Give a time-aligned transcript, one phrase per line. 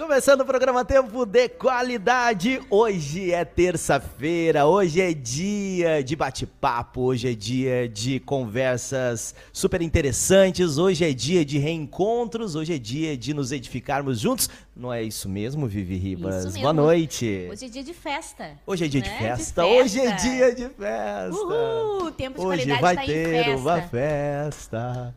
[0.00, 2.58] Começando o programa Tempo de Qualidade.
[2.70, 10.78] Hoje é terça-feira, hoje é dia de bate-papo, hoje é dia de conversas super interessantes,
[10.78, 14.48] hoje é dia de reencontros, hoje é dia de nos edificarmos juntos.
[14.74, 16.46] Não é isso mesmo, Vivi Ribas?
[16.46, 16.62] Mesmo.
[16.62, 17.46] Boa noite.
[17.50, 18.52] Hoje é dia de festa.
[18.66, 19.18] Hoje é dia de, né?
[19.18, 19.62] festa.
[19.62, 20.28] De hoje é festa.
[20.28, 21.30] dia de festa.
[21.30, 22.10] Uhul!
[22.12, 23.56] Tempo de Hoje qualidade vai tá ter festa.
[23.58, 25.14] uma festa.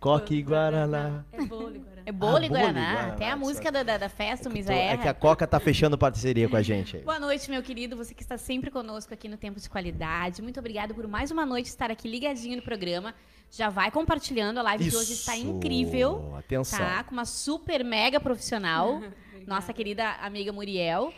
[0.00, 1.24] Coque e Guaraná.
[1.30, 2.02] É bolo, Guaraná.
[2.06, 2.92] É bolo Ah, e e Guaraná.
[2.92, 5.12] Guaraná, Até a isso música da, da, da festa, o Misa Tô- É que a
[5.12, 7.02] Coca tá fechando parceria com a gente aí.
[7.02, 7.96] Boa noite, meu querido.
[7.96, 10.40] Você que está sempre conosco aqui no Tempo de Qualidade.
[10.40, 13.14] Muito obrigado por mais uma noite estar aqui ligadinho no programa.
[13.50, 14.56] Já vai compartilhando.
[14.58, 15.46] A live de hoje está Isso.
[15.46, 16.34] incrível.
[16.38, 16.78] Atenção.
[16.78, 17.04] Tá?
[17.04, 19.02] Com uma super mega profissional.
[19.46, 21.12] nossa querida amiga Muriel.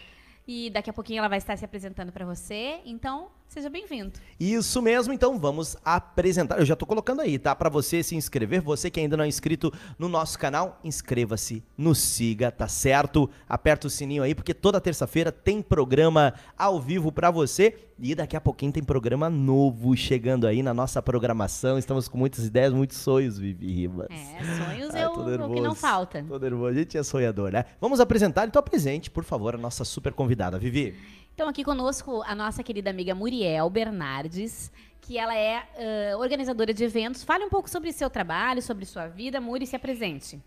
[0.47, 2.80] E daqui a pouquinho ela vai estar se apresentando para você.
[2.84, 4.12] Então, seja bem-vindo.
[4.41, 6.59] Isso mesmo, então vamos apresentar.
[6.59, 7.55] Eu já tô colocando aí, tá?
[7.55, 11.98] Pra você se inscrever, você que ainda não é inscrito no nosso canal, inscreva-se, nos
[11.98, 13.28] siga, tá certo?
[13.47, 17.77] Aperta o sininho aí, porque toda terça-feira tem programa ao vivo pra você.
[18.05, 21.78] E daqui a pouquinho tem programa novo chegando aí na nossa programação.
[21.78, 24.08] Estamos com muitas ideias, muitos sonhos, Vivi Ribas.
[24.11, 26.25] É, sonhos é o, o que não falta.
[26.27, 27.64] Tô nervoso, a gente é sonhador, né?
[27.80, 30.97] Vamos apresentar, então apresente, por favor, a nossa super convidada, Vivi.
[31.34, 35.66] Então, aqui conosco a nossa querida amiga Muriel Bernardes, que ela é
[36.12, 37.24] ãh, organizadora de eventos.
[37.24, 39.41] Fale um pouco sobre seu trabalho, sobre sua vida.
[39.41, 40.39] Muri, se apresente.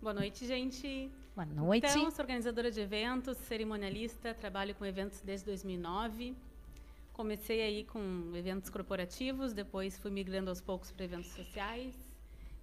[0.00, 1.10] Boa noite, gente.
[1.34, 1.84] Boa noite.
[1.84, 6.36] Então, sou organizadora de eventos, cerimonialista, trabalho com eventos desde 2009.
[7.12, 11.92] Comecei aí com eventos corporativos, depois fui migrando aos poucos para eventos sociais.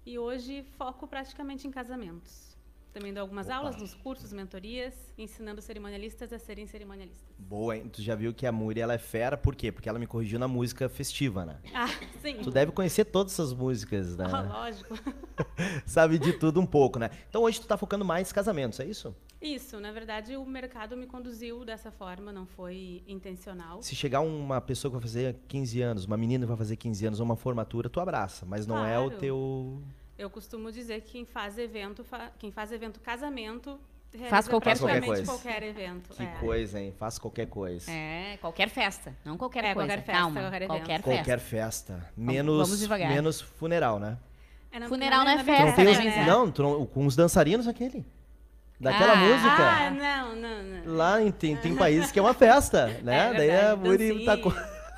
[0.06, 2.47] E hoje foco praticamente em casamentos.
[2.92, 3.56] Também dou algumas Opa.
[3.56, 7.28] aulas nos cursos, mentorias, ensinando cerimonialistas a serem cerimonialistas.
[7.38, 7.88] Boa, hein?
[7.92, 9.70] Tu já viu que a Muri ela é fera, por quê?
[9.70, 11.58] Porque ela me corrigiu na música festiva, né?
[11.74, 11.86] Ah,
[12.22, 12.38] sim.
[12.42, 14.24] Tu deve conhecer todas essas músicas, né?
[14.32, 14.94] Ah, lógico.
[15.86, 17.10] Sabe de tudo um pouco, né?
[17.28, 19.14] Então hoje tu tá focando mais em casamentos, é isso?
[19.40, 23.80] Isso, na verdade, o mercado me conduziu dessa forma, não foi intencional.
[23.82, 27.06] Se chegar uma pessoa que vai fazer 15 anos, uma menina que vai fazer 15
[27.06, 29.20] anos, uma formatura, tu abraça, mas não é o Claro.
[29.20, 29.82] teu.
[30.18, 33.78] Eu costumo dizer que quem faz evento, fa- quem faz evento casamento,
[34.12, 35.24] realiza Faz qualquer praticamente coisa.
[35.32, 36.10] qualquer evento.
[36.14, 36.26] Que é.
[36.40, 36.92] coisa, hein?
[36.98, 37.90] Faça qualquer coisa.
[37.90, 39.88] É, qualquer festa, não qualquer É, coisa.
[39.88, 40.68] qualquer festa, Calma, qualquer evento.
[40.78, 41.92] qualquer, Qualquer festa.
[41.94, 42.12] festa.
[42.16, 43.08] Menos, vamos devagar.
[43.10, 44.18] menos funeral, né?
[44.72, 46.24] É, na- Funeral não é Tu não, festa, tem né, os- Misa?
[46.24, 48.04] não, tu não- com os dançarinos aquele.
[48.80, 49.48] Daquela Ah, música.
[49.56, 50.94] Ah, não, não, não.
[50.96, 53.30] Lá em, tem, tem países que é uma festa, né?
[53.30, 54.36] É Daí a verdade, Muri tá.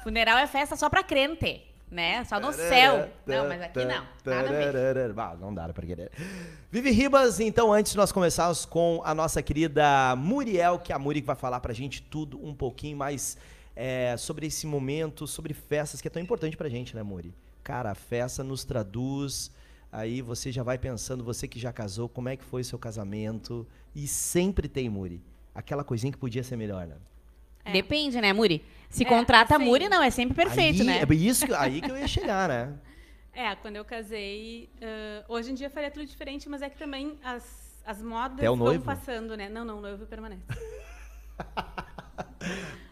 [0.03, 2.25] Funeral é festa só pra crente, né?
[2.25, 3.09] Só no céu.
[3.27, 4.05] Não, mas aqui não.
[4.25, 5.15] Nada a ver.
[5.17, 6.11] Ah, não dá pra querer.
[6.71, 10.99] Vivi Ribas, então, antes de nós começarmos com a nossa querida Muriel, que é a
[10.99, 13.37] Muri que vai falar pra gente tudo um pouquinho mais
[13.75, 17.34] é, sobre esse momento, sobre festas, que é tão importante pra gente, né, Muri?
[17.65, 19.51] Cara, a festa nos traduz.
[19.93, 22.78] Aí você já vai pensando, você que já casou, como é que foi o seu
[22.78, 23.67] casamento?
[23.95, 25.21] E sempre tem, Muri,
[25.53, 26.95] aquela coisinha que podia ser melhor, né?
[27.71, 27.73] É.
[27.73, 28.65] Depende, né, Muri?
[28.89, 31.01] Se É, contrata assim, Muri, não, é sempre perfeito, aí, né?
[31.09, 32.75] É isso, que- aí que eu ia chegar, né?
[33.33, 37.17] É, quando eu casei, ãh, hoje em dia faria tudo diferente, mas é que também
[37.23, 39.49] as, as modas vão passando, né?
[39.49, 40.43] Não, não, o noivo permanece.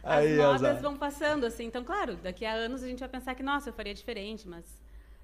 [0.03, 0.81] As Aí, modas azar.
[0.83, 1.65] vão passando, assim.
[1.65, 4.65] Então, claro, daqui a anos a gente vai pensar que, nossa, eu faria diferente, mas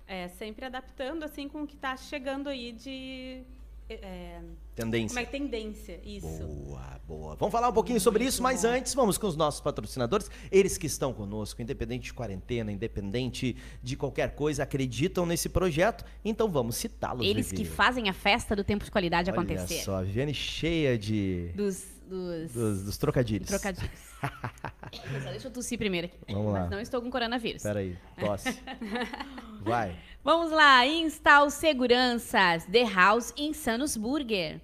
[0.07, 3.43] é, sempre adaptando, assim, com o que está chegando aí de...
[3.89, 4.41] é,
[4.75, 5.09] Tendência.
[5.09, 6.27] como é que tendência, isso.
[6.27, 7.37] Boa, boa.
[7.37, 10.31] Vamos falar um pouquinho sobre isso, mas antes vamos com os nossos patrocinadores.
[10.51, 16.05] Eles que estão conosco, independente de quarentena, independente de qualquer coisa, acreditam nesse projeto.
[16.25, 17.25] Então vamos citá-los.
[17.27, 17.63] Eles Vivi.
[17.63, 19.83] que fazem a festa do tempo de qualidade Olha acontecer.
[19.85, 23.49] só, a Viviane cheia de Dos, dos, dos, dos trocadilhos.
[23.49, 23.91] trocadilhos.
[25.23, 26.17] Só deixa eu tossir primeiro aqui.
[26.33, 26.61] Vamos lá.
[26.63, 27.63] Mas não estou com coronavírus.
[27.63, 28.59] Pera aí, tosse.
[29.63, 29.97] Vai.
[30.25, 34.59] Vamos lá, Instal Seguranças, The House Insanos Burger.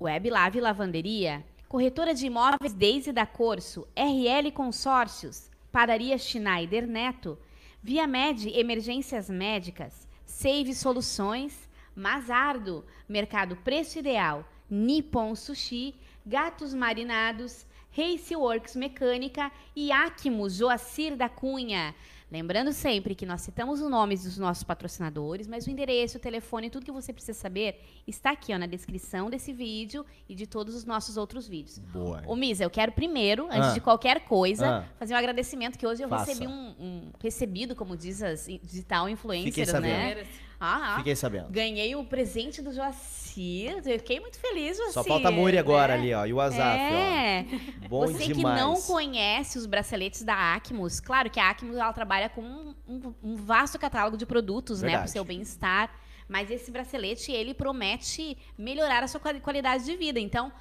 [0.00, 7.38] Web Lave Lavanderia, Corretora de Imóveis Daisy da Corso, RL Consórcios, Padaria Schneider Neto,
[7.80, 15.94] Via Med Emergências Médicas, Save Soluções, Mazardo, Mercado Preço Ideal, Nippon Sushi,
[16.26, 17.64] Gatos Marinados,
[17.96, 21.94] Race Works Mecânica e Acmos Joacir da Cunha.
[22.30, 26.70] Lembrando sempre que nós citamos os nomes dos nossos patrocinadores, mas o endereço, o telefone,
[26.70, 30.74] tudo que você precisa saber está aqui ó, na descrição desse vídeo e de todos
[30.76, 31.78] os nossos outros vídeos.
[31.78, 32.22] Boa.
[32.26, 33.74] Ô, Misa, eu quero primeiro, antes Ah.
[33.74, 34.84] de qualquer coisa, Ah.
[34.98, 36.26] fazer um agradecimento que hoje eu Faça.
[36.26, 40.20] recebi um, um recebido, como diz as digital Fiquei influencer, sabendo.
[40.20, 40.26] né?
[40.60, 40.96] Ah, ah.
[40.98, 41.48] Fiquei sabendo.
[41.50, 43.82] Ganhei o presente do Joacir.
[43.82, 44.92] Fiquei muito feliz, Joacir.
[44.94, 46.00] Só falta a Muri agora né?
[46.02, 46.26] ali, ó.
[46.26, 47.46] E o WhatsApp, É.
[47.82, 47.88] ó.
[47.88, 48.58] Bom Você demais.
[48.60, 52.74] que não conhece os braceletes da Acmos, claro que a Acmos ela trabalha com um,
[52.86, 55.10] um- um vasto catálogo de produtos, né, para Verdade.
[55.10, 55.90] o seu bem-estar.
[56.28, 60.20] Mas esse bracelete ele promete melhorar a sua quali- qualidade de vida.
[60.20, 60.52] Então,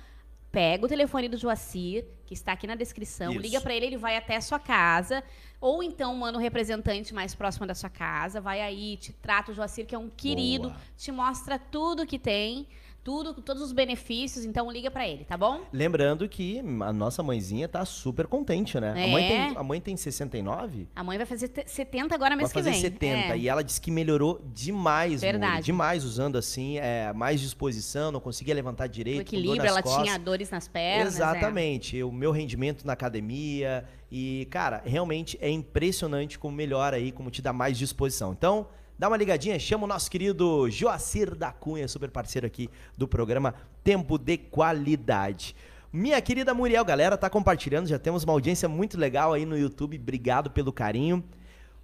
[0.51, 3.42] Pega o telefone do Joacir, que está aqui na descrição, Isso.
[3.42, 5.24] liga para ele, ele vai até a sua casa,
[5.62, 9.56] ou então manda um representante mais próximo da sua casa, vai aí, te trata o
[9.56, 10.81] Joacir, que é um querido, Boa.
[10.98, 12.68] te mostra tudo que tem,
[13.10, 15.62] tudo, todos os benefícios, então liga para ele, tá bom?
[15.74, 18.92] Lembrando que a nossa mãezinha tá super contente, né?
[18.92, 19.28] A, mãe É.
[19.48, 20.88] tem, a mãe tem 69?
[20.96, 22.92] A mãe vai fazer te- 70 agora mês Vai fazer que vem.
[22.92, 23.34] 70.
[23.34, 23.38] É.
[23.40, 25.54] E ela disse que melhorou demais, Verdade.
[25.54, 29.26] Muri, demais usando assim, é, mais disposição, não conseguia levantar O direito.
[29.26, 30.04] com dor equilíbrio, ela costas.
[30.04, 31.06] tinha dores nas pernas.
[31.16, 31.18] é.
[31.18, 32.04] Exatamente.
[32.04, 33.86] O meu rendimento na academia.
[34.12, 38.34] E, cara, realmente é impressionante como melhora aí, como te dá mais disposição.
[38.34, 38.68] Então,
[39.00, 43.56] dá uma ligadinha, chama o nosso querido Joacir da Cunha, super parceiro aqui do programa
[43.81, 45.56] Tempo de Qualidade.
[45.92, 49.98] Minha querida Muriel, galera, tá compartilhando, já temos uma audiência muito legal aí no YouTube.
[49.98, 51.24] Obrigado pelo carinho.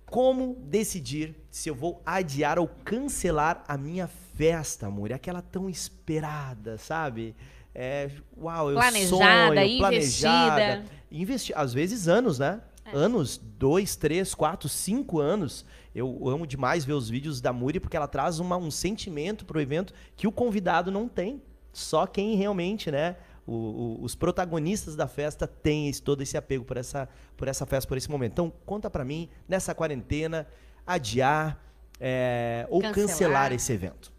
[0.06, 5.13] Como decidir se eu vou adiar ou cancelar a minha festa, amor?
[5.13, 7.33] Aquela tão esperada, sabe?
[7.73, 9.95] É, uau, eu Planejada, sonho, planejada.
[9.95, 10.85] investida.
[11.09, 12.59] Investi às vezes anos, né?
[12.94, 15.65] Anos, dois, três, quatro, cinco anos.
[15.95, 19.62] Eu amo demais ver os vídeos da Muri porque ela traz uma- um sentimento pro
[19.62, 21.42] evento que o convidado não tem.
[21.71, 23.15] Só quem realmente, né?
[23.47, 27.07] o- o- os protagonistas da festa têm esse- todo esse apego por essa,
[27.38, 28.31] por essa festa, por esse momento.
[28.31, 30.47] Então, conta pra mim, nessa quarentena,
[30.86, 31.62] adiar
[32.00, 33.07] é, ou Cancelar.
[33.07, 34.12] cancelar esse evento.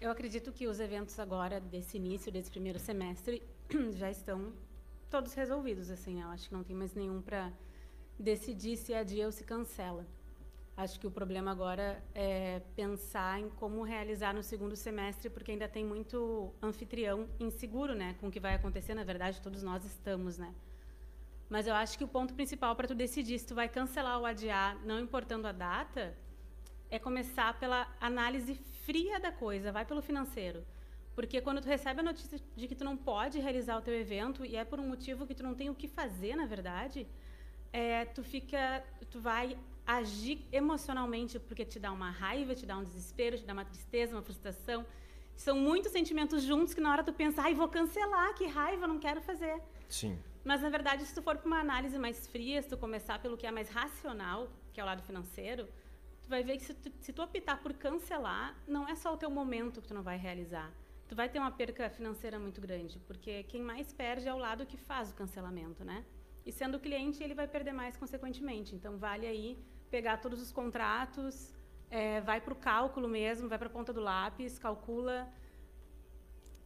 [0.00, 3.42] Eu acredito que os eventos agora desse início, desse primeiro semestre,
[3.96, 4.52] já estão
[5.10, 6.20] todos resolvidos, assim.
[6.20, 7.50] Eu acho que não tem mais nenhum para
[8.18, 10.06] decidir se adia ou se cancela.
[10.76, 15.66] Acho que o problema agora é pensar em como realizar no segundo semestre, porque ainda
[15.66, 18.92] tem muito anfitrião inseguro, né, com o que vai acontecer.
[18.92, 20.54] Na verdade, todos nós estamos, né.
[21.48, 24.26] Mas eu acho que o ponto principal para tu decidir se tu vai cancelar ou
[24.26, 26.14] adiar, não importando a data,
[26.90, 30.62] é começar pela análise fria da coisa, vai pelo financeiro.
[31.14, 34.44] Porque quando tu recebe a notícia de que tu não pode realizar o teu evento
[34.44, 37.06] e é por um motivo que tu não tem o que fazer, na verdade,
[37.72, 42.82] é, tu fica, tu vai agir emocionalmente porque te dá uma raiva, te dá um
[42.82, 44.84] desespero, te dá uma tristeza, uma frustração.
[45.36, 48.98] São muitos sentimentos juntos que na hora tu pensa, ai, vou cancelar, que raiva, não
[48.98, 49.60] quero fazer.
[49.88, 50.18] Sim.
[50.42, 53.36] Mas, na verdade, se tu for para uma análise mais fria, se tu começar pelo
[53.36, 55.68] que é mais racional, que é o lado financeiro,
[56.22, 59.16] tu vai ver que se tu, se tu optar por cancelar, não é só o
[59.16, 60.72] teu momento que tu não vai realizar.
[61.08, 64.66] Tu vai ter uma perca financeira muito grande, porque quem mais perde é o lado
[64.66, 66.04] que faz o cancelamento, né?
[66.46, 68.74] E sendo cliente, ele vai perder mais consequentemente.
[68.76, 69.58] Então, vale aí
[69.90, 71.52] pegar todos os contratos,
[71.90, 75.28] eh, vai para o cálculo mesmo, vai para a ponta do lápis, calcula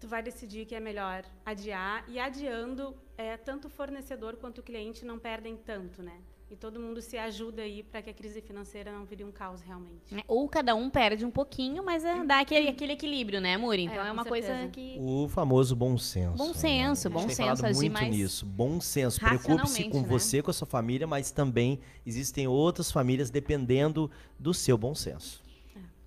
[0.00, 4.62] tu vai decidir que é melhor adiar e adiando é, tanto o fornecedor quanto o
[4.62, 6.18] cliente não perdem tanto, né?
[6.50, 9.60] E todo mundo se ajuda aí para que a crise financeira não vire um caos
[9.60, 10.12] realmente.
[10.12, 13.84] É, Ou cada um perde um pouquinho, mas é, dá aquele, aquele equilíbrio, né, Muri?
[13.84, 14.70] Então é, É, uma com coisa certeza.
[14.72, 14.96] que.
[14.98, 16.36] O famoso bom senso.
[16.36, 17.12] Bom senso, né?
[17.14, 18.44] bom A gente tem senso, falado agir muito mais nisso.
[18.44, 19.20] Bom senso.
[19.20, 20.08] Preocupe-se com né?
[20.08, 25.40] você, com a sua família, mas também existem outras famílias dependendo do seu bom senso.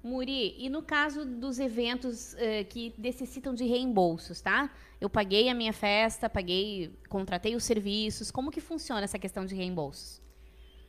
[0.04, 4.70] Muri, e no caso dos eventos eh, que necessitam de reembolsos, tá?
[5.00, 8.30] Eu paguei a minha festa, paguei, contratei os serviços.
[8.30, 10.22] Como que funciona essa questão de reembolsos?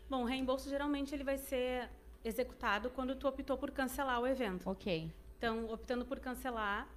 [0.09, 1.89] Bom, o reembolso geralmente ele vai ser
[2.23, 4.69] executado quando tu optou por cancelar o evento.
[4.69, 5.11] Ok.
[5.39, 6.89] Então, optando por cancelar,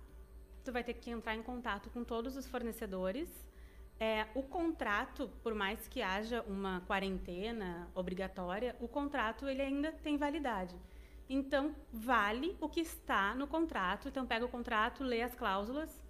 [0.63, 3.29] tu vai ter que entrar em contato com todos os fornecedores.
[3.99, 10.17] É, o contrato, por mais que haja uma quarentena obrigatória, o contrato ele ainda tem
[10.17, 10.75] validade.
[11.29, 14.07] Então, vale o que está no contrato.
[14.07, 16.03] Então, pega o contrato, lê as cláusulas.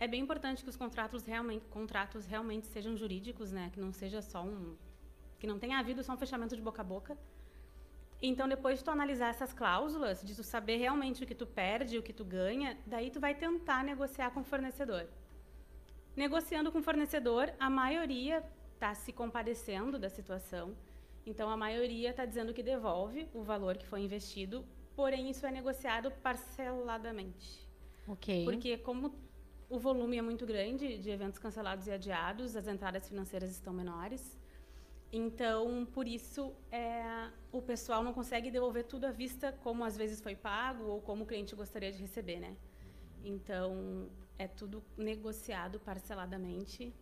[0.00, 3.70] É bem importante que os contratos realmente, contratos realmente sejam jurídicos, né?
[3.72, 4.76] Que não seja só um,
[5.42, 7.18] que não tenha havido só um fechamento de boca a boca.
[8.22, 11.98] Então, depois de tu analisar essas cláusulas, de tu saber realmente o que tu perde,
[11.98, 15.04] o que tu ganha, daí tu vai tentar negociar com o fornecedor.
[16.14, 18.44] Negociando com o fornecedor, a maioria
[18.74, 20.76] está se compadecendo da situação.
[21.26, 25.50] Então, a maioria está dizendo que devolve o valor que foi investido, porém, isso é
[25.50, 27.68] negociado parceladamente.
[28.06, 28.44] Ok.
[28.44, 29.12] Porque como
[29.68, 34.40] o volume é muito grande de eventos cancelados e adiados, as entradas financeiras estão menores.
[35.12, 40.22] Então, por isso, é, o pessoal não consegue devolver tudo à vista, como às vezes
[40.22, 42.56] foi pago ou como o cliente gostaria de receber, né?
[43.22, 46.94] Então, é tudo negociado parceladamente,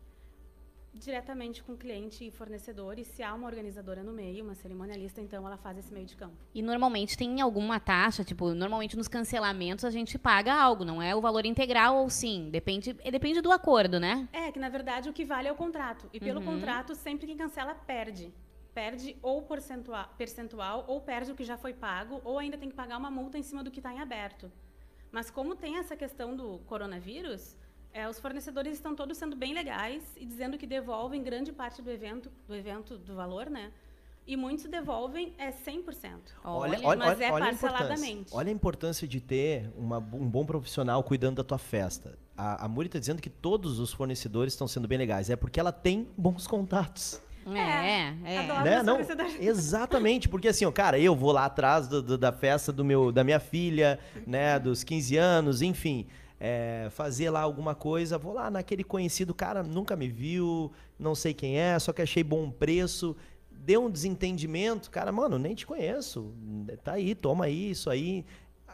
[0.93, 2.99] diretamente com o cliente e fornecedor.
[2.99, 6.17] E se há uma organizadora no meio, uma cerimonialista, então ela faz esse meio de
[6.17, 6.37] campo.
[6.55, 11.15] E normalmente tem alguma taxa, tipo, normalmente nos cancelamentos a gente paga algo, não é
[11.15, 12.51] o valor integral ou sim?
[12.51, 14.29] Depende, é, depende do acordo, né?
[14.33, 16.09] É, que na verdade o que vale é o contrato.
[16.13, 16.47] E pelo Uhum.
[16.47, 18.33] contrato, sempre quem cancela perde.
[18.75, 22.75] Perde ou percentual, percentual, ou perde o que já foi pago, ou ainda tem que
[22.77, 24.51] pagar uma multa em cima do que está em aberto.
[25.11, 27.57] Mas como tem essa questão do coronavírus,
[27.93, 31.91] É, os fornecedores estão todos sendo bem legais e dizendo que devolvem grande parte do
[31.91, 33.71] evento, do evento do valor, né?
[34.27, 35.83] E muitos devolvem é 100%.
[36.45, 38.31] Olha, Olha, olha, mas olha, é olha a parceladamente.
[38.33, 42.17] Olha a importância de ter uma- um bom profissional cuidando da tua festa.
[42.37, 45.29] A, a Muri está dizendo que todos os fornecedores estão sendo bem legais.
[45.31, 47.21] É porque ela tem bons contatos.
[47.47, 48.39] É, é.
[48.39, 48.65] adoro.
[48.65, 48.83] né?
[48.85, 48.99] Não,
[49.41, 53.11] exatamente, porque assim, ó, cara, eu vou lá atrás do- do- da festa do meu,
[53.11, 56.07] da minha filha, né, dos 15 anos, enfim,
[56.41, 61.35] é, fazer lá alguma coisa, vou lá naquele conhecido, cara, nunca me viu, não sei
[61.35, 63.15] quem é, só que achei bom preço,
[63.51, 66.33] deu um desentendimento, cara, mano, nem te conheço,
[66.83, 68.25] tá aí, toma aí, isso aí.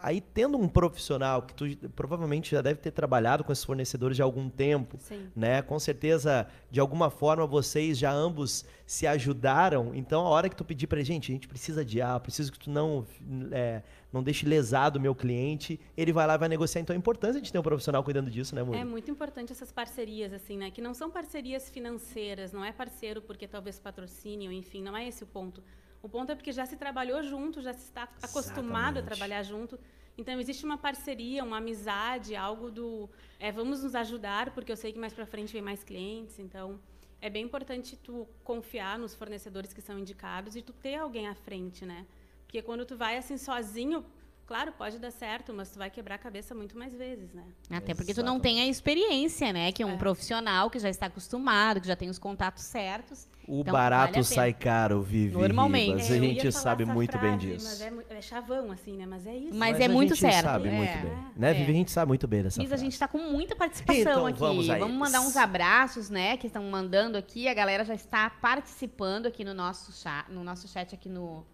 [0.02, 4.24] Aí, tendo um profissional que tu provavelmente já deve ter trabalhado com esses fornecedores já
[4.24, 5.28] há algum tempo, Sim.
[5.34, 5.62] né?
[5.62, 9.94] Com certeza, de alguma forma, vocês já ambos se ajudaram.
[9.94, 12.70] Então, a hora que tu pedir pra gente, a gente precisa adiar, preciso que tu
[12.70, 13.06] não,
[13.52, 16.80] é, não deixe lesado o meu cliente, ele vai lá e vai negociar.
[16.82, 18.78] Então, é importante a gente ter um profissional cuidando disso, né, Muri?
[18.78, 20.70] É muito importante essas parcerias, assim, né?
[20.70, 25.24] Que não são parcerias financeiras, não é parceiro porque talvez patrocínio, enfim, não é esse
[25.24, 25.62] o ponto.
[26.06, 29.06] O ponto é porque já se trabalhou junto, já se está acostumado a Exatamente.
[29.06, 29.76] trabalhar junto.
[30.16, 33.10] Então existe uma parceria, uma amizade, algo do
[33.40, 36.38] é, vamos nos ajudar porque eu sei que mais para frente vem mais clientes.
[36.38, 36.78] Então
[37.20, 41.34] é bem importante tu confiar nos fornecedores que são indicados e tu ter alguém à
[41.34, 42.06] frente, né?
[42.44, 44.06] Porque quando tu vai assim sozinho,
[44.46, 47.42] claro, pode dar certo, mas tu vai quebrar a cabeça muito mais vezes, né?
[47.70, 49.72] Até porque tu não tem a experiência, né?
[49.72, 49.96] Que é um É.
[49.96, 53.28] profissional que já está acostumado, que já tem os contatos certos.
[53.48, 55.88] O Então, barato vale a sai caro, Vivi Normalmente.
[55.90, 56.10] Ribas.
[56.10, 57.64] É, a gente sabe muito bem frase, disso.
[57.66, 59.06] Mas é, é chavão, assim, né?
[59.06, 59.54] Mas é isso.
[59.56, 60.44] Mas é a muito gente certo.
[60.46, 60.72] sabe É.
[60.72, 61.16] muito bem.
[61.36, 61.54] Né, É.
[61.54, 61.70] Vivi?
[61.70, 64.38] A gente sabe muito bem dessa Liz, a gente está com muita participação Então, aqui.
[64.40, 66.36] vamos a mandar uns abraços, né?
[66.36, 67.46] Que estão mandando aqui.
[67.46, 71.46] A galera já está participando aqui no nosso chat, no nosso chat aqui no,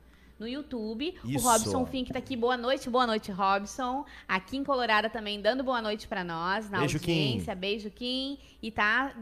[0.43, 1.15] no YouTube.
[1.25, 1.47] Isso.
[1.47, 2.37] O Robson Fink tá aqui.
[2.37, 4.05] Boa noite, boa noite, Robson.
[4.29, 7.13] Aqui em Colorado também dando boa noite para nós, na Beijo, Kim.
[7.13, 7.55] audiência.
[7.55, 8.39] Beijo, Kim.
[8.63, 9.15] E tá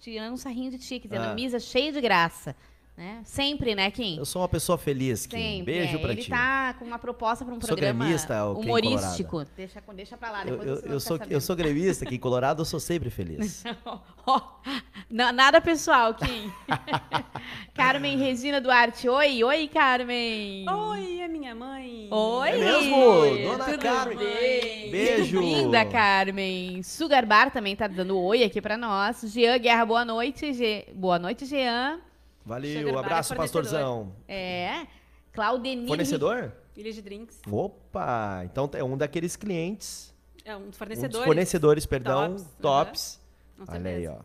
[0.00, 1.34] tirando um sarrinho de ti, dizendo Ah.
[1.34, 2.56] misa cheia de graça.
[2.96, 3.22] Né?
[3.24, 4.16] Sempre, né, Kim?
[4.18, 5.36] Eu sou uma pessoa feliz, Kim.
[5.36, 5.64] Sempre.
[5.74, 5.98] Beijo é.
[5.98, 6.30] pra Ele ti.
[6.30, 9.44] tá com uma proposta para um Sou programa gremista, humorístico.
[9.56, 12.18] Deixa, deixa pra lá, Eu, depois eu- eu ficar sou, eu sou gremista aqui em
[12.20, 13.64] Colorado, eu sou sempre feliz.
[15.10, 16.52] Na- nada pessoal, Kim.
[17.74, 19.08] Carmen Regina Duarte.
[19.08, 20.64] Oi, oi, Carmen.
[20.68, 22.08] Oi, é minha mãe.
[22.12, 22.48] Oi.
[22.48, 22.96] É mesmo?
[23.50, 24.18] Dona Tudo Carmen.
[24.18, 24.90] bem?
[24.92, 25.40] Beijo.
[25.40, 26.80] Linda, Carmen.
[26.84, 29.20] Sugar Bar também tá dando oi aqui pra nós.
[29.32, 30.52] Jean Guerra, boa noite.
[30.52, 31.98] Ge- Boa noite, Jean.
[32.44, 34.14] Valeu, é abraço, pastorzão.
[34.28, 34.86] É.
[35.32, 35.88] Claudenir.
[35.88, 36.52] Fornecedor?
[36.76, 37.40] Ilha de Drinks.
[37.50, 40.12] Opa, então é um daqueles clientes,
[40.44, 41.24] É um um dos fornecedor.
[41.24, 43.20] fornecedores, perdão, Tops, tops.
[43.66, 44.18] Com Olha aí, ó.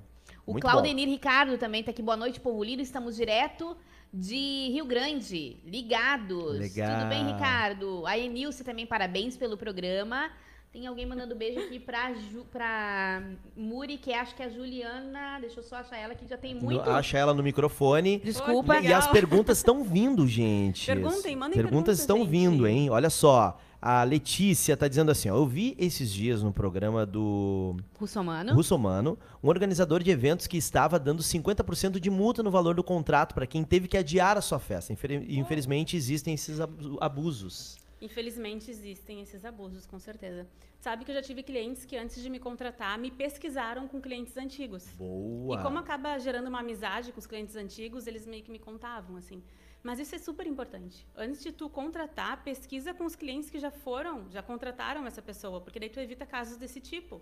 [0.46, 2.02] O Muito Claudenir Ricardo também tá aqui.
[2.02, 2.82] Boa noite, povo lindo.
[2.82, 3.78] Estamos direto
[4.12, 6.58] de Rio Grande, ligados.
[6.58, 7.00] Legal.
[7.02, 8.06] Tudo bem, Ricardo?
[8.08, 10.32] A Enilce também, parabéns pelo programa.
[10.72, 13.24] Tem alguém mandando beijo aqui pra, Ju, pra
[13.58, 15.40] Muri, que acho que é a Juliana.
[15.42, 16.86] Deixa eu só achar ela, que já tem muito.
[16.86, 18.20] No- Acha ela no microfone.
[18.20, 18.74] Desculpa.
[18.74, 18.92] Legal.
[18.92, 20.86] E as perguntas estão vindo, gente.
[20.86, 22.30] Perguntem, mandem Perguntas perguntas, estão gente.
[22.30, 22.90] vindo, hein?
[22.92, 23.60] Olha só.
[23.82, 28.54] A Letícia tá dizendo assim, ó, eu vi esses dias no programa do Russomano.
[28.54, 33.34] Russomano, um organizador de eventos que estava dando 50% de multa no valor do contrato
[33.34, 34.92] para quem teve que adiar a sua festa.
[34.92, 37.78] Infel- Infelizmente existem esses abu- abusos.
[38.02, 40.48] Infelizmente existem esses abusos, com certeza.
[40.80, 44.38] Sabe que eu já tive clientes que antes de me contratar me pesquisaram com clientes
[44.38, 44.88] antigos.
[44.94, 45.60] Boa.
[45.60, 49.18] E como acaba gerando uma amizade com os clientes antigos, eles meio que me contavam,
[49.18, 49.44] assim.
[49.84, 51.06] Mas isso é super importante.
[51.16, 55.62] Antes de tu contratar, pesquisa com os clientes que já foram, já contrataram essa pessoa,
[55.62, 57.22] porque daí tu evita casos desse tipo,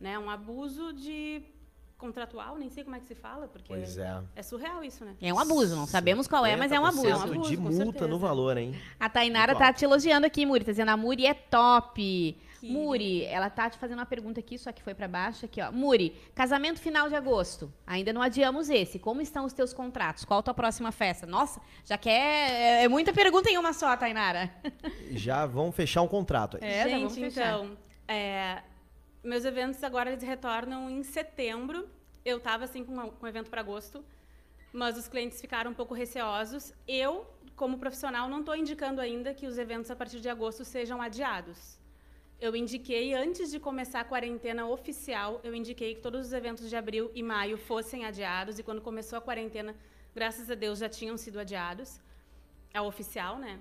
[0.00, 0.18] né?
[0.18, 1.42] Um abuso de
[1.98, 4.22] contratual, nem sei como é que se fala, porque Pois é.
[4.36, 5.14] é surreal isso, né?
[5.20, 7.06] É um abuso, não sabemos qual é, mas é um 50% abuso.
[7.08, 8.06] É um abuso, de com multa certeza.
[8.08, 8.74] no valor, hein?
[9.00, 9.66] A Tainara Igual.
[9.66, 10.64] tá te elogiando aqui, Muri.
[10.64, 12.40] Tá dizendo, a Muri é top.
[12.60, 15.60] Que Muri, ela tá te fazendo uma pergunta aqui, só que foi pra baixo aqui,
[15.62, 15.70] ó.
[15.70, 17.72] Muri, casamento final de agosto.
[17.86, 18.98] Ainda não adiamos esse.
[18.98, 20.24] Como estão os teus contratos?
[20.24, 21.24] Qual a tua próxima festa?
[21.26, 22.50] Nossa, já quer.
[22.50, 24.50] É, é muita pergunta em uma só, Tainara.
[25.12, 26.58] Já vão fechar um contrato.
[26.60, 27.46] É, já vamos Gente, fechar.
[27.60, 27.76] então,
[28.08, 28.58] é,
[29.22, 31.88] meus eventos agora eles retornam em setembro.
[32.24, 34.04] Eu tava assim com, um evento para agosto,
[34.72, 36.72] mas os clientes ficaram um pouco receosos.
[36.86, 41.00] Eu, como profissional, não estou indicando ainda que os eventos a partir de agosto sejam
[41.00, 41.78] adiados.
[42.40, 46.76] Eu indiquei antes de começar a quarentena oficial, eu indiquei que todos os eventos de
[46.76, 49.74] abril e maio fossem adiados e quando começou a quarentena,
[50.14, 52.00] graças a Deus já tinham sido adiados.
[52.76, 53.60] O oficial, né?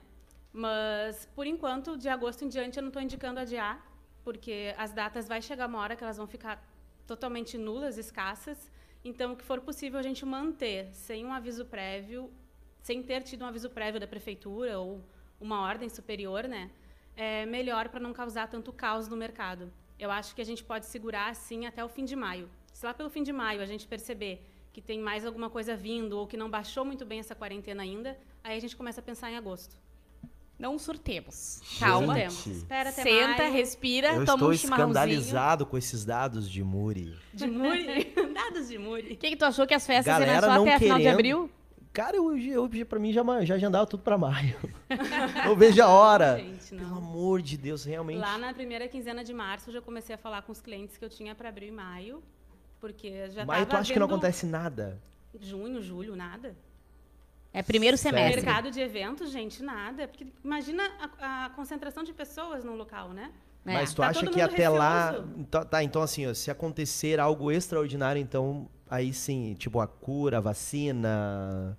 [0.54, 3.84] Mas, por enquanto, de agosto em diante, eu não estou indicando adiar,
[4.28, 6.62] porque as datas vai chegar uma hora que elas vão ficar
[7.08, 8.70] totalmente nulas, escassas.
[9.02, 12.30] Então, o que for possível a gente manter sem um aviso prévio,
[12.82, 15.02] sem ter tido um aviso prévio da prefeitura ou
[15.40, 16.70] uma ordem superior, né?
[17.16, 19.72] É melhor para não causar tanto caos no mercado.
[19.98, 22.50] Eu acho que a gente pode segurar assim até o fim de maio.
[22.74, 26.20] Se lá pelo fim de maio a gente perceber que tem mais alguma coisa vindo
[26.20, 29.32] ou que não baixou muito bem essa quarentena ainda, aí a gente começa a pensar
[29.32, 29.78] em agosto.
[30.60, 31.62] Não surtemos.
[31.80, 32.16] Calma.
[32.16, 32.50] Gente.
[32.50, 33.54] Espera até Senta, maio.
[33.54, 34.92] respira, Eu toma estou um chimarrãozinho.
[34.92, 37.16] escandalizado com esses dados de Muri.
[37.34, 38.14] De Muri.
[38.34, 39.16] Dados de O Muri.
[39.16, 41.14] que, que tu achou que as festas iam Galera só não até final de querendo.
[41.16, 41.52] abril?
[41.94, 44.56] Cara, eu, eu, pra mim já, já agendava tudo pra maio.
[45.46, 46.38] eu vejo a hora.
[46.38, 48.20] Gente, Pelo amor de Deus, realmente.
[48.20, 51.04] Lá na primeira quinzena de março, eu já comecei a falar com os clientes que
[51.06, 52.22] eu tinha para abril e maio.
[52.80, 55.02] Porque já Maio tu acha que não vendo acontece nada?
[55.40, 56.56] Junho, julho, nada.
[57.60, 58.42] É primeiro semestre.
[58.42, 60.08] Mercado de eventos, gente, nada.
[60.08, 60.84] Porque imagina
[61.20, 63.32] a, a concentração de pessoas num local, né?
[63.66, 63.74] É.
[63.74, 65.12] Mas tu Tá acha que até lá.
[65.12, 65.34] receoso.
[65.38, 70.38] Então- tá, então assim, ó, se acontecer algo extraordinário, então aí sim, tipo a cura,
[70.38, 71.78] a vacina.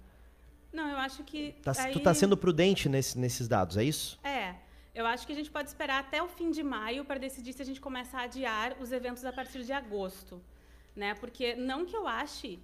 [0.73, 1.53] Não, eu acho que.
[1.63, 4.19] Tá- aí- Tu tá sendo prudente nesse- nesses dados, é isso?
[4.25, 4.55] É.
[4.95, 7.63] Eu acho que a gente pode esperar até o fim de maio para decidir se
[7.63, 10.43] a gente começa a adiar os eventos a partir de agosto.
[10.97, 11.15] Né?
[11.15, 12.59] Porque não que eu ache,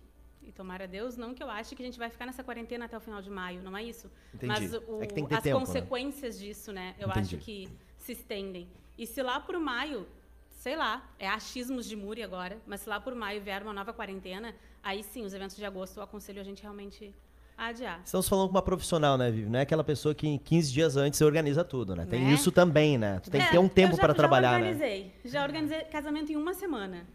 [0.46, 2.84] e tomara a Deus, não que eu ache que a gente vai ficar nessa quarentena
[2.84, 4.10] até o final de maio, não é isso?
[4.34, 4.46] Entendi.
[4.52, 5.64] Mas o- É que que as tempo, né?
[5.66, 6.94] consequências disso, né?
[6.98, 7.34] Eu Entendi.
[7.34, 8.68] acho que se estendem.
[8.98, 10.06] E se lá por maio,
[10.50, 13.92] sei lá, é achismos de Muri agora, mas se lá por maio vier uma nova
[13.92, 17.12] quarentena, aí sim, os eventos de agosto eu aconselho a gente realmente
[17.56, 18.00] adiar.
[18.04, 19.48] Estamos falando com uma profissional, né, Vivi?
[19.48, 22.04] Não é aquela pessoa que em 15 dias antes você organiza tudo, né?
[22.04, 22.32] Tem Né?
[22.32, 23.20] isso também, né?
[23.20, 24.70] Tu tem que É, ter um eu tempo já- para trabalhar, Já né?
[24.70, 25.12] organizei.
[25.24, 27.06] Já organizei casamento em uma semana.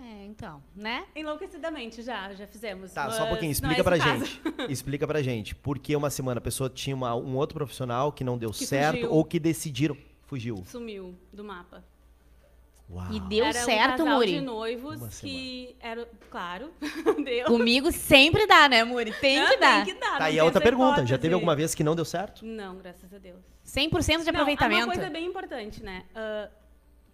[0.00, 1.04] É, então, né?
[1.14, 2.92] Enlouquecidamente, já, já fizemos.
[2.92, 3.46] Tá, só um pouquinho.
[3.48, 4.40] não Explica é pra esse o gente.
[4.40, 4.70] caso.
[4.72, 5.54] Explica pra gente.
[5.54, 8.64] Por que uma semana a pessoa tinha uma- um outro profissional que não deu Que
[8.66, 9.12] certo fugiu.
[9.12, 9.96] ou que decidiram.
[10.22, 10.62] Fugiu.
[10.66, 11.82] Sumiu do mapa.
[12.90, 13.12] Uau.
[13.12, 14.32] E deu era certo, um casal Muri.
[14.32, 16.70] de noivos Uma que era, claro,
[17.24, 17.44] deu.
[17.46, 19.12] Comigo sempre dá, né, Muri?
[19.12, 19.84] Tem Não, que dar.
[19.84, 20.18] Tem que dar.
[20.18, 20.90] Tá, não e a outra essa pergunta.
[20.96, 21.18] Já hipótese.
[21.20, 22.46] teve alguma vez que não deu certo?
[22.46, 23.40] Não, graças a Deus.
[23.66, 23.90] 100%
[24.24, 24.84] de Não, aproveitamento.
[24.86, 26.04] uma coisa bem importante, né?
[26.14, 26.48] Ah,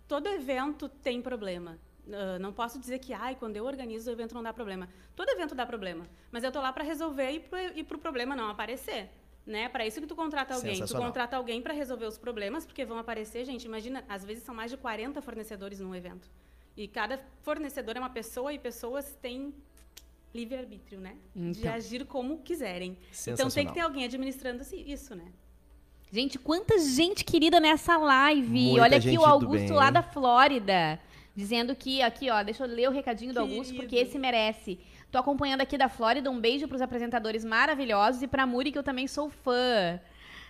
[0.07, 1.76] todo evento tem problema.
[2.12, 4.88] Ah, não posso dizer que, ai, quando eu organizo o evento não dá problema.
[5.16, 6.06] Todo evento dá problema.
[6.30, 9.11] Mas eu tô lá para resolver e pro, e pro problema não aparecer.
[9.46, 9.68] Né?
[9.68, 10.85] Para isso que tu contrata alguém.
[10.85, 14.55] Tu contrata alguém para resolver os problemas, porque vão aparecer, gente, imagina, às vezes são
[14.55, 16.31] mais de 40 fornecedores num evento.
[16.76, 19.55] E cada fornecedor é uma pessoa e pessoas têm
[20.35, 21.16] livre-arbítrio, né?
[21.35, 21.72] De Então.
[21.72, 22.96] agir como quiserem.
[23.29, 25.26] Então tem que ter alguém administrando isso, né?
[26.11, 28.48] Gente, quanta gente querida nessa live.
[28.48, 29.72] Muita Olha aqui o Augusto bem.
[29.72, 30.98] lá da Flórida.
[31.37, 33.83] Dizendo que, aqui, ó, deixa eu ler o recadinho do Augusto, Querido.
[33.83, 34.79] porque esse merece.
[35.11, 36.31] Tô acompanhando aqui da Flórida.
[36.31, 40.01] Um beijo pros apresentadores maravilhosos e pra Muri, que eu também sou fã.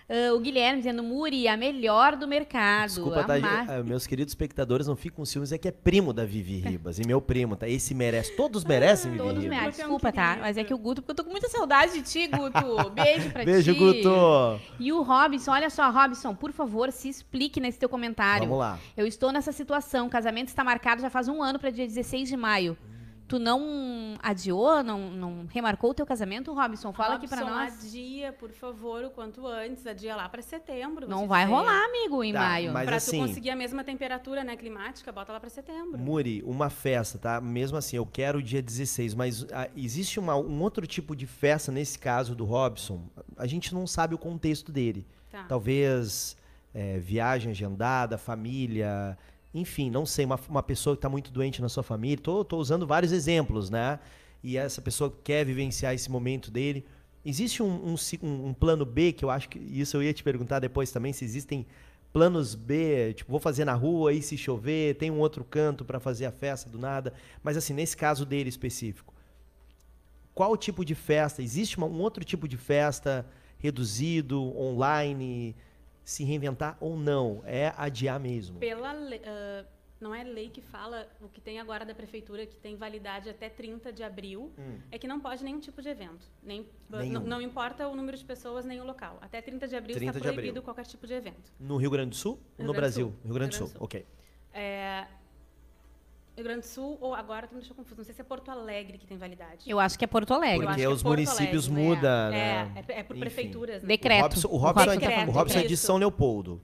[0.07, 2.89] Ah, o Guilherme dizendo, Muri, a melhor do mercado.
[2.89, 3.33] Desculpa, tá?
[3.67, 6.99] Ah, meus queridos espectadores não ficam com ciúmes, é que é primo da Vivi Ribas.
[6.99, 7.67] E meu primo, tá?
[7.67, 8.35] Esse merece.
[8.35, 9.57] Todos merecem, Vivi Todos Ribas.
[9.57, 9.67] merecem.
[9.83, 10.23] É Desculpa, tá?
[10.27, 10.41] querido.
[10.41, 12.89] Mas é que o Guto, porque eu tô com muita saudade de ti, Guto.
[12.91, 13.79] Beijo pra Beijo, ti.
[13.79, 14.61] Guto!
[14.79, 18.43] E o Robson, olha só, Robson, por favor, se explique nesse teu comentário.
[18.47, 18.79] Vamos lá.
[18.95, 20.07] Eu estou nessa situação.
[20.07, 22.77] O casamento está marcado já faz um ano para dia 16 de maio.
[23.27, 26.93] Tu não adiou, não, não remarcou o teu casamento, Robson?
[26.93, 27.83] Fala aqui para Robson, nós.
[27.85, 29.85] Adia, por favor, o quanto antes.
[29.87, 31.07] Adia lá para setembro.
[31.09, 32.71] Não vai rolar, amigo, em Tá, maio.
[32.71, 35.97] mas Pra assim- tu conseguir a mesma temperatura né, climática, bota lá para setembro.
[35.97, 37.41] Muri, uma festa, tá?
[37.41, 41.25] Mesmo assim, eu quero o dia 16, mas ah, existe uma- um outro tipo de
[41.25, 43.01] festa nesse caso do Robson?
[43.37, 45.05] A gente não sabe o contexto dele.
[45.31, 45.45] Tá.
[45.45, 46.37] Talvez
[46.75, 49.17] é, viagem agendada, família,
[49.55, 52.17] enfim, não sei, uma, uma pessoa que está muito doente na sua família.
[52.17, 53.99] Tô usando vários exemplos, né?
[54.43, 56.85] E essa pessoa quer vivenciar esse momento dele.
[57.25, 60.59] Existe um, um um- plano B, que eu acho que isso eu ia te perguntar
[60.59, 61.65] depois também, se existem
[62.13, 65.99] planos B, tipo, vou fazer na rua e se chover, tem um outro canto para
[65.99, 67.13] fazer a festa do nada.
[67.43, 69.13] Mas assim, nesse caso dele específico,
[70.33, 71.41] qual tipo de festa?
[71.41, 73.25] Existe uma- um outro tipo de festa
[73.57, 75.55] reduzido, online,
[76.05, 77.41] se reinventar ou não?
[77.45, 78.59] É adiar mesmo.
[78.59, 79.65] Pela ah,
[79.99, 83.49] não é lei que fala o que tem agora da prefeitura que tem validade até
[83.49, 84.77] 30 de abril Hum.
[84.91, 86.67] é que não pode nenhum tipo de evento nem
[87.25, 90.21] não importa o número de pessoas nem o local até 30 de abril 30 está
[90.21, 90.61] proibido abril.
[90.63, 92.33] qualquer tipo de evento No Rio Grande do Sul?
[92.33, 93.07] ou Rio no Brasil?
[93.07, 93.19] Sul.
[93.23, 94.05] Rio Grande do Sul, ok.
[94.53, 95.07] é,
[96.35, 98.49] Rio Grande do Sul ou agora tu me deixou confuso não sei se é Porto
[98.51, 100.65] Alegre que tem validade Eu acho que é Porto Alegre.
[100.65, 102.73] Porque que é os Porto municípios Alegre, mudam, é, né?
[102.87, 103.19] é, é por Enfim.
[103.21, 103.87] prefeituras né?
[103.87, 104.21] Decreto.
[104.21, 105.77] O Robson, o O Robson, Robson é, de- falando o Robson é de.
[105.77, 106.61] São Leopoldo.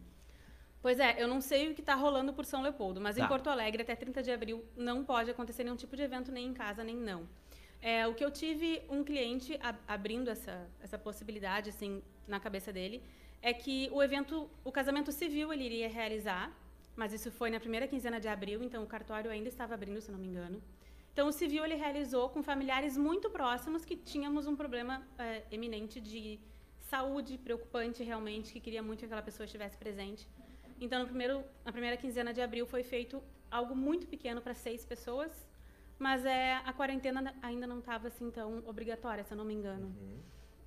[0.82, 3.24] Pois é, eu não sei o que está rolando por São Leopoldo, mas Tá.
[3.24, 6.48] em Porto Alegre, até 30 de abril, não pode acontecer nenhum tipo de evento, nem
[6.48, 7.28] em casa, nem não.
[7.82, 12.74] É, o que eu tive um cliente a- abrindo essa, essa possibilidade, assim, na cabeça
[12.74, 13.02] dele,
[13.44, 16.52] é que o evento, o casamento civil ele iria realizar,
[16.96, 20.12] mas isso foi na primeira quinzena de abril, então o cartório ainda estava abrindo, se
[20.12, 20.62] não me engano.
[21.14, 26.00] Então, o civil ele realizou com familiares muito próximos que tínhamos um problema é, eminente
[26.00, 26.40] de
[26.90, 30.28] saúde preocupante realmente, que queria muito que aquela pessoa estivesse presente.
[30.80, 34.86] Então, no primeiro, na primeira quinzena de abril foi feito algo muito pequeno para seis
[34.86, 35.32] pessoas,
[36.00, 39.88] mas é, a quarentena ainda não estava assim tão obrigatória, se eu não me engano.
[39.88, 40.18] Uhum.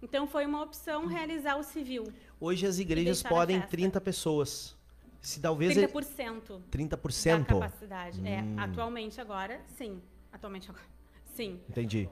[0.03, 2.05] Então foi uma opção realizar o civil.
[2.39, 3.71] Hoje as igrejas podem festa.
[3.71, 4.77] 30 pessoas.
[5.25, 7.59] Se talvez ele- 30% 30%.
[7.59, 8.21] da capacidade.
[8.21, 8.27] Hum.
[8.27, 10.01] É, atualmente agora, sim.
[10.31, 10.85] Atualmente agora,
[11.35, 11.59] sim.
[11.69, 12.09] Entendi.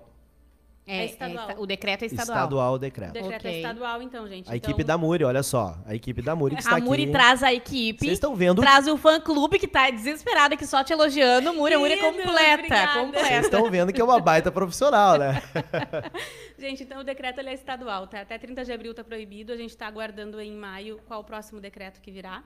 [0.85, 1.49] É, É estadual.
[1.51, 2.37] esta- o decreto é estadual.
[2.39, 3.13] Estadual o O decreto.
[3.13, 3.51] decreto Ok.
[3.53, 4.51] é estadual, então, gente.
[4.51, 5.79] A então, equipe da Muri, olha só.
[5.87, 7.13] A equipe da Muri que está A Muri aqui.
[7.13, 8.01] traz a equipe.
[8.01, 8.61] Vocês estão vendo?
[8.63, 11.55] Traz o fã-clube que tá desesperado aqui só te elogiando.
[11.55, 12.55] Muri, a Muri é completa.
[12.55, 12.93] obrigada.
[12.95, 13.41] Vocês Completa.
[13.43, 15.41] estão vendo que é uma baita profissional, né?
[16.59, 18.21] Gente, então o decreto ele é estadual, tá?
[18.23, 19.53] Até 30 de abril está proibido.
[19.53, 22.43] A gente está aguardando em maio qual o próximo decreto que virá.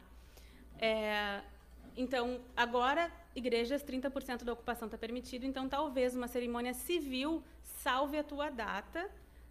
[0.79, 1.41] É,
[1.97, 5.45] então, agora, igrejas, 30% da ocupação está permitido.
[5.45, 9.09] Então, talvez uma cerimônia civil salve a tua data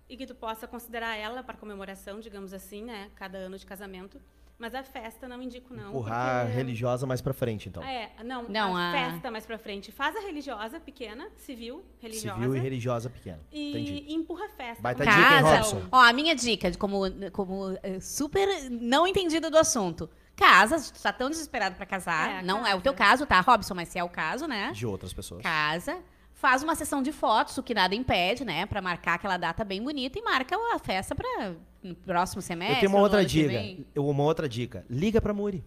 [0.07, 3.09] e que tu possa considerar ela para comemoração, digamos assim, né?
[3.15, 4.21] Cada ano de casamento.
[4.57, 5.89] Mas a festa não indico, não.
[5.89, 7.83] Empurrar a porque- religiosa mais pra frente, então.
[7.83, 9.91] É, não, Não, a, a- festa mais pra frente.
[9.91, 12.35] Faz a religiosa pequena, civil, religiosa.
[12.39, 13.41] Civil e religiosa pequena.
[13.51, 14.05] E, Entendi.
[14.07, 14.81] e empurra a festa.
[14.81, 15.57] Baita Como dica, hein, Casa.
[15.57, 15.89] Robson?
[15.91, 17.01] Ó, a minha dica, de como,
[17.33, 20.09] como eh, super não entendida do assunto.
[20.35, 22.39] Casa, tu tá tão desesperado pra casar.
[22.39, 22.77] É, não é casa.
[22.77, 23.73] o teu caso, tá, Robson?
[23.73, 24.71] Mas se é o caso, né?
[24.73, 25.41] De outras pessoas.
[25.41, 25.97] Casa.
[26.33, 28.65] Faz uma sessão de fotos, o que nada impede, né?
[28.65, 32.75] Pra marcar aquela data bem bonita e marca a festa para no próximo semestre.
[32.75, 33.83] Eu tenho uma outra dica.
[33.95, 34.85] uma outra dica.
[34.89, 35.63] Liga pra Muri.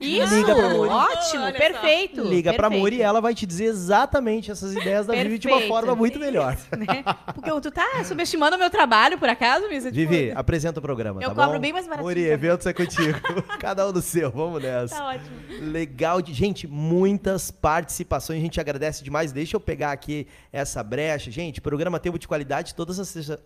[0.00, 0.34] Isso!
[0.34, 0.88] Liga pra Muri.
[0.90, 1.58] Ótimo, Olha só.
[1.58, 2.22] perfeito.
[2.24, 2.80] Liga pra perfeito.
[2.80, 6.18] Muri e ela vai te dizer exatamente essas ideias da Vivi de uma forma muito
[6.18, 6.56] melhor.
[6.76, 7.04] né?
[7.34, 9.92] Porque tu tá subestimando o meu trabalho, por acaso, Misa?
[9.92, 11.60] Tipo, Vivi, apresenta o programa, Eu tá cobro bom?
[11.60, 13.18] bem mais baratinho Muri, eventos é contigo.
[13.60, 14.96] Cada um no seu, vamos nessa.
[14.96, 15.36] Tá ótimo.
[15.70, 19.32] Legal, de, gente, muitas participações, a gente agradece demais.
[19.32, 21.30] Deixa eu pegar aqui essa brecha.
[21.30, 23.38] Gente, programa Tempo de Qualidade todas as, terça-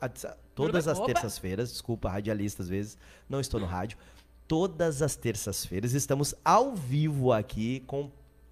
[0.55, 2.97] todas as terças-feiras, desculpa, radialista às vezes,
[3.29, 3.99] não estou no rádio.
[4.47, 8.11] Todas as terças-feiras estamos ao vivo aqui com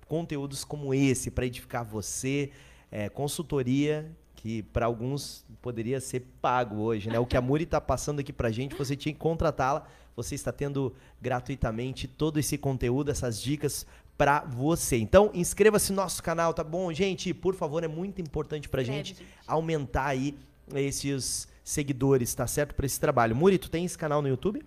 [0.08, 2.50] conteúdos como esse para edificar você,
[2.90, 4.10] é, consultoria
[4.42, 7.18] que para alguns poderia ser pago hoje, né?
[7.18, 9.86] O que a Muri está passando aqui pra gente, você tinha que contratá-la.
[10.16, 13.86] Você está tendo gratuitamente todo esse conteúdo, essas dicas
[14.18, 14.98] para você.
[14.98, 16.92] Então, inscreva-se no nosso canal, tá bom?
[16.92, 19.28] Gente, por favor, é muito importante pra Escreve, gente gente.
[19.46, 20.36] aumentar aí
[20.74, 22.74] esses seguidores, tá certo?
[22.74, 23.34] Para esse trabalho.
[23.36, 24.62] Muri, tu tem esse canal no YouTube?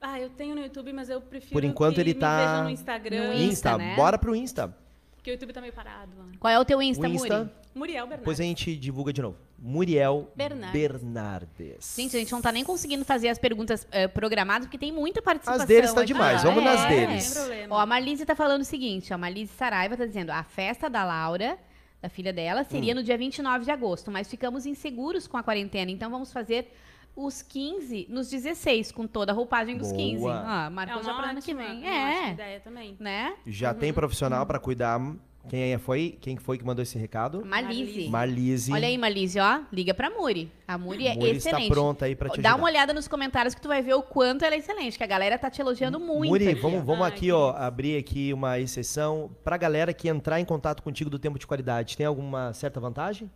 [0.00, 3.28] Ah, eu tenho no YouTube, mas eu prefiro Por enquanto que ele tá no Instagram,
[3.28, 3.94] No Insta, né?
[3.96, 4.74] Bora pro Insta.
[5.16, 6.10] porque o YouTube tá meio parado.
[6.16, 6.32] mano.
[6.40, 7.50] Qual é o teu Insta, o Insta, Muri?
[7.74, 8.20] Muriel Bernardo.
[8.22, 9.36] depois a gente divulga de novo.
[9.58, 10.72] Muriel Bernardes.
[10.80, 11.94] Bernardes.
[11.96, 15.20] Gente, a gente não tá nem conseguindo fazer as perguntas eh, programadas, porque tem muita
[15.20, 15.60] participação.
[15.62, 17.34] As deles tá demais, Ah, vamos é, nas deles.
[17.34, 17.76] problema.
[17.76, 20.88] Ó, a Marlise tá falando o seguinte, ó, a Marlise Saraiva tá dizendo, a festa
[20.88, 21.58] da Laura,
[22.00, 22.66] da filha dela, Hum.
[22.70, 26.72] seria no dia 29 de agosto, mas ficamos inseguros com a quarentena, então vamos fazer
[27.16, 29.98] os 15 nos 16, com toda a roupagem dos Boa.
[29.98, 30.26] 15.
[30.28, 31.66] Ah, é marcou uma já pra ano que vem.
[31.78, 32.96] ótima É, ideia também.
[32.98, 33.34] né?
[33.46, 35.00] Já tem profissional pra cuidar.
[35.48, 36.18] Quem é- foi?
[36.20, 37.42] Quem foi que mandou esse recado?
[37.46, 38.08] Marlise.
[38.10, 38.72] Marlise.
[38.74, 40.52] Olha aí, Marlise, ó, liga pra Muri.
[40.68, 41.62] A Muri é Muri excelente.
[41.62, 42.62] está pronta aí pra te Dá ajudar.
[42.62, 45.06] uma olhada nos comentários que tu vai ver o quanto ela é excelente, que a
[45.06, 46.28] galera tá te elogiando muito.
[46.28, 47.58] Muri, aqui, vamos, vamos Ai, aqui, ó, isso.
[47.58, 51.96] abrir aqui uma exceção pra galera que entrar em contato contigo do tempo de qualidade.
[51.96, 53.30] Tem alguma certa vantagem?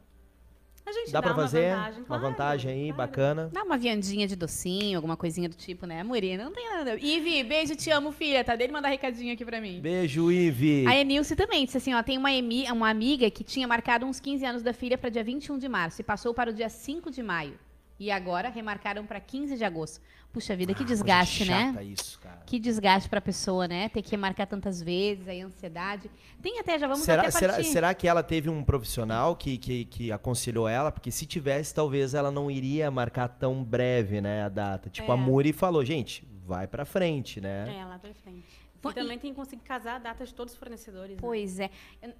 [0.86, 2.96] A gente Dá dá, pra uma fazer vantagem, uma claro, vantagem aí, claro.
[2.96, 3.50] bacana.
[3.52, 6.36] Dá uma viandinha de docinho, alguma coisinha do tipo, né, Muri?
[6.36, 6.96] Não tem nada.
[7.00, 8.44] Ivi, beijo, te amo, filha.
[8.44, 9.80] Tá dele mandar recadinho aqui pra mim.
[9.80, 10.86] Beijo, Ive.
[10.86, 14.20] A Enilce também disse assim, ó, tem uma, emi- uma amiga que tinha marcado uns
[14.20, 17.10] 15 anos da filha para dia 21 de março e passou para o dia 5
[17.10, 17.58] de maio.
[17.98, 20.00] E agora remarcaram para 15 de agosto.
[20.32, 21.76] Puxa vida, que Ah, coisa desgaste, né?
[21.84, 22.42] isso, cara.
[22.44, 23.88] Que desgaste pra pessoa, né?
[23.88, 26.10] Ter que marcar tantas vezes, aí ansiedade.
[26.42, 27.68] Tem até, já vamos Será, até será, partir.
[27.70, 30.90] será que ela teve um profissional que, que, que aconselhou ela?
[30.90, 34.90] Porque se tivesse, talvez ela não iria marcar tão breve, né, a data.
[34.90, 35.18] Tipo, a É.
[35.18, 37.76] Muri falou, gente, vai pra frente, né?
[37.78, 38.44] É, lá pra frente.
[38.84, 41.16] Pô, E também tem que conseguir casar a data de todos os fornecedores.
[41.16, 41.20] né?
[41.20, 41.70] Pois é.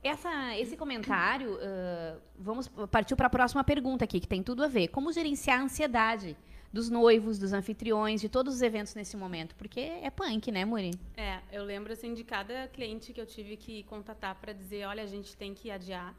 [0.03, 4.69] Essa, esse comentário, ah, vamos partir para a próxima pergunta aqui, que tem tudo a
[4.69, 4.89] ver.
[4.89, 6.37] Como gerenciar a ansiedade
[6.73, 9.55] dos noivos, dos anfitriões, de todos os eventos nesse momento?
[9.55, 10.91] Porque é punk, né, Muri?
[11.17, 15.03] É, eu lembro assim de cada cliente que eu tive que contatar para dizer, olha,
[15.03, 16.15] a gente tem que adiar.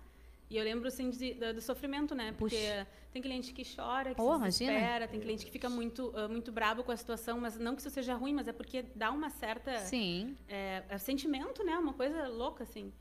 [0.50, 2.34] E eu lembro assim de- do, do sofrimento, né?
[2.38, 2.88] Porque Puxa.
[3.12, 4.72] tem cliente que chora, que Oh, se imagina.
[4.74, 7.82] desespera, tem cliente que fica muito ah, muito brabo com a situação, mas não que
[7.82, 10.38] isso seja ruim, mas é porque dá uma certa Sim.
[10.48, 11.78] é, é sentimento, né?
[11.78, 12.94] Uma coisa louca, assim.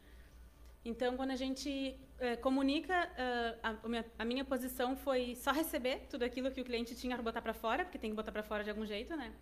[0.87, 2.95] Então, quando a gente é, comunica,
[3.63, 7.15] ah, a, minha, a minha posição foi só receber tudo aquilo que o cliente tinha
[7.17, 9.33] para botar para fora, porque tem que botar para fora de algum jeito, né?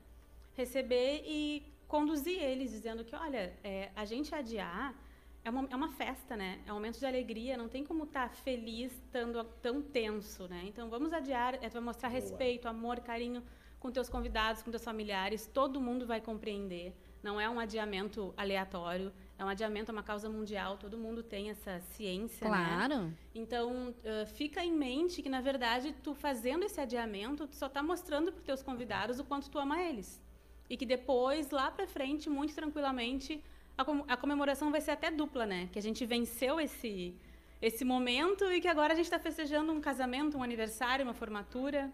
[0.54, 4.94] Receber e conduzir eles, dizendo que, olha, é, a gente adiar
[5.44, 6.60] é uma, é uma festa, né?
[6.66, 10.62] É um momento de alegria, não tem como estar feliz estando tão tenso, né?
[10.66, 13.42] Então, vamos adiar, é, tu vai mostrar respeito, amor, carinho
[13.80, 16.94] com teus convidados, com teus familiares, todo mundo vai compreender.
[17.20, 21.50] Não é um adiamento aleatório, é um adiamento, é uma causa mundial, todo mundo tem
[21.50, 22.76] essa ciência, né?
[22.76, 23.12] Claro.
[23.34, 27.82] Então, uh, fica em mente que, na verdade, tu fazendo esse adiamento, tu só está
[27.82, 30.22] mostrando para os teus convidados o quanto tu ama eles.
[30.70, 33.42] E que depois, lá para frente, muito tranquilamente,
[33.76, 35.68] a, com a, comemoração vai ser até dupla, né?
[35.72, 37.14] Que a gente venceu esse,
[37.60, 41.90] esse momento e que agora a gente está festejando um casamento, um aniversário, uma formatura.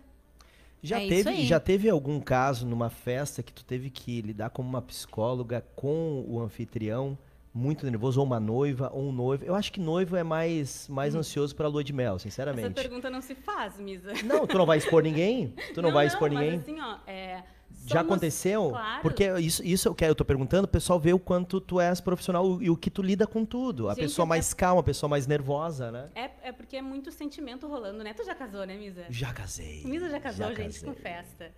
[0.83, 4.69] Já, é teve, já teve algum caso numa festa que tu teve que lidar como
[4.69, 7.19] uma psicóloga com o anfitrião
[7.53, 9.45] muito nervoso, ou uma noiva, ou um noivo.
[9.45, 11.19] Eu acho que noivo é mais, mais hum.
[11.19, 12.67] ansioso para a lua de mel, sinceramente.
[12.67, 14.13] Essa pergunta não se faz, Misa.
[14.25, 15.53] Não, tu não vai expor ninguém?
[15.75, 16.59] Tu não, não vai expor não, ninguém?
[16.59, 17.43] Mas assim, ó, é,
[17.87, 18.71] Já aconteceu?
[18.71, 19.03] Claro.
[19.03, 22.61] Porque isso, isso que eu tô perguntando, o pessoal vê o quanto tu és profissional
[22.63, 23.89] e o que tu lida com tudo.
[23.89, 26.11] A Gente, pessoa mais calma, a pessoa mais nervosa, né?
[26.15, 28.13] É, é porque é muito sentimento rolando, né?
[28.13, 29.07] Tu já casou, né, Misa?
[29.09, 29.85] Já casei.
[29.85, 30.89] Misa já casou, já gente, casei.
[30.89, 31.55] com festa.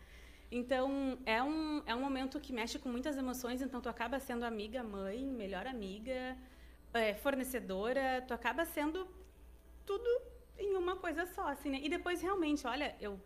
[0.53, 4.45] Então, é um, é um momento que mexe com muitas emoções, então tu acaba sendo
[4.45, 6.37] amiga, mãe, melhor amiga,
[6.93, 9.07] é, fornecedora, tu acaba sendo
[9.87, 10.09] tudo
[10.59, 11.81] em uma coisa só, assim, né?
[11.83, 13.19] E depois, realmente, olha, eu,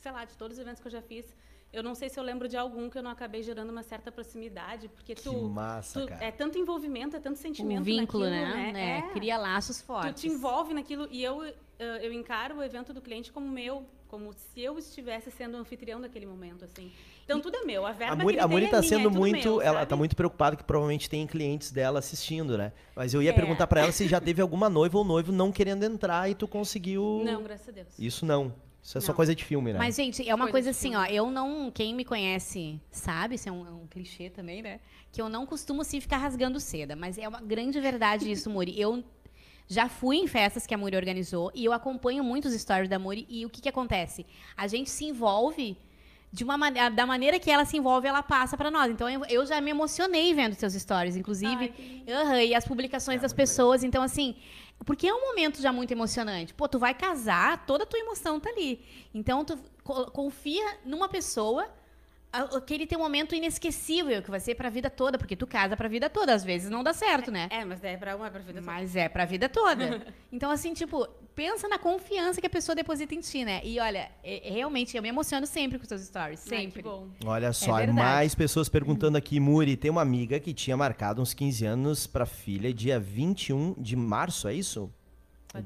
[0.00, 1.34] sei lá, de todos os eventos que eu já fiz,
[1.72, 4.12] eu não sei se eu lembro de algum que eu não acabei gerando uma certa
[4.12, 6.24] proximidade, porque que tu, massa, tu cara.
[6.24, 8.72] é tanto envolvimento, é tanto sentimento um vínculo, naquilo, né?
[8.72, 8.98] né?
[8.98, 10.22] É, cria laços fortes.
[10.22, 11.42] Tu te envolve naquilo e eu
[12.00, 16.26] eu encaro o evento do cliente como meu, como se eu estivesse sendo anfitrião daquele
[16.26, 16.92] momento, assim.
[17.24, 19.10] Então tudo é meu, a verba a Muri, a Muri é tá minha, sendo é
[19.10, 19.88] muito, meu, ela sabe?
[19.88, 22.72] tá muito preocupada que provavelmente tem clientes dela assistindo, né?
[22.94, 23.32] Mas eu ia É.
[23.32, 26.46] perguntar para ela se já teve alguma noiva ou noivo não querendo entrar e tu
[26.46, 27.88] conseguiu Não, graças a Deus.
[27.98, 28.54] Isso não.
[28.82, 29.14] Isso é só Não.
[29.16, 29.78] coisa de filme, né?
[29.78, 30.96] Mas, gente, é uma Coisa coisa assim, filme.
[31.06, 31.10] ó.
[31.10, 31.70] Eu não.
[31.70, 34.80] Quem me conhece sabe, isso é um, é um clichê também, né?
[35.12, 36.96] Que eu não costumo, assim, ficar rasgando seda.
[36.96, 38.78] Mas é uma grande verdade isso, Muri.
[38.78, 39.04] Eu
[39.68, 43.24] já fui em festas que a Muri organizou e eu acompanho muitos stories da Muri.
[43.30, 44.26] E o que, que acontece?
[44.56, 45.76] A gente se envolve
[46.32, 48.90] de uma maneira, da maneira que ela se envolve, ela passa pra nós.
[48.90, 52.10] Então eu, eu já me emocionei vendo seus stories, inclusive, Ai, que lindo.
[52.12, 53.84] Aham, e as publicações É, das pessoas.
[53.84, 54.34] Então assim,
[54.84, 56.52] porque é um momento já muito emocionante.
[56.54, 58.84] Pô, tu vai casar, toda a tua emoção tá ali.
[59.14, 61.68] Então tu co- confia numa pessoa
[62.32, 66.08] aquele teu momento inesquecível que vai ser pra vida toda, porque tu casa pra vida
[66.08, 67.46] toda, às vezes não dá certo, né?
[67.50, 68.66] É, mas é pra uma, é pra vida toda.
[68.72, 70.02] Mas é pra vida toda.
[70.32, 73.60] Então, assim, tipo, pensa na confiança que a pessoa deposita em ti, né?
[73.62, 76.40] E olha, é- é realmente, eu me emociono sempre com os teus stories.
[76.50, 76.82] Ai, Sempre.
[76.82, 77.08] que bom.
[77.26, 77.92] Olha só, verdade.
[77.98, 82.24] mais pessoas perguntando aqui, Muri, tem uma amiga que tinha marcado uns 15 anos pra
[82.24, 84.90] filha dia 21 de março, é isso?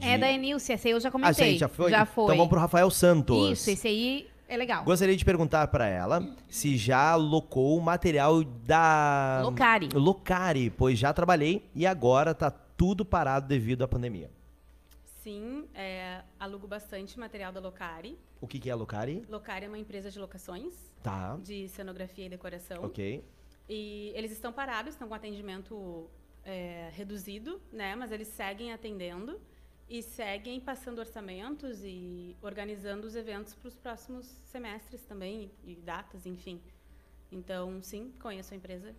[0.00, 1.30] É da Enilce, esse aí eu já Ah, comentei.
[1.30, 1.90] esse aí já foi?
[1.92, 2.24] Já foi.
[2.24, 3.52] Então vamos pro Rafael Santos.
[3.52, 4.84] Isso, esse aí é legal.
[4.84, 9.88] Gostaria de perguntar pra ela se já locou o material da Locari.
[9.92, 14.30] Locari, pois já trabalhei e agora tá tudo parado devido à pandemia.
[15.22, 18.16] Sim, é, alugo bastante material da Locari.
[18.40, 19.24] O que, que é a Locari?
[19.28, 22.84] Locari é uma empresa de locações Tá, de cenografia e decoração.
[22.84, 23.24] ok.
[23.68, 26.08] E eles estão parados, estão com atendimento
[26.44, 27.96] é, reduzido, né?
[27.96, 29.40] Mas eles seguem atendendo
[29.88, 36.26] e seguem passando orçamentos e organizando os eventos para os próximos semestres também e datas,
[36.26, 36.60] enfim.
[37.30, 38.94] Então, sim, conheço a empresa.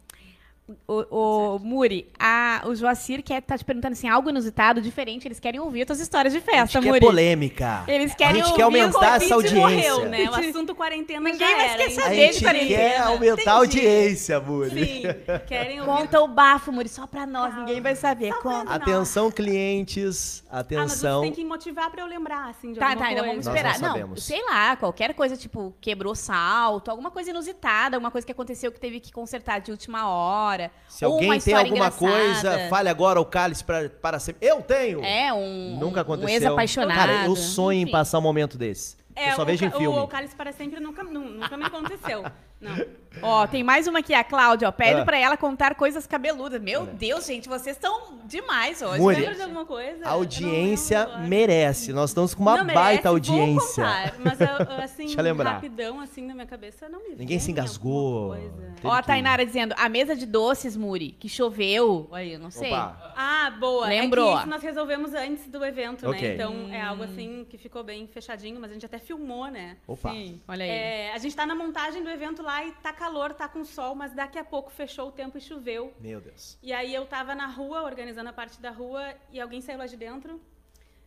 [0.85, 5.25] O, o Muri, a, o Joacir quer tá te perguntando assim, algo inusitado, diferente.
[5.25, 6.99] Eles querem ouvir tuas histórias de A festa, gente quer Muri.
[6.99, 7.85] polêmica.
[7.87, 9.61] Eles A querem gente quer aumentar essa audiência.
[9.93, 10.29] Morreu, né?
[10.29, 11.85] O assunto quarentena Ninguém já mais era, quer?
[11.85, 13.05] A saber gente de quer quarentena.
[13.05, 13.77] aumentar a Entendi.
[13.79, 14.69] audiência, Muri.
[14.71, 15.03] Sim,
[15.47, 15.91] querem ouvir.
[15.99, 18.29] Conta o bafo, Muri, só pra nós, ninguém vai saber.
[18.33, 18.73] Pra Conta.
[18.73, 20.43] Atenção, clientes.
[20.49, 21.19] Ah, mas Atenção.
[21.21, 23.31] você tem que motivar para eu lembrar, assim, de Tá, alguma tá, então coisa.
[23.41, 23.73] vamos Nós esperar.
[23.79, 24.23] não Não, sabemos.
[24.25, 28.79] sei lá, qualquer coisa, tipo, quebrou salto, alguma coisa inusitada, alguma coisa que aconteceu que
[28.81, 30.56] teve que consertar de última hora.
[30.87, 32.11] Se ou alguém tem alguma engraçada.
[32.11, 34.45] coisa, fale agora o cálice pra, para sempre.
[34.47, 35.03] Eu tenho!
[35.03, 36.29] É, um, Nunca um aconteceu.
[36.33, 36.97] ex-apaixonado.
[36.99, 37.91] Cara, eu sonho em enfim.
[37.91, 38.95] passar um momento desse.
[39.15, 39.87] eu só o vejo em filme.
[39.97, 42.23] O, o Cálice para sempre nunca, nu- nunca me aconteceu.
[42.59, 42.75] Não.
[43.21, 44.71] Ó, tem mais uma aqui, a Cláudia, ó.
[44.71, 45.05] Pede Ah.
[45.05, 46.61] pra ela contar coisas cabeludas.
[46.61, 48.99] Meu Deus, gente, vocês estão demais hoje.
[49.01, 49.15] Muri.
[49.15, 49.21] né?
[49.21, 50.05] Lembra de alguma coisa?
[50.07, 51.91] A audiência merece.
[51.93, 53.83] Nós estamos com uma Não merece, baita vou audiência.
[53.83, 54.47] contar, mas eu-
[54.83, 55.51] assim, Deixa eu lembrar.
[55.53, 58.35] rapidão, assim, na minha cabeça, não me Ninguém se engasgou.
[58.83, 62.07] Ó, a que- Tainara dizendo, a mesa de doces, Muri, que choveu.
[62.11, 62.71] Aí, eu não sei.
[62.71, 63.13] Opa.
[63.15, 63.87] Ah, boa.
[63.87, 64.29] Lembrou.
[64.29, 66.21] É que isso nós resolvemos antes do evento, Ok.
[66.21, 66.33] né?
[66.35, 69.77] Então é algo assim que ficou bem fechadinho, mas a gente até filmou, né?
[69.87, 70.11] Opa.
[70.11, 70.69] Sim, olha aí.
[70.69, 73.93] É, a gente tá na montagem do evento lá e tá calor, tá com sol,
[74.01, 75.93] mas daqui a pouco fechou o tempo e choveu.
[75.99, 76.57] Meu Deus.
[76.61, 79.85] E aí eu tava na rua, organizando a parte da rua, e alguém saiu lá
[79.85, 80.41] de dentro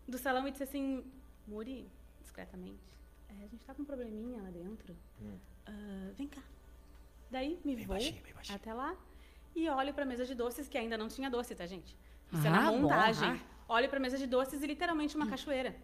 [0.06, 1.04] do salão e disse assim,
[1.46, 1.88] Muri,
[2.20, 2.80] discretamente,
[3.28, 4.96] "é, a gente tá com um probleminha lá dentro.
[5.66, 6.42] Ah, vem cá.
[7.30, 7.76] Daí me Hum.
[7.76, 8.56] Bem vou baixinho, bem baixinho.
[8.56, 8.94] até lá
[9.54, 11.96] e olho pra mesa de doces, que ainda não tinha doce, tá, gente?
[12.32, 13.28] Isso é Ah, na bom, montagem.
[13.28, 13.38] ah.
[13.76, 15.74] Olho pra mesa de doces e literalmente uma cachoeira.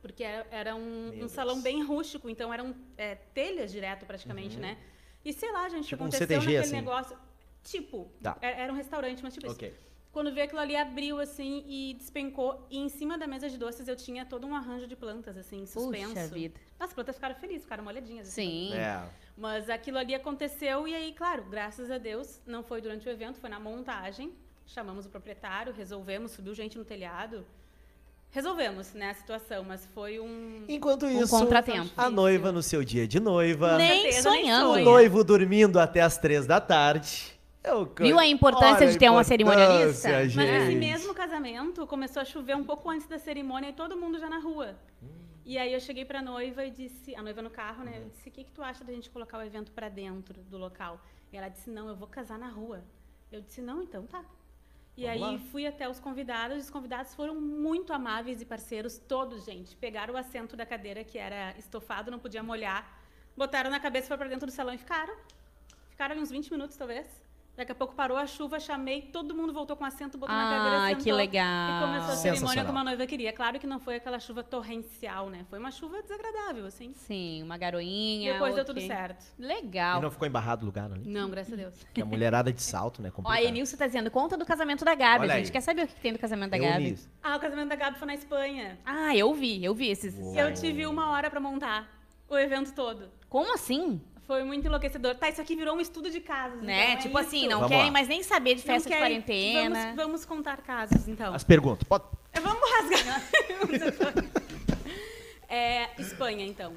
[0.00, 4.76] Porque era, um, um salão bem rústico, então eram é, telhas direto praticamente, né?
[5.24, 6.72] E sei lá, gente, Tipo um aconteceu CTG, naquele assim.
[6.72, 7.16] negócio.
[7.62, 8.36] Tipo, Tá.
[8.40, 9.54] era, era um restaurante, mas tipo isso.
[9.54, 9.74] Ok.
[10.12, 12.64] Quando veio aquilo ali, abriu assim e despencou.
[12.70, 15.66] E em cima da mesa de doces eu tinha todo um arranjo de plantas, assim,
[15.66, 16.10] suspenso.
[16.14, 16.60] Puxa vida.
[16.78, 18.28] As plantas ficaram felizes, ficaram molhadinhas.
[18.28, 18.70] assim.
[18.70, 18.74] Sim.
[18.74, 19.08] É.
[19.36, 23.40] Mas aquilo ali aconteceu e aí, claro, graças a Deus, não foi durante o evento,
[23.40, 24.32] foi na montagem.
[24.66, 27.44] Chamamos o proprietário, resolvemos, subiu gente no telhado.
[28.34, 30.64] Resolvemos, né, a situação, mas foi um...
[30.68, 31.92] Enquanto Um isso, contratempo.
[31.96, 34.72] a noiva no seu dia de noiva, Nem sonhando.
[34.72, 37.32] o noivo dormindo até as três da tarde.
[37.62, 40.08] Eu Viu a importância Olha de ter uma importância, cerimonialista?
[40.08, 40.78] Mas esse gente.
[40.80, 44.38] mesmo casamento começou a chover um pouco antes da cerimônia e todo mundo já na
[44.40, 44.74] rua.
[45.46, 48.00] E aí eu cheguei pra noiva e disse, a noiva no carro, né?
[48.02, 50.58] Eu disse, o que, que tu acha da gente colocar o evento pra dentro do
[50.58, 51.00] local?
[51.32, 52.82] E ela disse, não, eu vou casar na rua.
[53.30, 54.24] Eu disse, não, então tá.
[54.96, 55.38] E Vamos aí lá.
[55.50, 59.74] fui até os convidados, os convidados foram muito amáveis e parceiros, todos, gente.
[59.76, 63.00] Pegaram o assento da cadeira que era estofado, não podia molhar,
[63.36, 65.16] botaram na cabeça, foram pra dentro do salão e ficaram.
[65.90, 67.23] Ficaram uns 20 minutos, talvez.
[67.56, 70.76] Daqui a pouco parou a chuva, chamei, todo mundo voltou com assento, botou na cadeira,
[70.76, 71.04] Ah, sentou.
[71.04, 71.78] que legal.
[71.78, 73.32] E começou a cerimônia como a noiva queria.
[73.32, 75.46] Claro que não foi aquela chuva torrencial, né?
[75.48, 76.92] Foi uma chuva desagradável, assim.
[76.94, 78.32] Sim, uma garoinha.
[78.32, 79.24] Depois deu tudo certo.
[79.38, 80.00] Legal.
[80.00, 81.08] E não ficou embarrado o lugar ali?
[81.08, 81.74] Não, graças a Deus.
[81.94, 83.08] Que a mulherada de salto, né?
[83.08, 83.44] Ó, a complicado.
[83.44, 85.20] Enilson tá dizendo, conta do casamento da Gabi.
[85.24, 85.52] Olha a gente aí.
[85.52, 86.84] quer saber o que tem do casamento da Gabi.
[86.86, 87.08] Eunice.
[87.22, 88.78] Ah, o casamento da Gabi foi na Espanha.
[88.84, 90.18] Ah, eu vi, eu vi esses.
[90.18, 90.34] Uou.
[90.36, 91.88] Eu tive uma hora pra montar
[92.28, 93.08] o evento todo.
[93.28, 94.00] Como assim?
[94.26, 95.14] Foi muito enlouquecedor.
[95.16, 96.62] Tá, isso aqui virou um estudo de casos.
[96.62, 96.84] né?
[96.84, 97.50] então, é tipo assim, isso.
[97.50, 97.92] não Vamos querem lá.
[97.92, 99.80] mais nem saber de festa de quarentena.
[99.80, 101.34] Vamos, vamos contar casos, então.
[101.34, 101.86] As perguntas.
[101.86, 102.04] Pode...
[102.42, 103.22] Vamos rasgar.
[105.48, 106.72] é, Espanha, então.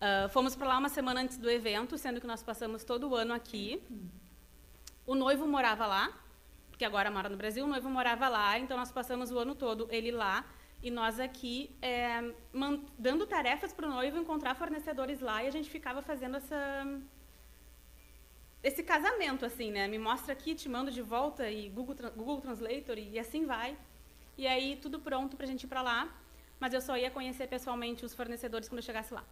[0.00, 3.14] Ah, fomos para lá uma semana antes do evento, sendo que nós passamos todo o
[3.14, 3.82] ano aqui.
[5.06, 6.10] O noivo morava lá,
[6.70, 7.64] porque agora mora no Brasil.
[7.64, 10.44] O noivo morava lá, então nós passamos o ano todo ele lá
[10.82, 12.32] e nós aqui é,
[12.98, 16.86] dando tarefas para o noivo encontrar fornecedores lá e a gente ficava fazendo essa
[18.62, 19.88] esse casamento assim, né?
[19.88, 23.76] Me mostra aqui, te mando de volta e Google, Google Translator e assim vai.
[24.36, 26.14] E aí tudo pronto pra gente ir pra lá,
[26.58, 29.24] mas eu só ia conhecer pessoalmente os fornecedores quando eu chegasse lá.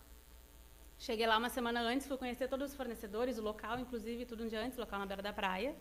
[0.98, 4.48] Cheguei lá uma semana antes, fui conhecer todos os fornecedores, o local, inclusive, tudo um
[4.48, 5.74] dia antes, local na beira da praia.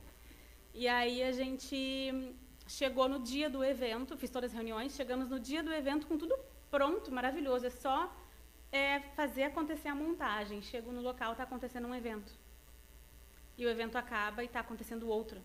[0.73, 2.35] E aí a gente
[2.67, 6.17] chegou no dia do evento, fiz todas as reuniões, chegamos no dia do evento com
[6.17, 6.37] tudo
[6.69, 7.65] pronto, maravilhoso.
[7.65, 8.13] É só
[8.71, 10.61] é, fazer acontecer a montagem.
[10.61, 12.31] Chego no local, está acontecendo um evento.
[13.57, 15.41] E o evento acaba e está acontecendo outro.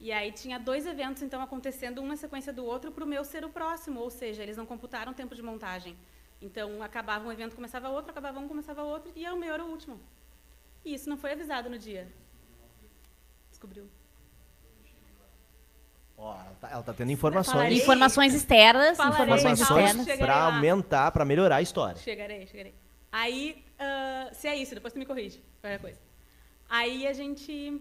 [0.00, 3.24] E aí tinha dois eventos, então, acontecendo um na sequência do outro para o meu
[3.24, 4.00] ser o próximo.
[4.00, 5.96] Ou seja, eles não computaram tempo de montagem.
[6.40, 9.70] Então, acabava um evento, começava outro, acabava um, começava outro, e o meu era o
[9.70, 10.00] último.
[10.84, 12.06] E isso não foi avisado no dia.
[13.50, 13.88] Descobriu.
[16.18, 17.52] Ó, ela tá, ela tá tendo informações.
[17.52, 17.78] Falarei.
[17.78, 19.22] Informações externas, Falarei.
[19.22, 20.18] informações externas.
[20.18, 20.54] Lá.
[20.54, 21.96] aumentar, pra melhorar a história.
[21.96, 22.74] Chegarei, chegarei.
[23.12, 25.40] Aí, ah, se é isso, depois tu me corrige.
[25.60, 26.00] Qualquer coisa.
[26.68, 27.80] Aí a gente.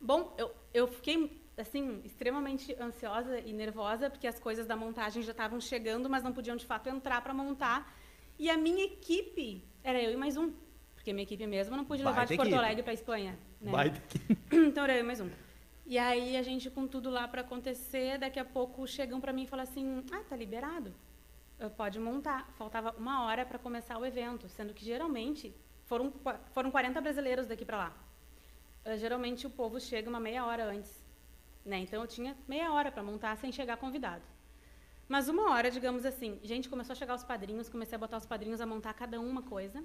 [0.00, 5.30] Bom, eu, eu fiquei, assim, extremamente ansiosa e nervosa, porque as coisas da montagem já
[5.30, 7.96] estavam chegando, mas não podiam de fato entrar para montar.
[8.36, 10.52] E a minha equipe era eu e mais um.
[10.94, 12.64] Porque a minha equipe mesmo não pude levar Baita de Porto equipe.
[12.64, 13.38] Alegre para Espanha.
[13.60, 13.72] Né?
[14.52, 15.30] Então era eu e mais um.
[15.88, 19.44] E aí a gente com tudo lá para acontecer, daqui a pouco chegam para mim
[19.44, 20.90] e falam assim: "Ah, tá liberado.
[21.78, 22.40] Pode montar".
[22.58, 25.54] Faltava uma hora para começar o evento, sendo que geralmente
[25.86, 26.12] foram
[26.56, 27.90] foram 40 brasileiros daqui para lá.
[28.84, 30.92] Eh, Geralmente o povo chega uma meia hora antes,
[31.64, 31.78] né?
[31.84, 34.22] Então eu tinha meia hora para montar sem chegar convidado.
[35.08, 38.26] Mas uma hora, digamos assim, gente, começou a chegar os padrinhos, comecei a botar os
[38.26, 39.82] padrinhos a montar cada um uma coisa.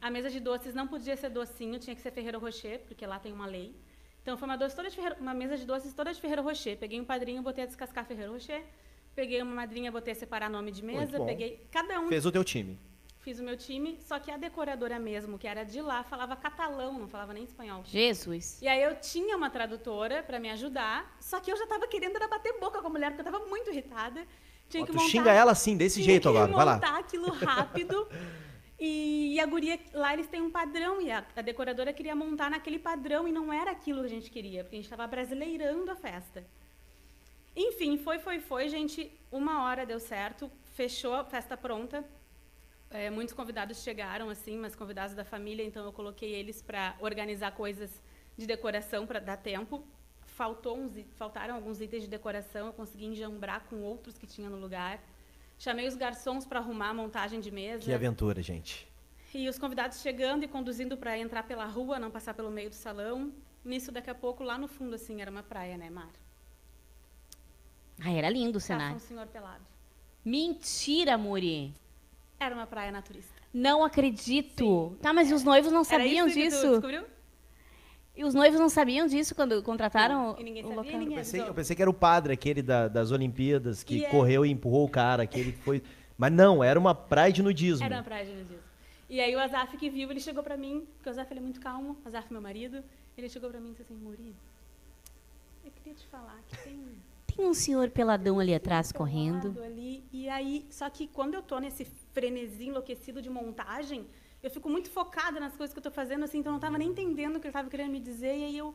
[0.00, 3.20] A mesa de doces não podia ser docinho, tinha que ser Ferreiro Rocher, porque lá
[3.20, 3.68] tem uma lei.
[4.28, 6.76] Então foi uma, doce toda de Ferreiro- uma mesa de doces toda de Ferreiro Rocher.
[6.76, 8.62] Peguei um padrinho, botei a descascar Ferreiro Rocher.
[9.14, 11.18] Peguei uma madrinha, botei a separar nome de mesa.
[11.24, 12.78] Peguei cada um, Fez o teu time.
[13.20, 13.98] fiz o meu time.
[14.02, 17.82] Só que a decoradora mesmo, que era de lá, falava catalão, não falava nem espanhol.
[17.86, 18.60] Jesus.
[18.60, 22.16] E aí eu tinha uma tradutora para me ajudar, só que eu já estava querendo
[22.16, 24.26] era bater boca com a mulher, porque eu estava muito irritada.
[24.68, 26.52] Tinha Ó, que tu montar, xinga ela assim, desse tinha jeito que agora.
[26.52, 26.74] Vai lá.
[26.74, 28.06] montar aquilo rápido.
[28.80, 32.78] E, a guria, lá eles têm um padrão, e a, a decoradora queria montar naquele
[32.78, 35.96] padrão, e não era aquilo que a gente queria, porque a gente estava brasileirando a
[35.96, 36.46] festa.
[37.56, 39.10] Enfim, foi, foi, foi, gente.
[39.32, 42.04] Uma hora deu certo, fechou a festa pronta.
[42.88, 47.50] É, muitos convidados chegaram, assim, mas convidados da família, então eu coloquei eles para organizar
[47.50, 48.00] coisas
[48.36, 49.84] de decoração para dar tempo.
[50.22, 54.56] Faltou uns, faltaram alguns itens de decoração, eu consegui enjambrar com outros que tinha no
[54.56, 55.02] lugar.
[55.58, 57.82] Chamei os garçons para arrumar a montagem de mesa.
[57.84, 58.86] Que aventura, gente.
[59.34, 62.74] E os convidados chegando e conduzindo para entrar pela rua, não passar pelo meio do
[62.76, 63.32] salão.
[63.64, 66.08] Nisso, daqui a pouco, lá no fundo, assim, era uma praia, né, Mar?
[68.00, 68.96] Ah, era lindo o cenário.
[68.96, 69.64] um senhor pelado.
[70.24, 71.74] Mentira, Muri.
[72.38, 73.34] Era uma praia naturista.
[73.52, 74.96] Não acredito.
[75.02, 76.70] Tá, mas e os noivos não Era sabiam isso que tu disso?
[76.70, 77.04] descobriu?
[78.18, 80.98] E os noivos não sabiam disso quando contrataram E ninguém o sabia, local?
[80.98, 84.04] ninguém Eu pensei, eu pensei que era o padre, aquele da- das Olimpíadas, que E
[84.04, 85.80] é- correu e empurrou o cara, aquele que foi.
[86.18, 87.84] Mas não, era uma praia de nudismo.
[87.86, 88.58] Era na praia de nudismo.
[89.08, 91.42] E aí o Azaf que viu, ele chegou pra mim, porque o Azaf ele é
[91.44, 92.82] muito calmo, o Azaf meu marido,
[93.16, 94.34] ele chegou pra mim e disse assim, Muri,
[95.64, 96.88] eu queria te falar que tem um
[97.36, 99.54] Tem um senhor peladão ali atrás correndo.
[99.62, 100.02] ali.
[100.12, 104.04] E aí, só que quando eu tô nesse frenesi enlouquecido de montagem,
[104.42, 106.78] eu fico muito focada nas coisas que eu tô fazendo, assim, então eu não tava
[106.78, 108.74] nem entendendo o que ele tava querendo me dizer, e aí eu,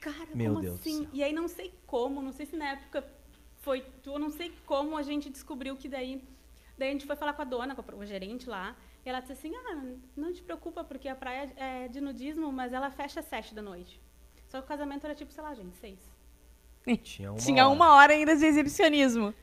[0.00, 1.08] cara, Meu como Deus assim?
[1.12, 3.06] E aí não sei como, não sei se na época
[3.60, 6.22] foi tu, eu não sei como a gente descobriu que daí,
[6.78, 9.32] daí a gente foi falar com a dona, com o gerente lá, e ela disse
[9.32, 9.82] assim, ah,
[10.16, 13.60] não te preocupa, porque a praia é de nudismo, mas ela fecha às sete da
[13.60, 14.00] noite.
[14.48, 15.98] Só que o casamento era tipo, sei lá, gente, seis.
[17.02, 17.38] Tinha uma.
[17.38, 17.74] Tinha hora.
[17.74, 19.34] uma hora ainda de exibicionismo.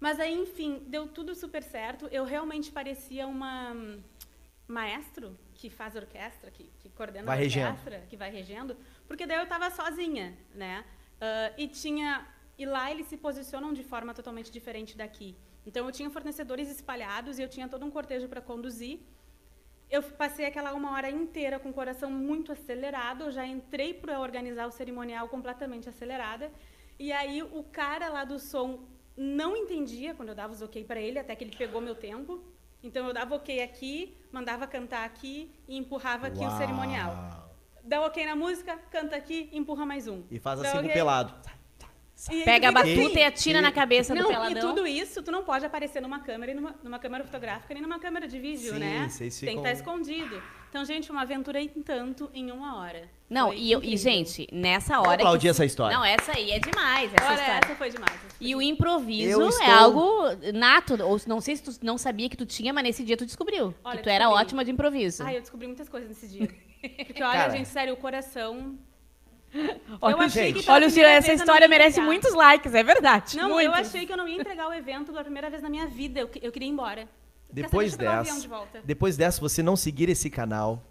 [0.00, 2.06] Mas aí, enfim, deu tudo super certo.
[2.12, 3.74] Eu realmente parecia uma
[4.68, 7.68] maestro que faz orquestra, que, que coordena Vai a regendo.
[7.68, 8.76] orquestra, que vai regendo,
[9.08, 10.84] porque daí eu estava sozinha, né?
[11.20, 15.36] Ah, e tinha e lá eles se posicionam de forma totalmente diferente daqui.
[15.64, 19.00] Então eu tinha fornecedores espalhados e eu tinha todo um cortejo para conduzir.
[19.90, 23.24] Eu passei aquela uma hora inteira com o coração muito acelerado.
[23.24, 26.50] Eu já entrei para organizar o cerimonial completamente acelerada.
[26.98, 28.84] E aí o cara lá do som
[29.16, 32.42] não entendia quando eu dava os ok para ele, até que ele pegou meu tempo.
[32.82, 36.58] Então eu dava ok aqui, mandava cantar aqui e empurrava aqui o Uau.
[36.58, 37.48] cerimonial.
[37.82, 40.22] Dá ok na música, canta aqui, empurra mais um.
[40.30, 40.94] E faz Dá assim com o ok.
[40.94, 41.34] pelado.
[42.32, 43.18] E Pega a batuta assim.
[43.18, 44.74] e atira na cabeça do Não, e peladão.
[44.74, 48.00] tudo isso tu não pode aparecer numa câmera, e numa, numa câmera fotográfica, nem numa
[48.00, 49.08] câmera de vídeo, Sim, né?
[49.08, 50.42] vocês Tem que ficam- estar escondido.
[50.68, 53.08] Então, gente, uma aventura em tanto em uma hora.
[53.28, 55.16] Não, e, eu- e, gente, nessa hora.
[55.16, 55.96] aplaudir que- essa história.
[55.96, 57.12] Não, essa aí é demais.
[57.12, 57.60] Essa Olha, história.
[57.64, 58.14] essa foi demais.
[58.14, 60.22] essa foi E o improviso Eu é estou- algo
[60.54, 61.02] nato.
[61.04, 63.74] Ou não sei se tu não sabia que tu tinha, mas nesse dia tu descobriu.
[63.84, 65.22] Olha, que tu era ótima de improviso.
[65.24, 66.48] Ai, eu descobri muitas coisas nesse dia.
[67.06, 67.50] Porque, olha, Cara.
[67.50, 68.78] gente, sério, o coração...
[70.00, 70.70] Olha, eu achei gente.
[70.70, 72.06] Olha, essa eu história ia merece entregar.
[72.06, 73.34] muitos likes, é verdade.
[73.36, 73.64] Não, muitos.
[73.64, 76.20] eu achei que eu não ia entregar o evento pela primeira vez na minha vida.
[76.20, 77.08] Eu, eu queria ir embora.
[77.50, 78.48] Depois eu dessa, de
[78.84, 80.84] depois dessa, você não seguir esse canal,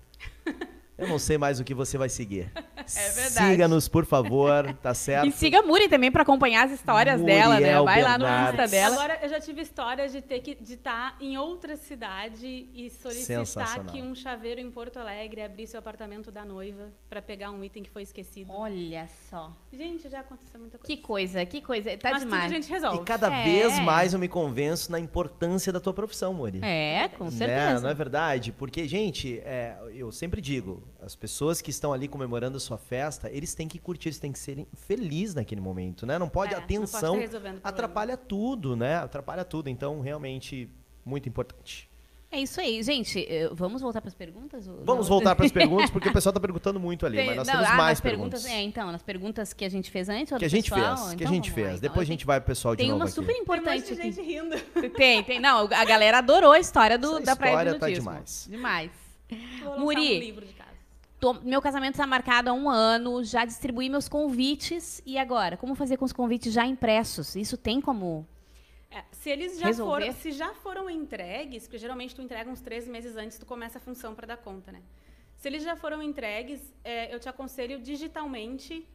[0.97, 2.51] eu não sei mais o que você vai seguir.
[2.95, 3.51] É verdade.
[3.51, 5.27] Siga-nos, por favor, tá certo?
[5.27, 7.81] E siga a Muri também pra acompanhar as histórias Muriel dela, né?
[7.81, 8.53] Vai lá no Bernardes.
[8.61, 8.95] Insta dela.
[8.95, 13.83] Agora, eu já tive histórias de ter que de estar em outra cidade e solicitar
[13.87, 17.83] que um chaveiro em Porto Alegre abrisse o apartamento da noiva para pegar um item
[17.83, 18.53] que foi esquecido.
[18.53, 19.51] Olha só.
[19.73, 20.87] Gente, já aconteceu muita coisa.
[20.95, 21.97] Que coisa, que coisa.
[21.97, 22.51] Tá Mas tudo demais.
[22.51, 23.01] a gente resolve.
[23.01, 23.43] E cada É.
[23.43, 26.61] vez mais eu me convenço na importância da tua profissão, Mori.
[26.63, 27.31] É, com Né?
[27.31, 27.81] certeza.
[27.81, 28.53] Não é verdade?
[28.53, 33.29] Porque, gente, é, eu sempre digo, as pessoas que estão ali comemorando a sua festa,
[33.31, 36.17] eles têm que curtir, eles têm que serem felizes naquele momento, né?
[36.19, 37.29] Não pode, É, a não pode
[37.63, 38.95] atrapalha tudo, né?
[38.97, 39.69] Atrapalha tudo.
[39.69, 40.69] Então, realmente,
[41.05, 41.89] muito importante.
[42.29, 42.83] É isso aí.
[42.83, 44.67] Gente, eh, vamos voltar pras perguntas?
[44.67, 45.15] ou Vamos não?
[45.15, 47.53] voltar para as perguntas, porque o pessoal tá perguntando muito ali, Tem- mas nós não,
[47.53, 48.43] temos ah, mais perguntas.
[48.43, 48.59] perguntas.
[48.59, 50.97] É, então, nas perguntas que a gente fez antes, ou que a do gente pessoal?
[50.97, 51.77] fez, que a Então, gente vamos lá, fez.
[51.79, 51.89] então.
[51.89, 53.13] Depois a gente vai pro pessoal de Tem novo uma aqui.
[53.13, 54.01] super Tem monte importante aqui.
[54.11, 54.57] gente rindo.
[54.97, 55.39] Tem, tem.
[55.39, 58.09] Não, a galera adorou a história do, Essa da Praia história de tá Nudismo.
[58.11, 58.47] demais.
[58.49, 58.91] Demais.
[59.77, 60.17] Muri.
[60.17, 60.56] um livro de.
[61.19, 65.01] Tô- meu casamento está marcado há um ano, já distribuí meus convites.
[65.05, 65.57] E agora?
[65.57, 67.35] Como fazer com os convites já impressos?
[67.35, 68.27] Isso tem como.
[68.91, 69.91] É, se eles já Resolver?
[70.05, 73.79] foram, se já foram entregues, porque geralmente tu entrega uns três meses antes, tu começa
[73.79, 74.81] a função para dar conta, né?
[75.35, 78.87] Se eles já foram entregues, é, eu te aconselho digitalmente,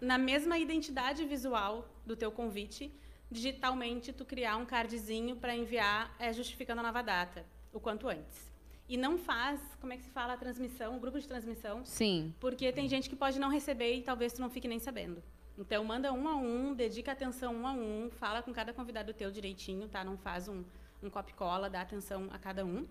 [0.00, 2.90] na mesma identidade visual do teu convite,
[3.30, 8.49] digitalmente tu criar um cardzinho para enviar é, justificando a nova data, o quanto antes.
[8.90, 12.34] E não faz, como é que se fala, a transmissão, o grupo de transmissão, Sim.
[12.40, 15.22] porque tem gente que pode não receber e talvez tu não fique nem sabendo.
[15.56, 19.30] Então, manda um a um, dedica atenção um a um, fala com cada convidado teu
[19.30, 20.02] direitinho, tá?
[20.02, 20.64] Não faz um,
[21.00, 22.84] um copy-cola, dá atenção a cada um.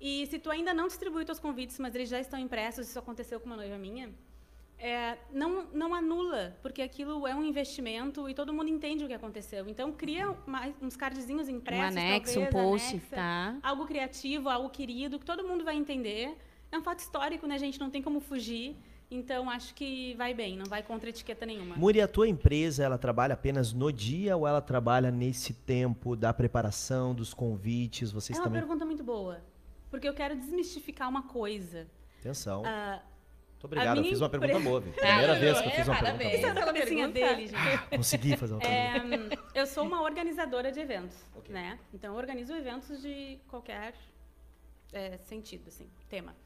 [0.00, 3.38] E se tu ainda não distribuiu teus convites, mas eles já estão impressos, isso aconteceu
[3.38, 4.10] com uma noiva minha,
[4.78, 9.14] é, não, não anula, porque aquilo é um investimento e todo mundo entende o que
[9.14, 9.68] aconteceu.
[9.68, 13.58] Então, cria mais, uns cardzinhos Um impressos, anexo, um talvez, post, anexa, tá?
[13.62, 16.36] algo criativo, algo querido, que todo mundo vai entender.
[16.70, 17.80] É um fato histórico, né, gente?
[17.80, 18.76] Não tem como fugir.
[19.10, 21.74] Então, acho que vai bem, não vai contra etiqueta nenhuma.
[21.76, 26.32] Muri, a tua empresa, ela trabalha apenas no dia ou ela trabalha nesse tempo da
[26.32, 28.12] preparação, dos convites?
[28.12, 28.60] Vocês é uma também...
[28.60, 29.40] pergunta muito boa.
[29.90, 31.88] Porque eu quero desmistificar uma coisa.
[32.20, 32.62] Atenção.
[32.66, 33.00] Ah,
[33.58, 34.92] Muito obrigado, eu fiz uma pergunta boa, viu?
[34.92, 36.30] Primeira É, vez que eu é, fiz uma parabéns.
[36.30, 36.52] pergunta essa é
[36.94, 37.04] boa.
[37.04, 37.96] a dele, gente.
[37.96, 39.34] Consegui fazer uma pergunta.
[39.54, 41.16] É, eu sou uma organizadora de eventos,
[41.48, 41.80] né?
[41.92, 43.94] Então, eu organizo eventos de qualquer
[44.92, 46.36] é, sentido, assim, tema.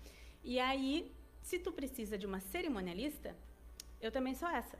[0.42, 3.36] E aí, se tu precisa de uma cerimonialista,
[4.00, 4.78] eu também sou essa,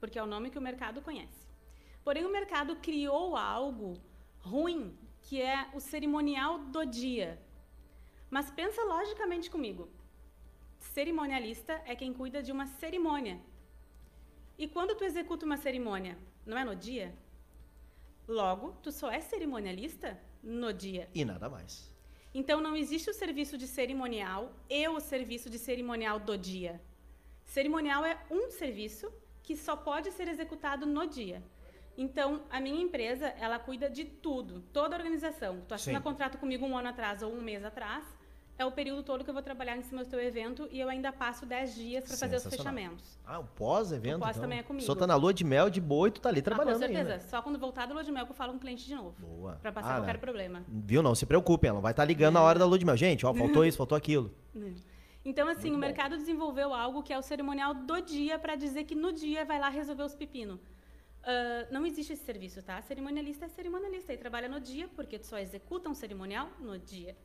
[0.00, 1.46] porque é o nome que o mercado conhece.
[2.02, 4.00] Porém, o mercado criou algo
[4.38, 7.38] ruim, que é o cerimonial do dia.
[8.30, 9.90] Mas pensa logicamente comigo.
[10.78, 13.40] Cerimonialista é quem cuida de uma cerimônia.
[14.58, 17.14] E quando tu executa uma cerimônia, não é no dia?
[18.26, 21.08] Logo, tu só é cerimonialista no dia.
[21.14, 21.94] E nada mais.
[22.34, 26.80] Então não existe o serviço de cerimonial e o serviço de cerimonial do dia.
[27.44, 29.12] Cerimonial é um serviço
[29.42, 31.42] que só pode ser executado no dia.
[31.96, 35.62] Então, a minha empresa, ela cuida de tudo, toda a organização.
[35.66, 36.04] Tu assina Sim.
[36.04, 38.04] contrato comigo um ano atrás ou um mês atrás,
[38.58, 40.88] é o período todo que eu vou trabalhar em cima do teu evento e eu
[40.88, 43.18] ainda passo 10 dias para fazer os fechamentos.
[43.26, 44.16] Ah, o pós-evento.
[44.16, 44.42] O pós então.
[44.42, 44.82] também é comigo.
[44.82, 46.78] Pessoa tá na lua de mel de boa e tu tá ali Ah, com trabalhando
[46.78, 47.12] certeza.
[47.12, 47.20] ainda.
[47.20, 49.14] Só quando voltar do lua de mel que eu falo com o cliente de novo.
[49.18, 49.58] Boa.
[49.60, 50.18] Para passar Ah, qualquer né?
[50.20, 50.64] problema.
[50.68, 51.02] Viu?
[51.02, 52.96] Não se preocupem, ela vai estar ligando na hora da lua de mel.
[52.96, 54.32] Gente, ó, faltou isso, faltou aquilo.
[55.24, 55.86] Então, assim, Muito o bom.
[55.86, 59.58] mercado desenvolveu algo que é o cerimonial do dia para dizer que no dia vai
[59.58, 60.60] lá resolver os pepinos.
[61.24, 62.80] Ah, não existe esse serviço, tá?
[62.82, 67.16] Cerimonialista é cerimonialista e trabalha no dia, porque tu só executa um cerimonial no dia.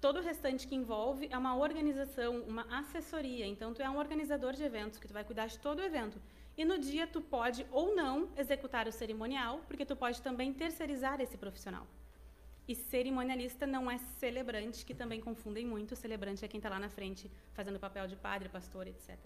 [0.00, 3.44] Todo o restante que envolve é uma organização, uma assessoria.
[3.46, 6.20] Então, tu é um organizador de eventos, que tu vai cuidar de todo o evento.
[6.56, 11.20] E no dia, tu pode ou não executar o cerimonial, porque tu pode também terceirizar
[11.20, 11.84] esse profissional.
[12.68, 15.96] E cerimonialista não é celebrante, que também confundem muito.
[15.96, 19.16] Celebrante é quem está lá na frente fazendo o papel de padre, pastor, etc.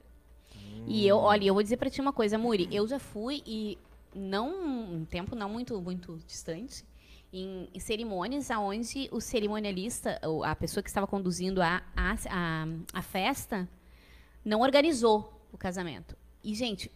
[0.86, 2.68] E eu, olha, eu vou dizer pra ti uma coisa, Muri.
[2.70, 3.78] Eu já fui e
[4.14, 6.84] não um tempo não muito muito distante
[7.32, 12.66] em, em cerimônias aonde o cerimonialista, ou a pessoa que estava conduzindo a, a, a,
[12.92, 13.68] a festa,
[14.44, 16.16] não organizou o casamento.
[16.44, 16.90] E gente,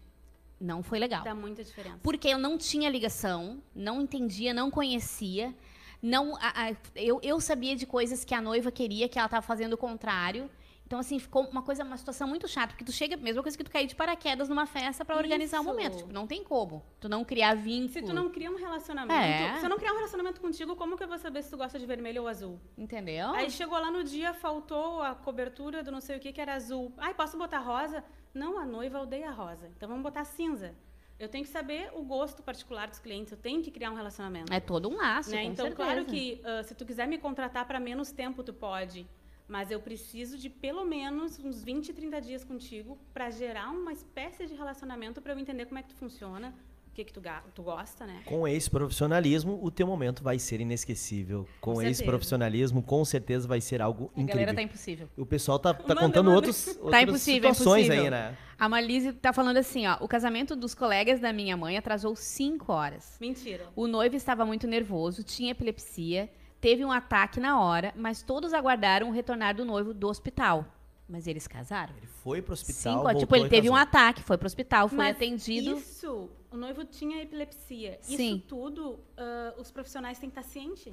[0.60, 1.22] não foi legal.
[1.24, 1.98] Dá muita diferença.
[2.02, 5.54] Porque eu não tinha ligação, não entendia, não conhecia.
[6.02, 9.44] Não, a- a- eu, eu sabia de coisas que a noiva queria, que ela estava
[9.46, 10.50] fazendo o contrário.
[10.86, 12.68] Então, assim, ficou uma coisa, uma situação muito chata.
[12.68, 15.62] Porque tu chega, mesma coisa que tu cair de paraquedas numa festa para organizar o
[15.62, 15.68] Isso.
[15.68, 15.96] momento.
[15.96, 16.84] Tipo, não tem como.
[17.00, 17.92] Tu não criar vínculo.
[17.92, 19.58] Se tu não cria um relacionamento, É.
[19.58, 21.76] se eu não criar um relacionamento contigo, como que eu vou saber se tu gosta
[21.76, 22.60] de vermelho ou azul?
[22.78, 23.30] Entendeu?
[23.30, 26.54] Aí chegou lá no dia, faltou a cobertura do não sei o que, que era
[26.54, 26.92] azul.
[26.98, 28.04] Ai, posso botar rosa?
[28.32, 29.68] Não, a noiva odeia rosa.
[29.76, 30.72] Então vamos botar cinza.
[31.18, 34.52] Eu tenho que saber o gosto particular dos clientes, eu tenho que criar um relacionamento.
[34.52, 35.44] É todo um laço, né?
[35.44, 35.74] Então, certeza.
[35.74, 39.06] claro que ah, se tu quiser me contratar para menos tempo, tu pode.
[39.48, 44.46] Mas eu preciso de pelo menos uns 20, 30 dias contigo para gerar uma espécie
[44.46, 46.52] de relacionamento para eu entender como é que tu funciona,
[46.90, 47.20] o que, que tu,
[47.54, 48.22] tu gosta, né?
[48.24, 51.46] Com esse profissionalismo, o teu momento vai ser inesquecível.
[51.60, 54.34] Com, Com esse profissionalismo, com certeza vai ser algo A incrível.
[54.40, 55.08] galera tá impossível.
[55.16, 56.36] O pessoal tá, tá Manda, contando manda.
[56.36, 58.04] outros, Tá outras impossível, situações impossível.
[58.04, 58.36] aí, né?
[58.58, 59.98] A Malise tá falando assim, ó.
[60.00, 63.16] O casamento dos colegas da minha mãe atrasou cinco horas.
[63.20, 63.66] Mentira.
[63.76, 66.30] O noivo estava muito nervoso, tinha epilepsia,
[66.66, 70.66] teve um ataque na hora, mas todos aguardaram o retornar do noivo do hospital.
[71.08, 71.94] Mas eles casaram?
[71.96, 73.88] Ele foi pro hospital, Cinco, voltou tipo, ele teve um casou.
[73.88, 75.78] ataque, foi pro hospital, foi Mas atendido.
[75.78, 77.98] Isso, o noivo tinha epilepsia.
[78.00, 78.14] Sim.
[78.34, 80.92] Isso tudo, ah, os profissionais têm que estar cientes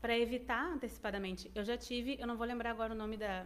[0.00, 1.50] para evitar antecipadamente.
[1.56, 3.44] Eu já tive, eu não vou lembrar agora o nome da,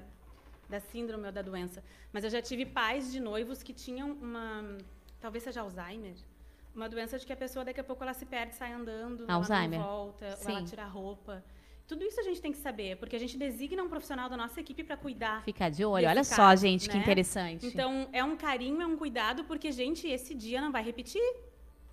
[0.68, 1.82] da síndrome ou da doença,
[2.12, 4.76] mas eu já tive pais de noivos que tinham uma,
[5.18, 6.12] talvez seja Alzheimer,
[6.74, 9.78] uma doença de que a pessoa daqui a pouco ela se perde, sai andando, Alzheimer.
[9.80, 10.64] ela não volta, ou ela Sim.
[10.64, 11.44] tira a roupa.
[11.88, 14.60] Tudo isso a gente tem que saber, porque a gente designa um profissional da nossa
[14.60, 15.42] equipe para cuidar.
[15.42, 16.06] Ficar de olho.
[16.06, 17.02] Olha só, gente, que né?
[17.02, 17.66] interessante.
[17.66, 21.22] Então, é um carinho, é um cuidado, porque, gente, esse dia não vai repetir.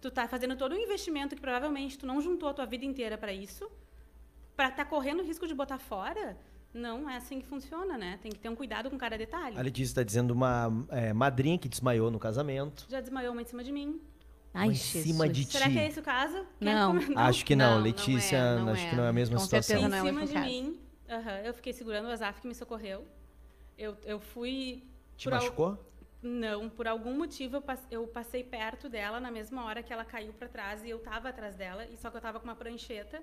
[0.01, 3.17] Tu tá fazendo todo um investimento que provavelmente tu não juntou a tua vida inteira
[3.17, 3.71] para isso,
[4.53, 6.37] para tá correndo o risco de botar fora.
[6.73, 8.19] Não é assim que funciona, né?
[8.21, 9.57] Tem que ter um cuidado com cada detalhe.
[9.57, 12.85] A Letícia está dizendo uma é, madrinha que desmaiou no casamento.
[12.89, 14.01] Já desmaiou uma em cima de mim.
[14.55, 15.03] Ai, em Jesus.
[15.05, 15.73] cima de Será ti.
[15.73, 16.45] que é esse o caso?
[16.59, 16.95] Não.
[17.15, 18.89] Acho que não, Não, não Letícia, é, não acho é.
[18.89, 19.79] que não é a mesma Com situação.
[19.79, 20.49] certeza em não é o cima mesmo de caso.
[20.49, 20.79] mim.
[21.09, 23.05] aham, eu fiquei segurando o Azaf que me socorreu.
[23.77, 24.83] Eu, eu fui.
[25.17, 25.91] Te por al- machucou?
[26.21, 30.33] Não, por algum motivo eu eu passei perto dela na mesma hora que ela caiu
[30.33, 33.21] para trás e eu tava atrás dela, e só que eu tava com uma prancheta.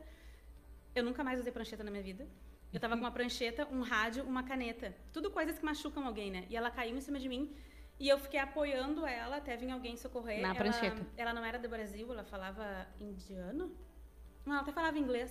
[0.94, 2.26] Eu nunca mais usei prancheta na minha vida.
[2.72, 4.94] Eu tava com uma prancheta, um rádio, uma caneta.
[5.12, 6.44] Tudo coisas que machucam alguém, né?
[6.48, 7.50] E ela caiu em cima de mim
[8.02, 10.40] e eu fiquei apoiando ela até vir alguém socorrer.
[10.42, 11.06] Na ela, prancheta.
[11.16, 12.64] Ela não era do Brasil, ela falava
[13.00, 13.70] indiano?
[14.44, 15.30] Não, ela até falava inglês.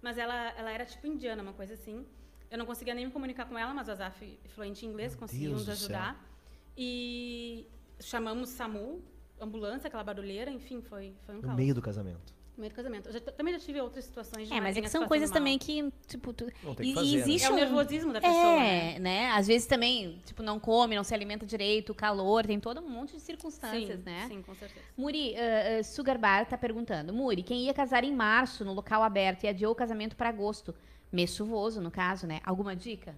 [0.00, 2.06] Mas ela, ela era tipo indiana, uma coisa assim.
[2.50, 5.20] Eu não conseguia nem me comunicar com ela, mas o Azaf, fluente em inglês, Meu
[5.20, 6.26] conseguiu Deus nos ajudar.
[6.74, 7.66] E
[8.00, 9.04] chamamos SAMU,
[9.38, 11.56] ambulância, aquela barulheira, enfim, foi, foi um No caos.
[11.56, 12.32] meio do casamento.
[12.58, 13.08] Do casamento.
[13.08, 15.38] Eu já- também já tive outras situações de É, mas é que são coisas mal.
[15.38, 16.50] também que, tipo, tu...
[16.64, 17.18] Não tem que e, fazer, e né?
[17.20, 17.56] existe É o um...
[17.56, 18.94] nervosismo da pessoa, né?
[18.96, 19.30] É, né?
[19.30, 23.12] Às vezes também, tipo, não come, não se alimenta direito, calor, tem todo um monte
[23.12, 24.26] de circunstâncias, sim, né?
[24.28, 24.84] Sim, com certeza.
[24.96, 27.12] Muri, uh, uh, Sugar Bar tá perguntando.
[27.12, 30.74] Muri, quem ia casar em março no local aberto e adiou o casamento para agosto?
[31.12, 32.40] Mês chuvoso, no caso, né?
[32.44, 33.14] Alguma dica?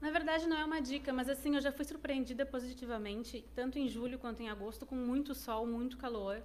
[0.00, 3.88] Na verdade, não é uma dica, mas assim, eu já fui surpreendida positivamente, tanto em
[3.88, 6.40] julho quanto em agosto, com muito sol, muito calor,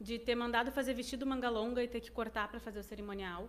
[0.00, 3.48] de ter mandado fazer vestido manga longa e ter que cortar para fazer o cerimonial.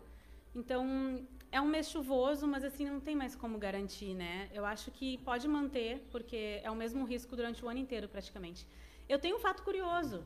[0.56, 4.50] Então, é um mês chuvoso, mas assim não tem mais como garantir, né?
[4.54, 8.66] Eu acho que pode manter, porque é o mesmo risco durante o ano inteiro, praticamente.
[9.08, 10.24] Eu tenho um fato curioso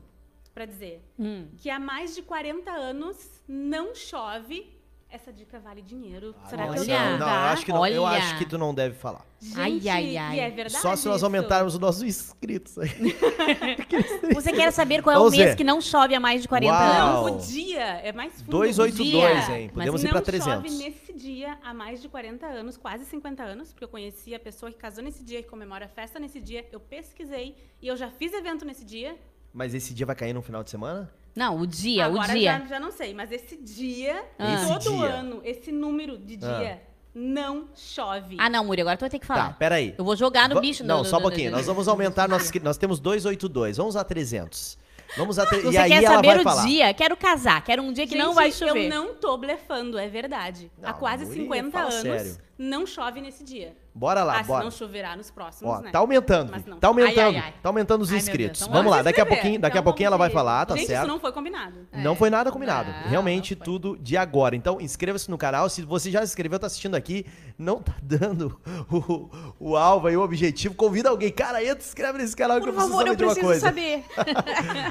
[0.54, 1.48] para dizer, Hum.
[1.58, 4.70] que há mais de 40 anos não chove.
[5.14, 6.34] Essa dica vale dinheiro.
[6.48, 8.16] Será que eu devo não, não, eu acho, que não, eu Olha.
[8.18, 9.26] acho que tu não deve falar.
[9.38, 10.36] Gente, Ai, ai, ai.
[10.36, 11.26] E é verdade Só se nós isso?
[11.26, 12.88] aumentarmos os nossos inscritos aí.
[14.34, 15.56] Você quer saber qual é o Vamos mês ver.
[15.56, 16.82] que não chove há mais de 40 Uau.
[17.26, 17.30] anos?
[17.30, 18.50] Não, o dia é mais fundo.
[18.50, 19.60] 282, o dia.
[19.60, 19.68] hein?
[19.68, 20.52] Podemos Mas ir pra não 300.
[20.54, 24.40] chove nesse dia há mais de 40 anos, quase 50 anos, porque eu conheci a
[24.40, 26.66] pessoa que casou nesse dia, que comemora a festa nesse dia.
[26.72, 29.14] Eu pesquisei e eu já fiz evento nesse dia.
[29.52, 31.12] Mas esse dia vai cair no final de semana?
[31.34, 32.58] Não, o dia, Agora o dia.
[32.60, 34.64] Já, já não sei, mas esse dia, Ah.
[34.68, 35.06] todo Esse dia.
[35.06, 36.82] ano, esse número de dia,
[37.14, 38.36] não chove.
[38.38, 39.56] Ah, não, Muri, agora tu vai ter que Tá, falar.
[39.58, 39.94] peraí.
[39.96, 40.84] Eu vou jogar no Va- bicho.
[40.84, 41.50] Não, no- só um pouquinho.
[41.50, 42.50] no- Nós vamos aumentar nossos.
[42.62, 43.76] Nós temos 282.
[43.78, 44.78] Vamos a 300.
[45.16, 45.60] Vamos a tre...
[45.60, 46.64] Você E aí quer ela saber o falar.
[46.66, 46.94] dia?
[46.94, 47.62] Quero casar.
[47.62, 48.84] Quero um dia que não Gente, vai chover.
[48.86, 50.70] Eu não tô blefando, é verdade.
[50.80, 52.38] Não, Há quase Muri, 50 fala anos, sério.
[52.58, 53.74] Não chove nesse dia.
[53.94, 54.64] Bora lá, ah, bora.
[54.64, 55.90] não choverá nos próximos, Ó, né?
[55.90, 56.50] tá aumentando.
[56.50, 56.78] Mas não.
[56.78, 57.18] Tá aumentando.
[57.18, 57.54] Ai, ai, ai.
[57.62, 58.60] Tá aumentando os inscritos.
[58.60, 60.40] Deus, então Vamos lá, Vamos daqui a pouquinho, daqui a Então, pouquinho ela vai vamos
[60.40, 61.02] falar, tá Gente, certo?
[61.02, 61.86] isso não foi combinado.
[61.92, 62.90] Não foi nada combinado.
[62.90, 64.56] Não, Realmente não tudo de agora.
[64.56, 65.68] Então, inscreva-se no canal.
[65.68, 67.26] Se você já se inscreveu, tá assistindo aqui,
[67.58, 68.58] não tá dando
[68.90, 69.28] o,
[69.60, 71.30] o alvo aí, o objetivo, convida alguém.
[71.30, 73.46] Cara, entra, inscreve nesse canal que Por eu preciso favor, saber eu de uma preciso
[73.46, 73.66] coisa.
[73.66, 74.04] saber.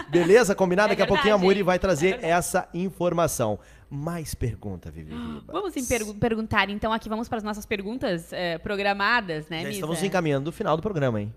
[0.10, 0.54] Beleza?
[0.54, 0.90] Combinado?
[0.90, 2.32] É Daqui a pouquinho a verdade, Muri vai É trazer verdade.
[2.34, 3.58] essa informação.
[3.94, 5.44] Mais pergunta, Vivi Ribas.
[5.48, 9.80] Vamos pergu- perguntar, então, aqui vamos para as nossas perguntas eh, programadas, né, Já Misa?
[9.80, 11.34] estamos encaminhando do final do programa, hein?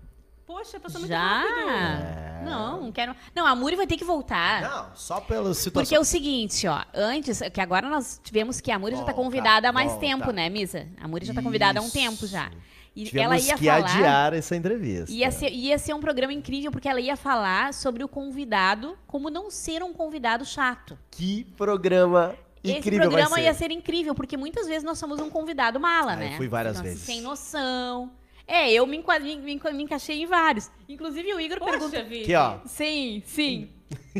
[0.47, 1.19] Poxa, passou muito Já?
[1.19, 1.69] rápido.
[1.69, 2.43] É.
[2.45, 3.13] Não, não quero.
[3.35, 4.61] Não, a Muri vai ter que voltar.
[4.61, 5.81] Não, só pela situação.
[5.83, 9.11] Porque é o seguinte, ó, antes, que agora nós tivemos que a Muri já tá
[9.11, 10.05] Volta, convidada há mais volta.
[10.05, 10.87] tempo, né, Misa?
[11.01, 12.51] A Muri já tá convidada há um tempo já.
[12.95, 13.95] E Tivemos ela ia que falar.
[13.95, 15.11] adiar essa entrevista.
[15.11, 19.29] Ia ser, ia ser um programa incrível, porque ela ia falar sobre o convidado, como
[19.29, 20.97] não ser um convidado chato.
[21.11, 22.33] Que programa
[22.69, 23.45] Esse incrível programa vai ser.
[23.47, 26.37] ia ser incrível, porque muitas vezes nós somos um convidado mala, Ah, eu né?
[26.37, 27.05] fui várias Então, assim, vezes.
[27.05, 28.11] Sem noção.
[28.47, 30.69] É, eu me, enqua- me, me, me encaixei em vários.
[30.87, 32.03] Inclusive o Igor Poxa, pergunta.
[32.03, 32.21] Vivi.
[32.23, 32.59] Aqui, ó.
[32.65, 33.69] Sim, sim.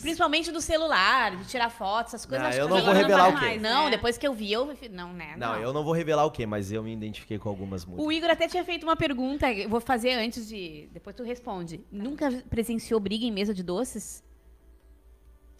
[0.00, 2.42] Principalmente do celular, de tirar fotos, essas coisas.
[2.42, 3.46] Não, acho eu que não agora vou revelar faz o quê.
[3.46, 3.90] mais, Não, né?
[3.90, 4.74] depois que eu vi, eu.
[4.90, 5.34] Não, né?
[5.36, 8.06] Não, eu não vou revelar o quê, mas eu me identifiquei com algumas músicas.
[8.06, 10.88] O Igor até tinha feito uma pergunta, eu vou fazer antes de.
[10.92, 11.80] Depois tu responde.
[11.90, 14.22] Nunca presenciou briga em mesa de doces?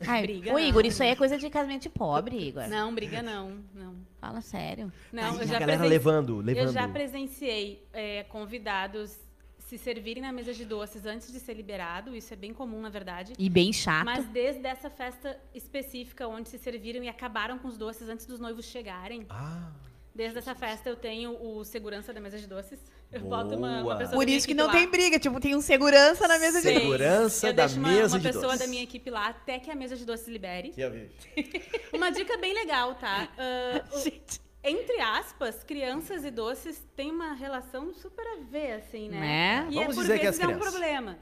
[0.06, 0.60] Ai, Briga, Ô, não.
[0.60, 2.66] Igor, isso aí é coisa de casamento de pobre, Igor.
[2.68, 3.94] Não, briga não, não.
[4.20, 4.92] Fala sério.
[5.12, 6.72] Não, Ai, eu a já galera presen- levando, Eu levando.
[6.72, 9.18] já presenciei é, convidados
[9.58, 12.16] se servirem na mesa de doces antes de ser liberado.
[12.16, 13.34] Isso é bem comum, na verdade.
[13.38, 14.04] E bem chato.
[14.04, 18.40] Mas desde essa festa específica onde se serviram e acabaram com os doces antes dos
[18.40, 19.26] noivos chegarem.
[19.30, 19.70] Ah,
[20.14, 22.78] Desde essa festa eu tenho o segurança da mesa de doces.
[23.12, 23.44] Eu Boa.
[23.44, 24.72] boto uma, uma pessoa Por isso que não lá.
[24.72, 26.74] tem briga, tipo, tem um segurança na mesa de Sim.
[26.74, 26.82] doces.
[26.82, 28.58] Segurança eu da deixo uma, mesa uma de pessoa doces.
[28.60, 30.70] da minha equipe lá até que a mesa de doces libere.
[30.70, 31.10] que a Vivi.
[31.94, 33.28] Uma dica bem legal, tá?
[33.94, 39.20] O- Gente, entre aspas, crianças e doces têm uma relação super a ver, assim, né?
[39.20, 39.66] Né?
[39.70, 40.70] E Vamos é, por dizer que vezes as é um crianças.
[40.72, 41.18] problema.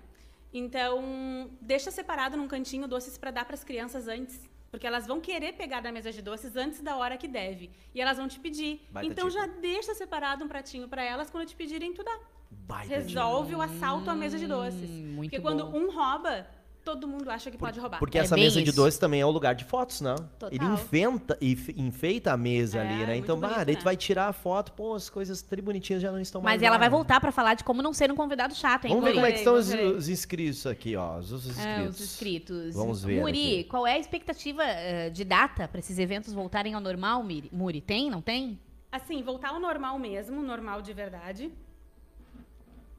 [0.52, 4.40] Então, deixa separado num cantinho doces para dar para as crianças antes.
[4.70, 7.70] Porque elas vão querer pegar da mesa de doces antes da hora que deve.
[7.94, 8.86] E elas vão te pedir.
[8.90, 9.40] Baita então dica.
[9.40, 12.18] já deixa separado um pratinho para elas quando te pedirem tu dá.
[12.50, 14.90] Baita Resolve o assalto à mesa de doces.
[14.90, 15.78] Hum, muito Porque quando bom.
[15.78, 16.46] um rouba,
[16.88, 17.98] todo mundo acha que pode roubar.
[17.98, 18.76] Porque É essa mesa de isso.
[18.76, 20.16] doces também é o lugar de fotos, não?
[20.16, 20.48] Total.
[20.50, 23.16] Ele enfeita, enf- enfeita a mesa É, ali, né?
[23.16, 23.84] Então, bonito, daí tu né?
[23.84, 26.76] vai tirar a foto, pô, as coisas tri bonitinhas já não estão mais Mas ela
[26.76, 26.78] lá.
[26.78, 28.90] vai voltar pra falar de como não ser um convidado chato, hein?
[28.94, 31.18] Vamos ver como é que estão os, os inscritos aqui, ó.
[31.18, 31.66] Os, os inscritos.
[31.84, 32.74] É, os inscritos.
[32.74, 33.64] Vamos ver Muri, aqui.
[33.64, 37.22] qual é a expectativa eh, de data pra esses eventos voltarem ao normal?
[37.52, 37.80] Muri?
[37.82, 38.10] Tem?
[38.10, 38.58] Não tem?
[38.90, 41.52] Assim, voltar ao normal mesmo, normal de verdade.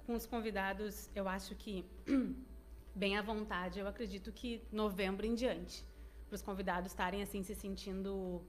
[0.06, 1.84] Com os convidados, eu acho que
[2.96, 3.80] bem à vontade.
[3.80, 5.86] Eu acredito que novembro em diante.
[6.28, 8.42] Para os convidados estarem assim se sentindo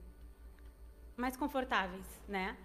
[1.16, 2.57] mais confortáveis, né?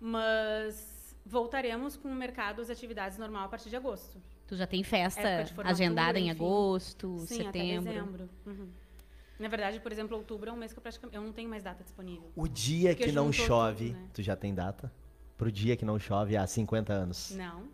[0.00, 4.20] Mas voltaremos com o mercado, as atividades normal a partir de agosto.
[4.46, 6.38] Tu já tem festa formatura, agendada em enfim.
[6.42, 7.90] agosto, Sim, até setembro?
[7.90, 8.30] dezembro.
[8.46, 8.68] Uhum.
[9.38, 11.62] Na verdade, por exemplo, outubro é um mês que eu praticamente eu não tenho mais
[11.62, 12.30] data disponível.
[12.34, 14.08] O dia que não chove, tudo, né?
[14.14, 14.90] tu já tem data?
[15.36, 17.30] Pro dia que não chove há 50 anos.
[17.36, 17.68] Não.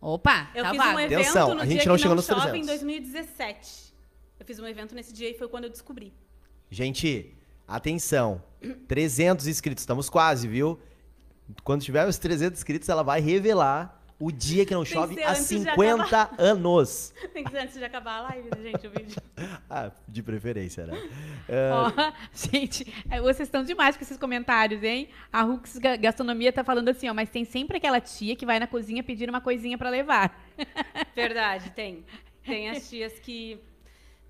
[0.00, 0.96] Opa, Eu tá fiz vago.
[0.96, 2.62] um evento Atenção, no a dia gente não que chegou não nos chove 300.
[2.62, 3.94] em 2017.
[4.40, 6.12] Eu fiz um evento nesse dia e foi quando eu descobri.
[6.70, 7.34] Gente,
[7.66, 8.42] atenção.
[8.88, 10.78] 300 inscritos, estamos quase, viu?
[11.62, 15.22] Quando tiver os 300 inscritos, ela vai revelar o dia que não que chove ser
[15.24, 17.12] há antes de 50 anos.
[17.32, 19.16] Tem que ser antes de acabar a live, gente, o vídeo.
[19.68, 20.96] Ah, de preferência, né?
[21.72, 25.08] Ó, gente, é, vocês estão demais com esses comentários, hein?
[25.32, 28.60] A Rux Ga- Gastronomia tá falando assim, ó, mas tem sempre aquela tia que vai
[28.60, 30.38] na cozinha pedir uma coisinha pra levar.
[31.14, 32.04] Verdade, tem.
[32.44, 33.58] Tem as tias que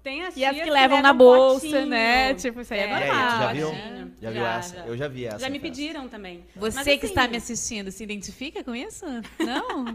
[0.04, 1.86] Tem as E as tias que levam na bolsa, potinho.
[1.86, 2.34] né?
[2.34, 3.26] Tipo, isso aí é aí, normal.
[3.30, 3.70] tu já viu?
[3.70, 4.14] potinho.
[4.20, 4.76] Já viu essa?
[4.76, 5.38] Eu já vi essa.
[5.38, 6.44] Já me pediram também.
[6.54, 9.04] Você Mas, que assim, está me assistindo, se identifica com isso?
[9.40, 9.86] Não?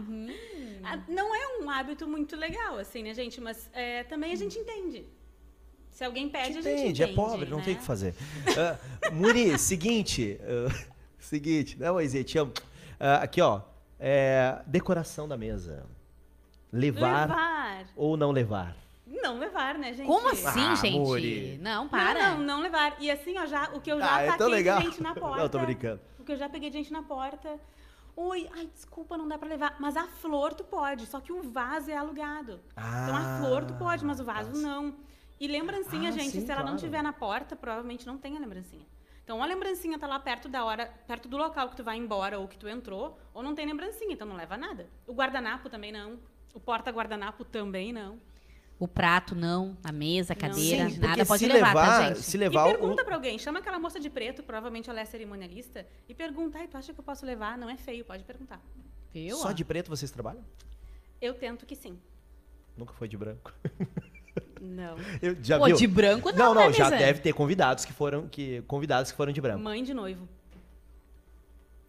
[0.82, 3.40] ah, Não é um hábito muito legal, assim, né, gente?
[3.40, 5.06] Mas é, também a gente entende.
[5.92, 7.02] Se alguém pede, a gente Entende, entende.
[7.04, 7.64] é pobre, não né?
[7.64, 8.14] tem o que fazer.
[8.58, 10.40] Ah, Muri, seguinte.
[10.42, 10.86] ah,
[11.18, 12.24] seguinte, né, Moisés?
[12.24, 12.52] Te amo.
[12.98, 13.60] Ah, aqui, ó.
[13.98, 15.84] é, decoração da mesa.
[16.72, 17.86] Levar, Levar.
[17.96, 18.76] ou não levar?
[19.22, 20.06] Não levar, né, gente?
[20.06, 20.98] Como assim, Ah, gente?
[20.98, 21.58] Muri.
[21.60, 22.30] Não, para.
[22.30, 22.96] Não, não, não levar.
[23.00, 24.78] E assim, ó, já, o que eu já Ah, é tão taquei legal.
[24.78, 25.42] de gente na porta.
[25.42, 26.00] Não, tô brincando.
[26.18, 27.58] O que eu já peguei de gente na porta.
[28.16, 29.76] Oi, ai, desculpa, não dá pra levar.
[29.80, 32.60] Mas a flor tu pode, só que o vaso é alugado.
[32.72, 34.58] então a flor tu pode, mas o vaso tá.
[34.58, 34.94] não.
[35.40, 36.80] E lembrancinha, Ah, gente, sim, se ela não claro.
[36.80, 38.86] tiver na porta, provavelmente não tem a lembrancinha.
[39.24, 42.38] Então a lembrancinha tá lá perto da hora, perto do local que tu vai embora
[42.38, 44.88] ou que tu entrou, ou não tem lembrancinha, então não leva nada.
[45.06, 46.18] O guardanapo também não.
[46.52, 48.18] O porta-guardanapo também não.
[48.80, 52.22] O prato não, a mesa, a cadeira, Sim, nada pode se levar, levar, tá, gente?
[52.22, 55.04] se E levar o- pergunta pra alguém, chama aquela moça de preto, provavelmente ela é
[55.04, 57.58] cerimonialista, e pergunta, ai, tu acha que eu posso levar?
[57.58, 58.58] Não é feio, pode perguntar.
[59.12, 59.36] Viu?
[59.36, 60.42] Só de preto vocês trabalham?
[61.20, 61.98] Eu tento que sim.
[62.74, 63.52] Nunca foi de branco.
[64.58, 64.96] Não.
[65.20, 65.76] Eu, já Pô, viu?
[65.76, 69.30] de branco Não, não, não, já deve ter convidados que foram que convidados que foram
[69.32, 69.62] de branco.
[69.62, 70.26] Mãe de noivo.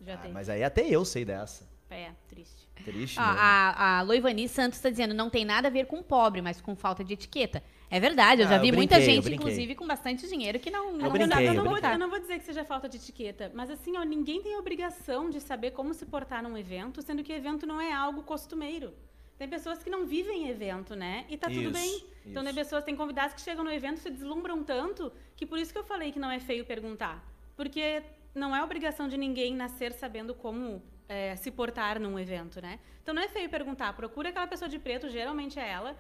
[0.02, 0.32] Já Ah, tem.
[0.34, 1.66] mas aí até eu sei dessa.
[1.90, 2.61] É, triste.
[2.82, 3.18] Triste.
[3.20, 6.60] Ó, a, a Loivani Santos está dizendo, não tem nada a ver com pobre, mas
[6.62, 7.64] com falta de etiqueta.
[7.90, 10.60] É verdade, eu Ah, já eu vi muita brinquei, eu gente, inclusive, com bastante dinheiro
[10.60, 12.88] que não, não Eu brinquei, eu, não vou, eu não vou dizer que seja falta
[12.88, 17.02] de etiqueta, mas assim, ó, ninguém tem obrigação de saber como se portar num evento,
[17.02, 18.94] sendo que evento não é algo costumeiro.
[19.38, 21.26] Tem pessoas que não vivem evento, né?
[21.28, 22.04] E tá tudo Isso, bem.
[22.28, 22.60] Então, tem isso.
[22.60, 25.80] pessoas, tem convidados que chegam no evento e se deslumbram tanto que por isso que
[25.80, 27.28] eu falei que não é feio perguntar.
[27.56, 28.04] Porque
[28.36, 32.80] não é obrigação de ninguém nascer sabendo como é, se portar num evento, né?
[33.04, 33.92] Então não é feio perguntar.
[33.94, 35.96] Procura aquela pessoa de preto, geralmente é ela.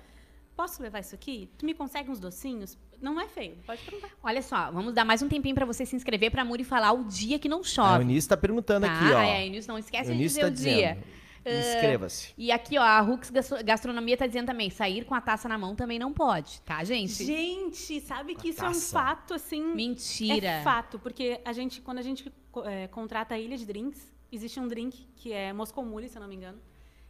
[0.55, 1.49] Posso levar isso aqui?
[1.57, 2.77] Tu me consegue uns docinhos?
[3.01, 4.09] Não é feio, pode perguntar.
[4.21, 7.03] Olha só, vamos dar mais um tempinho pra você se inscrever pra Muri falar o
[7.05, 8.03] dia que não A chove.
[8.03, 8.93] Eunice tá perguntando tá?
[8.93, 9.19] aqui, ó.
[9.21, 10.73] É, Eunice, não esquece de dizer tá o dia.
[10.95, 11.21] dizendo.
[11.43, 12.33] Inscreva-se.
[12.37, 15.57] E aqui, ó, a Rux Gastro- Gastronomia tá dizendo também, sair com a taça na
[15.57, 17.23] mão também não pode, tá, gente?
[17.25, 18.91] Gente, sabe que Uma isso é um taça.
[18.93, 19.73] fato, assim.
[19.73, 20.47] Mentira.
[20.47, 22.31] É fato, porque a gente, quando a gente
[22.65, 26.21] é, contrata a ilha de drinks, existe um drink que é Moscow Mule, se eu
[26.21, 26.59] não me engano,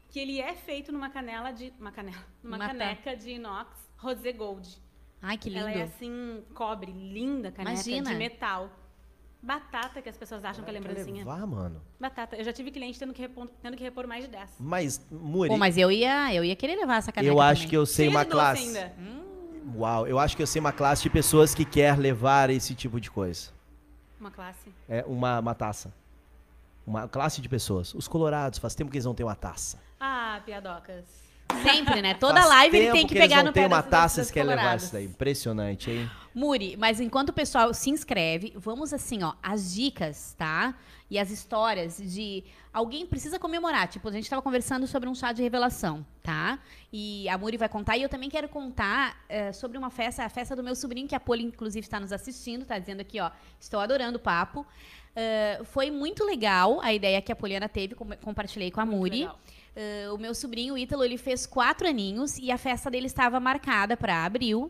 [0.09, 1.73] que ele é feito numa canela de.
[1.79, 2.17] Uma canela.
[2.43, 4.67] Numa Uma caneca de inox rosé gold.
[5.21, 5.61] Ai, que lindo.
[5.67, 8.09] Ela é assim, cobre, linda caneca Imagina.
[8.11, 8.69] de metal.
[9.43, 11.19] Batata que as pessoas acham que é lembrancinha.
[11.19, 11.81] levar, mano.
[11.99, 12.35] Batata.
[12.35, 14.51] Eu já tive cliente tendo que, repor, tendo que repor mais de 10.
[14.59, 17.69] Mas, Muri, Pô, mas eu ia, eu ia querer levar essa caneca eu acho também.
[17.69, 18.61] que eu sei Cheia uma classe.
[18.67, 18.93] ainda.
[19.75, 22.99] Uau, eu acho que eu sei uma classe de pessoas que quer levar esse tipo
[22.99, 23.51] de coisa.
[24.19, 24.71] Uma classe.
[24.87, 25.91] É uma, uma taça.
[26.85, 27.93] Uma classe de pessoas.
[27.93, 29.79] Os colorados, faz tempo que eles não têm uma taça.
[29.99, 31.05] Ah, piadocas.
[31.63, 32.13] Sempre, né?
[32.13, 34.07] Toda Faz live ele tem que, eles pegar não no têm pé uma das- taça,
[34.07, 34.83] das eles querem levar coloradas.
[34.83, 35.05] isso daí.
[35.05, 36.09] Impressionante, hein?
[36.33, 40.73] Muri, mas enquanto o pessoal se inscreve, vamos assim, ó, as dicas, tá?
[41.09, 42.41] E as histórias de
[42.73, 43.85] alguém precisa comemorar.
[43.89, 46.57] Tipo, a gente tava conversando sobre um chá de revelação, tá?
[46.91, 47.97] E a Muri vai contar.
[47.97, 51.15] E eu também quero contar eh, sobre uma festa, a festa do meu sobrinho, que
[51.15, 53.29] a Poli, inclusive, está nos assistindo, tá dizendo aqui, ó,
[53.59, 54.65] estou adorando o papo.
[55.15, 58.97] Eh, foi muito legal a ideia que a Poliana teve, com- compartilhei com a Muito
[58.97, 59.25] Muri.
[59.25, 63.39] Uh, o meu sobrinho, o Ítalo, ele fez quatro aninhos e a festa dele estava
[63.39, 64.69] marcada para abril.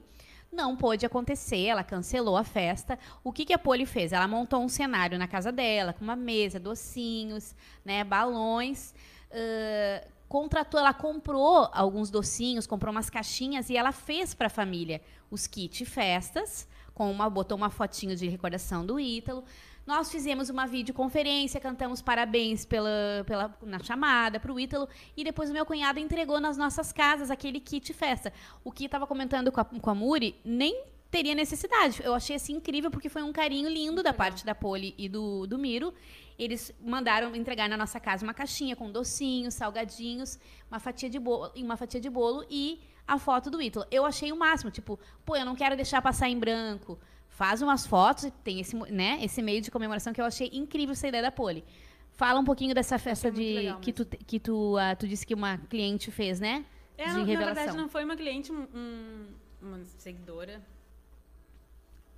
[0.51, 2.99] Não pôde acontecer, ela cancelou a festa.
[3.23, 4.13] O que, que a Poli fez?
[4.13, 8.93] Ela montou um cenário na casa dela, com uma mesa, docinhos, né, balões.
[9.31, 15.01] Uh, contratou, ela comprou alguns docinhos, comprou umas caixinhas e ela fez para a família
[15.31, 19.43] os kit festas, com uma, botou uma fotinho de recordação do Ítalo.
[19.85, 24.87] Nós fizemos uma videoconferência, cantamos parabéns pela, pela, na chamada para o Ítalo.
[25.17, 28.31] E depois o meu cunhado entregou nas nossas casas aquele kit festa.
[28.63, 32.01] O que estava comentando com a, com a Muri nem teria necessidade.
[32.03, 35.45] Eu achei assim incrível, porque foi um carinho lindo da parte da Poli e do,
[35.45, 35.93] do Miro.
[36.39, 41.51] Eles mandaram entregar na nossa casa uma caixinha com docinhos, salgadinhos, uma fatia de bolo,
[41.55, 43.85] uma fatia de bolo e a foto do Ítalo.
[43.91, 46.97] Eu achei o máximo, tipo, pô, eu não quero deixar passar em branco.
[47.41, 51.07] Faz umas fotos, tem esse, né, esse meio de comemoração que eu achei incrível essa
[51.07, 51.63] ideia da Poli.
[52.11, 55.57] Fala um pouquinho dessa festa de que tu que tu, ah, tu disse que uma
[55.57, 56.63] cliente fez, né?
[56.95, 57.55] É, de não, na revelação.
[57.55, 59.25] verdade, não foi uma cliente, um- um-
[59.59, 60.61] uma seguidora.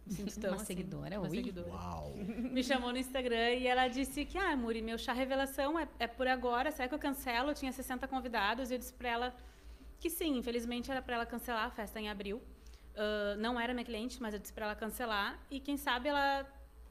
[0.09, 1.37] Sinto tão Uma assim, seguidora, uma ui.
[1.37, 1.69] seguidora.
[1.69, 2.11] Uau.
[2.17, 6.05] Me chamou no Instagram e ela disse que, ah, Muri, meu chá revelação é, é
[6.07, 7.51] por agora, será que eu cancelo?
[7.51, 9.35] Eu tinha 60 convidados e eu disse pra ela
[10.01, 12.41] que sim, infelizmente era pra ela cancelar a festa em abril.
[12.95, 16.45] Ah, não era minha cliente, mas eu disse pra ela cancelar e quem sabe ela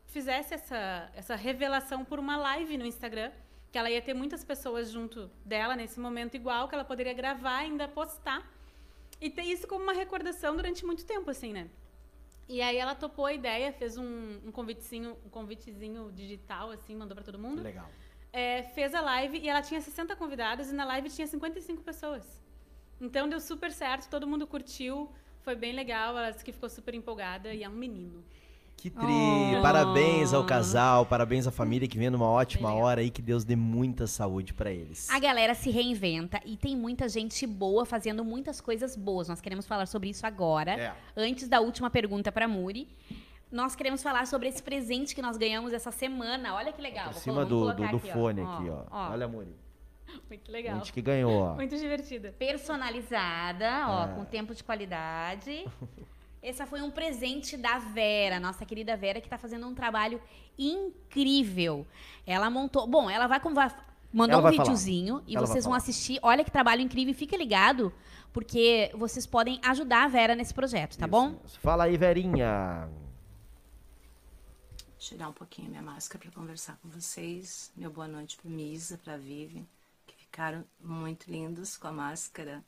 [0.07, 3.31] fizesse essa, essa revelação por uma live no Instagram,
[3.71, 7.57] que ela ia ter muitas pessoas junto dela nesse momento igual, que ela poderia gravar
[7.59, 8.47] ainda postar.
[9.21, 11.71] E ter isso como uma recordação durante muito tempo, assim, né?
[12.49, 17.15] E aí ela topou a ideia, fez um, um convitezinho, um convitezinho digital, assim, mandou
[17.15, 17.63] para todo mundo.
[17.63, 17.89] Legal.
[18.33, 22.43] É, fez a live e ela tinha 60 convidados e na live tinha 55 pessoas.
[23.01, 25.09] Então deu super certo, todo mundo curtiu,
[25.45, 28.23] foi bem legal, ela disse que ficou super empolgada e é um menino.
[28.77, 29.05] Que tri!
[29.59, 29.63] Oh.
[29.63, 33.55] Parabéns ao casal, parabéns à família que vem numa ótima hora aí, que Deus dê
[33.55, 35.09] muita saúde pra eles.
[35.09, 39.29] A galera se reinventa e tem muita gente boa fazendo muitas coisas boas.
[39.29, 40.95] Nós queremos falar sobre isso agora, É.
[41.17, 42.89] antes da última pergunta para Muri.
[43.53, 46.55] Nós queremos falar sobre esse presente que nós ganhamos essa semana.
[46.55, 47.07] Olha que legal.
[47.07, 49.11] Por Vou cima colo- do, do, do fone aqui, ó.
[49.13, 49.55] Olha, Muri.
[50.29, 50.77] Muito A legal.
[50.79, 51.55] gente que ganhou, ó.
[51.55, 52.35] Muito divertida.
[52.39, 54.15] Personalizada, ó, É.
[54.15, 55.65] com tempo de qualidade.
[56.43, 60.21] Esse foi um presente da Vera, nossa querida Vera, que tá fazendo um trabalho
[60.59, 61.87] incrível.
[62.27, 62.87] Ela montou.
[62.87, 63.39] Bom, ela vai.
[63.41, 63.71] com- vai
[64.13, 64.65] mandou Ela um vai falar.
[64.65, 66.19] videozinho e Ela vocês vão assistir.
[66.23, 67.91] Olha que trabalho incrível e fica ligado,
[68.33, 71.29] porque vocês podem ajudar a Vera nesse projeto, tá bom?
[71.29, 71.61] Isso, isso.
[71.61, 72.89] Fala aí, Verinha.
[74.99, 77.73] tirar um pouquinho minha máscara para conversar com vocês.
[77.77, 79.65] Meu boa noite para Misa, para Vivi,
[80.33, 82.65] ficaram muito lindos com a máscara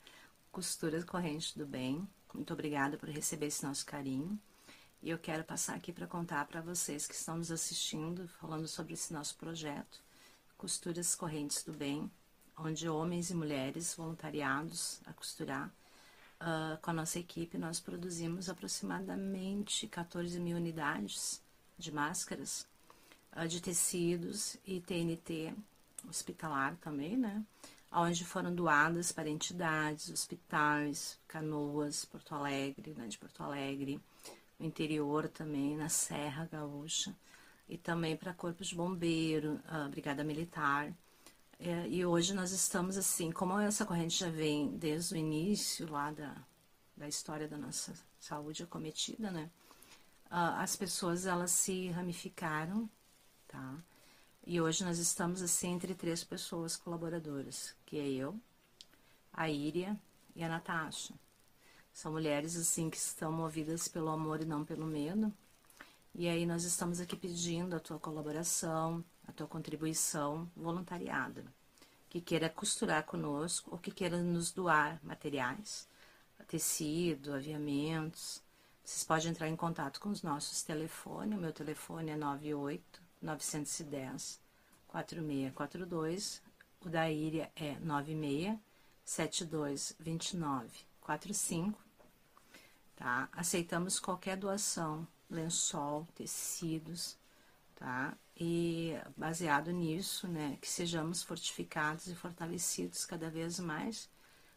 [0.51, 2.07] costura corrente do bem.
[2.31, 4.39] Muito obrigada por receber esse nosso carinho.
[5.01, 8.93] E eu quero passar aqui para contar para vocês que estão nos assistindo, falando sobre
[8.93, 9.99] esse nosso projeto,
[10.55, 12.09] Costuras Correntes do Bem,
[12.55, 15.73] onde homens e mulheres voluntariados a costurar
[16.39, 21.41] ah, com a nossa equipe, nós produzimos aproximadamente 14 mil unidades
[21.79, 22.67] de máscaras,
[23.31, 25.51] ah, de tecidos e TNT
[26.09, 27.43] hospitalar também, né?
[27.91, 34.01] Onde foram doadas para entidades, hospitais, canoas, Porto Alegre, né, de Porto Alegre,
[34.59, 37.15] interior também, na Serra Gaúcha,
[37.69, 39.59] e também para corpos de bombeiro,
[39.91, 40.93] Brigada Militar.
[41.57, 46.11] É, e hoje nós estamos assim, como essa corrente já vem desde o início lá
[46.11, 46.35] da,
[46.97, 49.49] da história da nossa saúde acometida, né?
[50.29, 52.89] Ah, as pessoas elas se ramificaram,
[53.47, 53.77] tá?
[54.47, 58.39] E hoje nós estamos assim entre três pessoas colaboradoras, que é eu,
[59.33, 59.99] a Íria
[60.35, 61.15] e a Natasha.
[61.91, 65.33] São mulheres assim que estão movidas pelo amor e não pelo medo.
[66.13, 71.43] E aí nós estamos aqui pedindo a tua colaboração, a tua contribuição voluntariada,
[72.07, 75.87] que queira costurar conosco ou que queira nos doar materiais,
[76.47, 78.43] tecido, aviamentos.
[78.83, 81.35] Vocês podem entrar em contato com os nossos telefones.
[81.35, 84.39] O meu telefone é 98 910
[84.87, 86.41] 4642.
[86.81, 88.57] O da Íria é 96
[89.03, 90.69] 72 29
[91.01, 91.83] 45.
[92.95, 93.27] Tá?
[93.33, 97.17] Aceitamos qualquer doação, lençol, tecidos,
[97.75, 98.17] tá?
[98.37, 104.09] E baseado nisso, né, que sejamos fortificados e fortalecidos cada vez mais.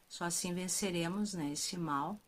[0.09, 2.21] Só assim venceremos, né, esse mal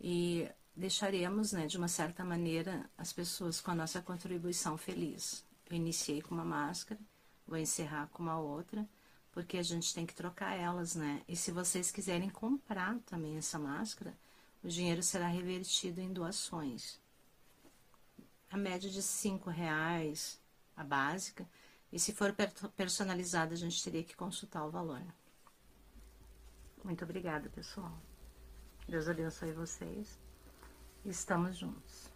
[0.00, 5.44] e deixaremos, né, de uma certa maneira, as pessoas com a nossa contribuição feliz.
[5.68, 7.00] Eu iniciei com uma máscara,
[7.46, 8.88] vou encerrar com uma outra,
[9.32, 11.22] porque a gente tem que trocar elas, né?
[11.28, 14.16] E se vocês quiserem comprar também essa máscara,
[14.62, 17.00] o dinheiro será revertido em doações.
[18.50, 20.40] A média de cinco reais,
[20.76, 21.46] a básica,
[21.92, 25.02] e se for per- personalizada, a gente teria que consultar o valor.
[26.82, 27.92] Muito obrigada, pessoal.
[28.88, 30.18] Deus abençoe vocês.
[31.04, 32.10] Estamos juntos.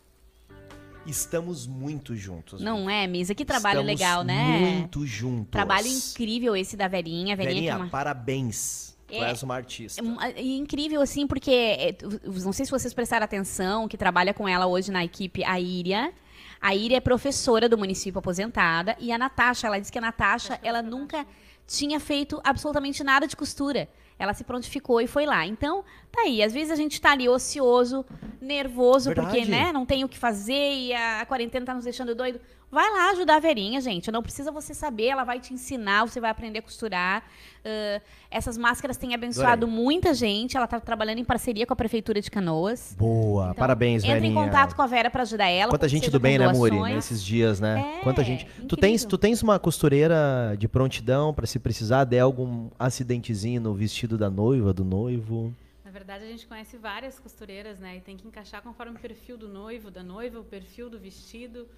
[1.07, 2.61] Estamos muito juntos.
[2.61, 3.35] Não é, Misa?
[3.35, 4.59] Que trabalho Estamos legal, né?
[4.59, 5.51] Muito juntos.
[5.51, 7.35] Trabalho incrível esse da Verinha.
[7.35, 7.89] Verinha, que é Verinha, uma...
[7.89, 8.97] parabéns.
[9.09, 9.31] Tu É.
[9.31, 10.01] és uma artista.
[10.23, 14.33] É é incrível, assim, porque é, tu- não sei se vocês prestaram atenção, que trabalha
[14.33, 16.13] com ela hoje na equipe, a Íria.
[16.61, 18.97] A Íria é professora do município aposentada.
[19.01, 21.27] E a Natasha, ela disse que a Natasha, ela nunca
[21.67, 23.89] tinha feito absolutamente nada de costura.
[24.23, 25.45] Ela se prontificou e foi lá.
[25.45, 26.45] Então, tá aí.
[26.45, 28.05] Às vezes a gente tá ali ocioso,
[28.41, 29.51] nervoso, porque, Verdade.
[29.51, 32.41] né, não tem o que fazer e a, quarentena tá nos deixando doido.
[32.71, 34.11] Vai lá ajudar a Verinha, gente.
[34.11, 37.23] Não precisa você saber, ela vai te ensinar, você vai aprender a costurar.
[37.65, 38.01] Ah,
[38.31, 40.57] essas máscaras têm abençoado muita gente.
[40.57, 42.97] Ela tá trabalhando em parceria com a Prefeitura de Canoas.
[42.99, 44.33] Boa, Então, parabéns, Entra Verinha.
[44.33, 45.71] em contato com a Vera para ajudar ela.
[45.71, 46.81] Quanta gente do bem, né, Muri?
[46.95, 47.99] Nesses dias, né?
[47.99, 48.47] É, Quanta gente.
[48.67, 53.75] Tu tens, tu tens uma costureira de prontidão pra se precisar der algum acidentezinho no
[53.75, 55.55] vestido da noiva, do noivo?
[55.85, 57.97] Na verdade, a gente conhece várias costureiras, né?
[57.97, 61.69] E tem que encaixar conforme o perfil do noivo, da noiva, o perfil do vestido.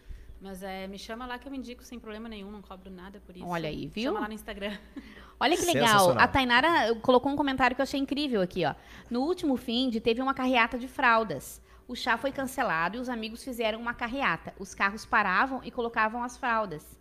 [0.40, 3.20] Mas é, me chama lá que eu me indico sem problema nenhum, não cobro nada
[3.24, 3.46] por isso.
[3.46, 4.04] Olha aí, viu?
[4.04, 4.76] Chama lá no Instagram.
[5.40, 6.10] Olha que legal.
[6.18, 8.74] A Tainara colocou um comentário que eu achei incrível aqui, ó.
[9.10, 11.62] No último fim de teve uma carreata de fraldas.
[11.88, 14.54] O chá foi cancelado e os amigos fizeram uma carreata.
[14.58, 16.96] Os carros paravam e colocavam as fraldas.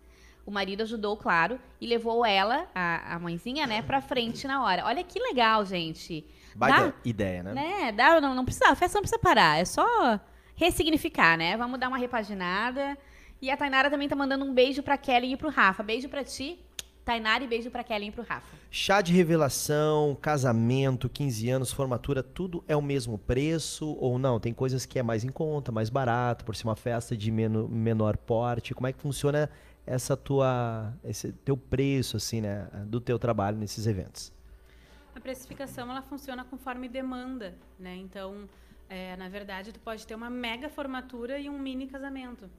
[0.46, 4.84] O marido ajudou, claro, e levou ela, a, a mãezinha, né, pra frente na hora.
[4.86, 6.26] Olha que legal, gente.
[6.56, 7.54] Baita Dá- ideia, né?
[7.54, 7.92] né?
[7.94, 10.20] Dá, não, não precisa, a festa não precisa parar, é só
[10.56, 11.56] ressignificar, né?
[11.58, 12.98] Vamos dar uma repaginada.
[13.42, 15.84] E a Tainara também tá mandando um beijo pra Kelly e pro Rafa.
[15.84, 16.60] Beijo pra ti,
[17.04, 18.56] Tainara, e beijo pra Kelly e pro Rafa.
[18.72, 24.40] Chá de revelação, casamento, 15 anos, formatura, tudo é o mesmo preço ou não?
[24.40, 27.68] Tem coisas que é mais em conta, mais barato, por ser uma festa de meno-
[27.68, 28.74] menor porte.
[28.74, 29.50] Como é que funciona
[29.86, 34.32] essa tua, esse teu preço, assim, né, do teu trabalho nesses eventos?
[35.16, 37.96] A precificação ela funciona conforme demanda, né?
[37.96, 38.50] Então,
[38.90, 42.50] é, na verdade, tu pode ter uma mega formatura e um mini casamento.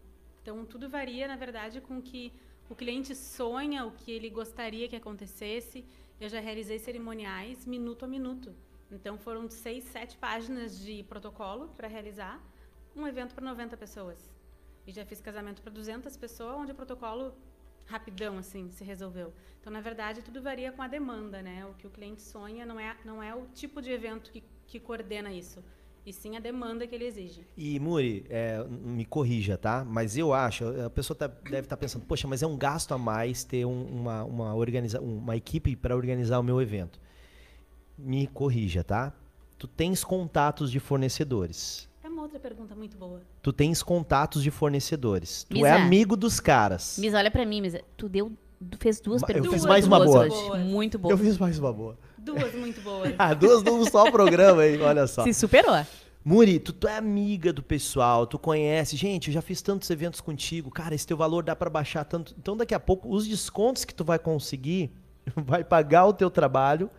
[0.41, 2.33] Então, tudo varia, na verdade, com que
[2.69, 5.85] o cliente sonha, o que ele gostaria que acontecesse.
[6.21, 8.55] Eu já realizei cerimoniais minuto a minuto.
[8.91, 12.41] Então, foram seis, sete páginas de protocolo para realizar
[12.95, 14.34] um evento para 90 pessoas.
[14.87, 17.35] E já fiz casamento para 200 pessoas, onde o protocolo
[17.87, 19.33] rapidão assim se resolveu.
[19.61, 21.65] Então, na verdade, tudo varia com a demanda, né?
[21.67, 24.79] O que o cliente sonha não é não é o tipo de evento que, que
[24.81, 25.63] coordena isso,
[26.05, 27.47] e sim a demanda que ele exige.
[27.57, 29.85] E, Muri, é, me corrija, tá?
[29.85, 32.99] Mas eu acho, a pessoa tá- deve estar pensando, poxa, mas é um gasto a
[32.99, 37.01] mais ter um- uma, uma, organiza, uma equipe para organizar o meu evento.
[37.97, 39.13] Me corrija, tá?
[39.59, 41.89] Tu tens contatos de fornecedores.
[42.25, 43.21] Outra pergunta muito boa.
[43.43, 45.45] Tu tens contatos de fornecedores.
[45.45, 45.69] Tu Misa.
[45.69, 46.97] é amigo dos caras.
[46.99, 47.77] Miss, olha pra mim, Miss.
[47.99, 48.33] Tu deu,
[48.71, 49.53] tu fez duas Eu perguntas.
[49.53, 50.25] fiz mais uma boas boa.
[50.25, 50.49] hoje.
[50.49, 50.63] Boas.
[50.63, 51.13] Muito boa.
[51.13, 51.99] Eu fiz mais uma boa.
[52.17, 53.13] Duas muito boas.
[53.19, 54.81] Ah, duas num só programa, hein?
[54.81, 55.23] Olha só.
[55.23, 55.77] Se superou.
[56.25, 58.97] Muri, tu, tu é amiga do pessoal, tu conhece.
[58.97, 60.71] Gente, eu já fiz tantos eventos contigo.
[60.71, 62.35] Cara, esse teu valor dá pra baixar tanto.
[62.39, 64.91] Então, daqui a pouco, os descontos que tu vai conseguir
[65.37, 66.91] vai pagar o teu trabalho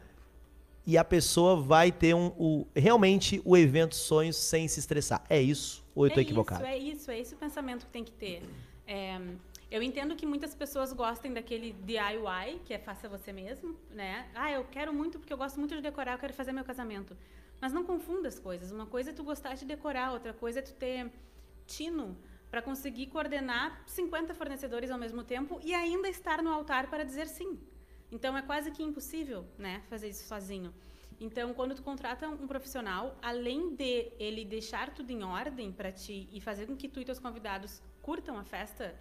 [0.86, 5.24] e a pessoa vai ter um, o, realmente o evento sonhos sem se estressar.
[5.30, 5.84] É isso?
[5.96, 6.62] Ou eu tô é equivocado?
[6.64, 8.44] Isso, é isso, é esse o pensamento que tem que ter.
[8.88, 9.20] É,
[9.72, 14.28] eu entendo que muitas pessoas gostem daquele DIY, que é faça você mesmo, né?
[14.36, 17.18] Ah, eu quero muito porque eu gosto muito de decorar, eu quero fazer meu casamento.
[17.60, 18.72] Mas não confunda as coisas.
[18.72, 21.12] Uma coisa é tu gostar de decorar, outra coisa é tu ter
[21.66, 22.16] tino
[22.52, 27.28] para conseguir coordenar 50 fornecedores ao mesmo tempo e ainda estar no altar para dizer
[27.28, 27.58] sim.
[28.12, 30.74] Então é quase que impossível, né, fazer isso sozinho.
[31.20, 36.28] Então, quando tu contrata um profissional, além de ele deixar tudo em ordem para ti
[36.32, 38.94] e fazer com que tu e teus convidados curtam a festa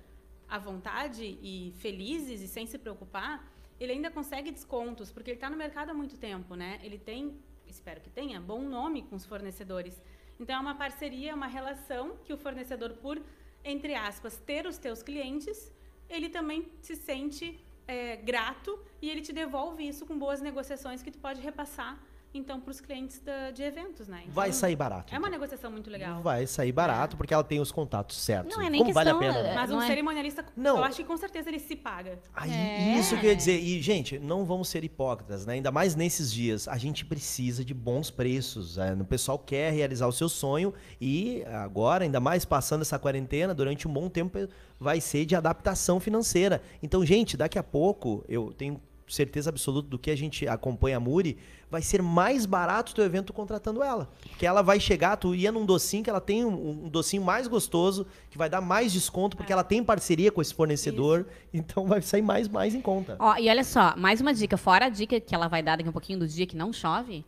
[0.49, 3.45] à vontade e felizes e sem se preocupar,
[3.81, 6.79] ele ainda consegue descontos, porque ele está no mercado há muito tempo, né?
[6.85, 7.37] Ele tem,
[7.67, 10.01] espero que tenha, bom nome com os fornecedores.
[10.39, 13.21] Então, é uma parceria, uma relação que o fornecedor, por,
[13.65, 15.73] entre aspas, ter os teus clientes,
[16.09, 21.11] ele também se sente é, grato e ele te devolve isso com boas negociações que
[21.11, 21.99] tu pode repassar
[22.39, 24.21] então para os clientes da- de eventos, né?
[24.23, 25.15] Então, Vai sair barato.
[25.15, 25.33] É uma então.
[25.41, 26.23] negociação muito legal.
[26.23, 28.55] Vai sair barato, porque ela tem os contatos certos.
[28.57, 29.43] Não é nem Como vale a questão, pena?
[29.45, 29.53] né?
[29.53, 30.79] é, Mas não um é- cerimonialista, Não.
[30.79, 32.19] eu acho que com certeza ele se paga.
[32.35, 32.99] Aí, É.
[32.99, 33.59] Isso que eu ia dizer.
[33.61, 35.55] E, gente, não vamos ser hipócritas, né?
[35.55, 36.67] Ainda mais nesses dias.
[36.69, 38.77] A gente precisa de bons preços.
[38.77, 38.97] né?
[39.01, 43.87] O pessoal quer realizar o seu sonho e agora, ainda mais passando essa quarentena, durante
[43.89, 44.39] um bom tempo
[44.79, 46.61] vai ser de adaptação financeira.
[46.83, 51.01] Então, gente, daqui a pouco, eu tenho certeza absoluta do que a gente acompanha a
[51.01, 51.37] Muri,
[51.71, 54.11] vai ser mais barato o teu evento contratando ela.
[54.31, 57.47] Porque ela vai chegar, tu ia num docinho que ela tem um, um docinho mais
[57.47, 62.01] gostoso, que vai dar mais desconto, porque ela tem parceria com esse fornecedor, então vai
[62.03, 63.17] sair mais, mais em conta.
[63.19, 65.89] Ó, e olha só, mais uma dica, fora a dica que ela vai dar daqui
[65.89, 67.25] a um pouquinho do dia que não chove.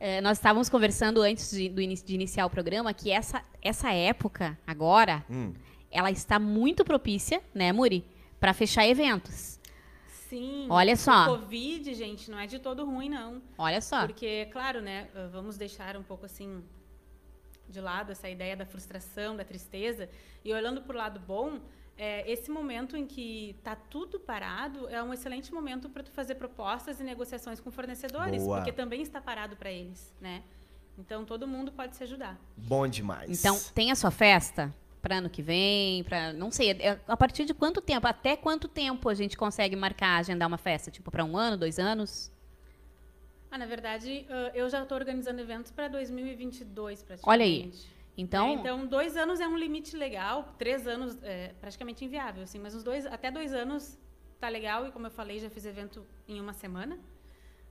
[0.00, 4.56] eh, nós estávamos conversando antes de, do de iniciar o programa que essa, essa época,
[4.66, 5.52] agora, Hum.
[5.90, 8.04] ela está muito propícia, né, Muri?
[8.38, 9.57] Para fechar eventos.
[10.28, 10.66] Sim.
[10.68, 11.24] Olha só.
[11.24, 13.42] O Covid, gente, não é de todo ruim, não.
[13.56, 14.06] Olha só.
[14.06, 16.62] Porque, claro, né, uh, vamos deixar um pouco assim
[17.68, 20.08] de lado essa ideia da frustração, da tristeza,
[20.44, 21.58] e olhando por lado bom,
[21.96, 26.36] é, esse momento em que está tudo parado é um excelente momento para tu fazer
[26.36, 28.58] propostas e negociações com fornecedores, Boa.
[28.58, 30.42] porque também está parado para eles, né?
[30.96, 32.38] Então todo mundo pode se ajudar.
[32.56, 33.38] Bom demais.
[33.38, 37.44] Então, tem a sua festa para ano que vem, para não sei, é- a partir
[37.44, 41.24] de quanto tempo, até quanto tempo a gente consegue marcar, agendar uma festa, tipo para
[41.24, 42.30] um ano, dois anos?
[43.50, 47.30] Ah, na verdade, eu já estou organizando eventos para 2022, praticamente.
[47.30, 47.72] Olha aí.
[48.16, 52.58] Então, É, então, dois anos é um limite legal, três anos é praticamente inviável, assim,
[52.58, 53.96] mas uns dois, até dois anos
[54.40, 56.98] tá legal, e como eu falei, já fiz evento em uma semana.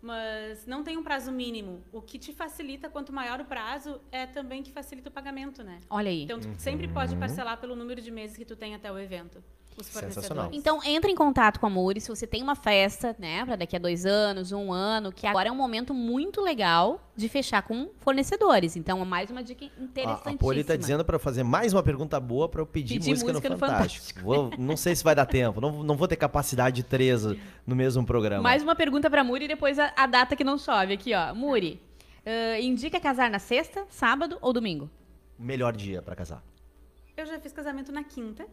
[0.02, 1.84] Mas não tem um prazo mínimo.
[1.92, 5.80] O que te facilita, quanto maior o prazo, é também que facilita o pagamento, né?
[5.90, 6.24] olha aí.
[6.24, 9.44] Então, tu sempre pode parcelar pelo número de meses que tu tem até o evento.
[9.80, 10.46] Os Sensacional.
[10.50, 10.58] fornecedores.
[10.60, 13.76] Então, entre em contato com a Muri se você tem uma festa, né, para daqui
[13.76, 17.90] a dois anos, um ano, que agora é um momento muito legal de fechar com
[18.00, 18.76] fornecedores.
[18.76, 20.34] Então, é mais uma dica interessantíssima.
[20.36, 23.10] a Poli tá dizendo pra eu fazer mais uma pergunta boa pra eu pedir, Pedir
[23.12, 24.22] música, música no, no Fantástico.
[24.22, 25.62] Vou- não sei se vai dar tempo.
[25.62, 27.24] Não, não vou ter capacidade de três
[27.66, 28.42] no mesmo programa.
[28.44, 30.94] Mais uma pergunta pra Muri e depois a, a data que não chove.
[30.94, 31.34] Aqui, ó.
[31.34, 31.82] Muri,
[32.26, 34.90] ah, indica casar na sexta, sábado ou domingo?
[35.40, 36.44] Melhor dia pra casar.
[37.16, 38.46] Eu já fiz casamento na quinta.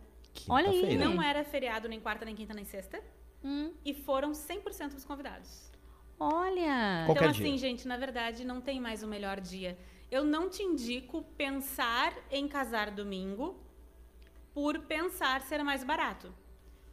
[0.48, 0.96] Olha aí.
[0.96, 3.00] Não era feriado nem quarta, nem quinta, nem sexta.
[3.42, 5.70] Hum, E foram 100% dos convidados.
[6.18, 7.02] olha.
[7.06, 7.46] Qualquer então, dia.
[7.46, 9.76] assim, gente, na verdade, não tem mais o melhor dia.
[10.10, 13.58] Eu não te indico pensar em casar domingo
[14.52, 16.32] por pensar ser mais barato.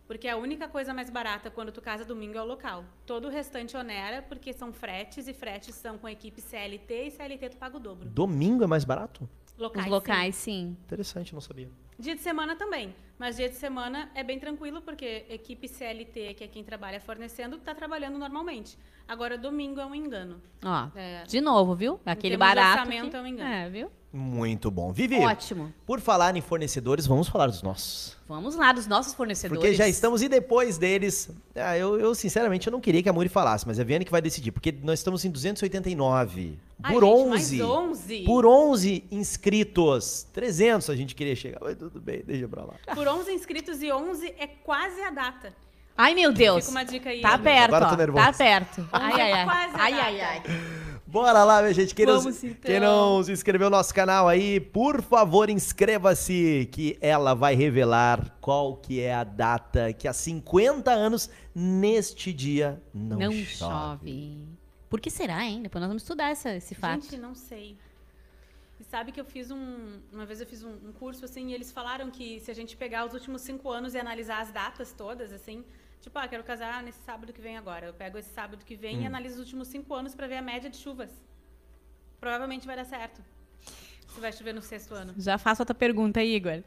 [0.08, 2.84] Porque a única coisa mais barata quando tu casa domingo é o local.
[3.06, 7.50] Todo o restante onera, porque são fretes, e fretes são com equipe CLT, e CLT
[7.50, 8.10] tu paga o dobro.
[8.10, 9.30] Domingo é mais barato?
[9.58, 9.90] Locais, Os sim.
[9.92, 10.78] locais, sim.
[10.84, 11.70] Interessante, não sabia.
[11.98, 12.94] Dia de semana também.
[13.22, 17.58] Mas dia de semana é bem tranquilo, porque equipe CLT, que é quem trabalha fornecendo,
[17.58, 18.76] está trabalhando normalmente.
[19.08, 20.42] Agora, domingo é um engano.
[20.66, 21.22] Ó, É.
[21.28, 22.00] de novo, viu?
[22.04, 22.80] Aquele barato.
[22.80, 23.48] orçamento, que- é um engano.
[23.54, 23.92] É, viu?
[24.14, 24.92] Muito bom.
[24.92, 25.74] Vivi, Ótimo.
[25.86, 28.18] por falar em fornecedores, vamos falar dos nossos.
[28.28, 29.62] Vamos lá, dos nossos fornecedores.
[29.62, 33.14] Porque já estamos, e depois deles, ah, eu, eu, sinceramente eu não queria que a
[33.14, 36.60] Muri falasse, mas é a Viane que vai decidir, porque nós estamos em 289.
[36.84, 37.30] Ai, Por gente, 11.
[37.30, 38.24] mais 11.
[38.26, 40.28] Por 11 inscritos.
[40.34, 42.74] 300 a gente queria chegar, mas tudo bem, deixa pra lá.
[42.94, 45.54] Por 11 inscritos e 11 é quase a data.
[45.98, 46.66] Ai, meu Deus.
[46.66, 47.22] Fica uma dica aí.
[47.22, 47.98] Tá perto, Agora eu tô ó.
[47.98, 48.26] nervoso.
[48.26, 48.90] Tá perto.
[48.92, 49.46] Ai, ai, ai.
[49.46, 50.06] Quase Ai, data.
[50.06, 50.42] ai, ai.
[51.12, 51.94] Bora lá, minha gente.
[51.94, 52.62] Quem, não, Vamos, então.
[52.62, 58.38] quem não se inscreveu no nosso canal aí, por favor, inscreva-se, que ela vai revelar
[58.40, 63.46] qual que é a data que há 50 anos, neste dia, não, Não, chove.
[63.46, 64.48] chove.
[64.90, 65.62] Por que será, hein?
[65.64, 67.04] Depois nós vamos estudar essa, esse fato.
[67.04, 67.76] Gente, não sei.
[68.80, 70.00] E sabe que eu fiz um.
[70.14, 72.78] Uma vez eu fiz um, um curso assim, e eles falaram que se a gente
[72.78, 75.64] pegar os últimos cinco anos e analisar as datas todas, assim,
[76.02, 77.86] tipo, ah, quero casar nesse sábado que vem agora.
[77.86, 80.42] Eu pego esse sábado que vem e analiso os últimos cinco anos para ver a
[80.42, 81.10] média de chuvas.
[82.20, 83.22] Provavelmente vai dar certo.
[84.08, 85.14] Se vai chover no sexto ano.
[85.18, 86.64] Já faço outra pergunta, Igor.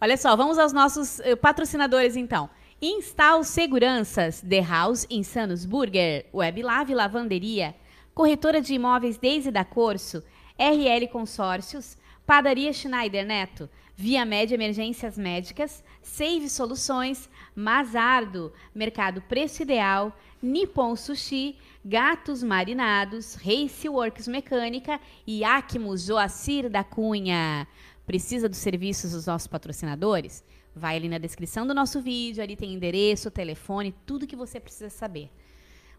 [0.00, 2.48] Olha só, vamos aos nossos eh, patrocinadores, então.
[2.80, 7.74] Install Seguranças, The House Insanos Burger, WebLave Lavanderia,
[8.14, 10.22] Corretora de Imóveis Desde da Corso,
[10.58, 11.96] RL Consórcios,
[12.26, 13.68] Padaria Schneider Neto,
[13.98, 23.88] Via Média Emergências Médicas, Save Soluções, Mazardo, Mercado Preço Ideal, Nippon Sushi, Gatos Marinados, Race
[23.88, 27.66] Works Mecânica e Acmos Joacir da Cunha.
[28.06, 30.44] Precisa dos serviços dos nossos patrocinadores?
[30.74, 34.90] Vai ali na descrição do nosso vídeo, ali tem endereço, telefone, tudo que você precisa
[34.90, 35.30] saber.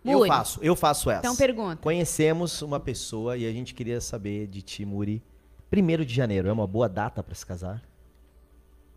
[0.05, 1.21] Eu Muri, faço, eu faço essa.
[1.21, 1.81] Então pergunta.
[1.81, 5.23] Conhecemos uma pessoa e a gente queria saber de ti, Muri.
[5.69, 7.83] Primeiro de janeiro é uma boa data pra se casar?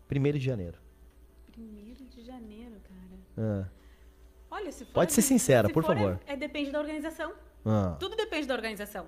[0.07, 0.77] Primeiro de janeiro.
[1.51, 3.63] Primeiro de janeiro, cara.
[3.65, 3.67] Ah,
[4.49, 4.93] Olha, se for.
[4.93, 6.19] Pode ser sincera, se por for, favor.
[6.25, 7.33] É, é depende da organização.
[7.65, 7.95] ah.
[7.99, 9.05] Tudo depende da organização.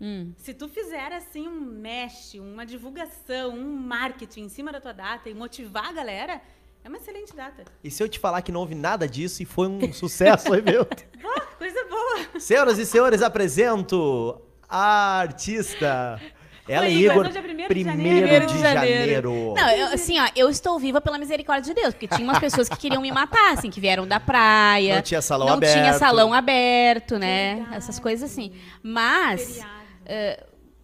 [0.00, 4.92] Hum, Se tu fizer assim um mesh, uma divulgação, um marketing em cima da tua
[4.92, 6.40] data e motivar a galera,
[6.82, 7.64] é uma excelente data.
[7.82, 10.62] E se eu te falar que não houve nada disso e foi um sucesso, aí,
[10.62, 10.82] meu?
[11.36, 12.40] Ah, coisa boa!
[12.40, 16.20] Senhoras e senhores, apresento a artista.
[16.66, 18.46] Ela e Igor, primeiro de janeiro.
[18.46, 19.54] de janeiro.
[19.54, 22.68] Não, eu, assim, ó, eu estou viva pela misericórdia de Deus, porque tinha umas pessoas
[22.68, 24.94] que queriam me matar, assim, que vieram da praia.
[24.96, 25.98] Não tinha salão não tinha aberto.
[25.98, 27.56] salão aberto, né?
[27.56, 27.76] Verdade.
[27.76, 28.52] Essas coisas assim.
[28.82, 29.60] Mas,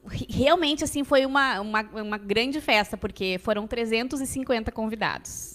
[0.07, 5.55] re- realmente, assim, foi uma, uma, uma grande festa, porque foram 350 convidados.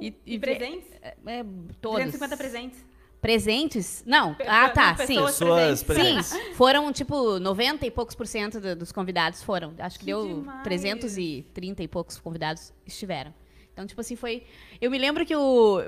[0.00, 0.88] e, E presentes?
[1.00, 1.44] É, é,
[1.80, 1.96] todos.
[2.00, 2.91] 350 presentes.
[3.22, 4.02] Presentes?
[4.04, 4.36] Não.
[4.48, 5.14] Ah, tá, sim.
[5.14, 6.26] pessoas Pessoas presentes.
[6.26, 9.72] Sim, foram tipo 90 e poucos por cento do- dos convidados foram.
[9.78, 10.62] Acho que, Que deu demais.
[10.64, 13.32] 330 e poucos convidados estiveram.
[13.72, 14.42] Então, tipo assim, foi.
[14.80, 15.40] Eu me lembro que o.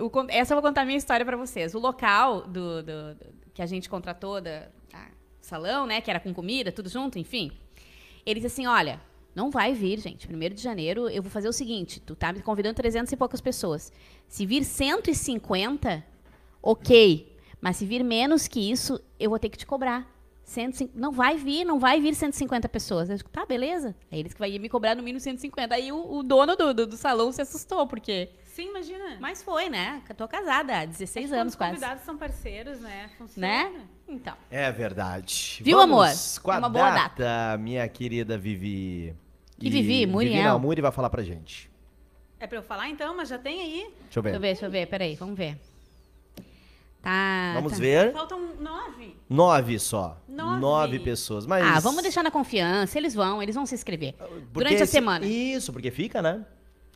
[0.07, 1.75] o essa eu vou contar a minha história pra vocês.
[1.75, 5.09] O local do, do- do- que a gente contratou da da
[5.41, 6.01] salão, né?
[6.01, 7.51] Que era com comida, tudo junto, enfim.
[8.25, 9.01] Ele disse assim: olha,
[9.35, 10.27] não vai vir, gente.
[10.29, 13.41] Primeiro de janeiro, eu vou fazer o seguinte: tu tá me convidando 300 e poucas
[13.41, 13.93] pessoas.
[14.29, 16.03] Se vir 150,
[16.71, 17.33] ok.
[17.61, 20.13] Mas se vir menos que isso, eu vou ter que te cobrar.
[20.45, 23.09] 150, não vai vir, não vai vir 150 pessoas.
[23.09, 23.95] Eu digo, tá, beleza.
[24.13, 25.75] Aí eles que vai me cobrar no mínimo 150.
[25.75, 28.29] Aí o, o dono do, do, do salão se assustou, porque.
[28.45, 29.17] Sim, imagina.
[29.21, 30.03] Mas foi, né?
[30.07, 31.73] Eu tô casada há 16 É anos quase.
[31.73, 33.11] Os convidados são parceiros, né?
[33.17, 33.47] Funciona.
[33.49, 33.87] Né?
[34.07, 34.37] Então.
[34.51, 35.61] É verdade.
[35.63, 35.95] Viu, Vamos
[36.39, 36.43] amor?
[36.43, 39.15] Com a É uma boa data, minha querida Vivi.
[39.59, 40.07] Que E Vivi?
[40.07, 40.45] Muriel.
[40.45, 41.71] não, Muri vai falar pra gente.
[42.39, 43.91] É pra eu falar então, mas já tem aí.
[44.03, 44.31] Deixa eu Deixa eu ver.
[44.33, 44.87] ver, deixa eu ver.
[44.87, 45.59] Peraí, vamos ver.
[47.05, 47.53] Tá.
[47.55, 47.79] Vamos tá.
[47.79, 48.13] ver.
[48.13, 49.17] Faltam nove.
[49.29, 50.19] Nove só.
[50.27, 50.99] Nove.
[50.99, 51.47] pessoas.
[51.47, 51.65] Mas...
[51.65, 52.99] Ah, vamos deixar na confiança.
[52.99, 54.15] Eles vão, eles vão se inscrever.
[54.15, 55.27] Porque Durante a semana.
[55.27, 56.45] Isso, porque fica, né?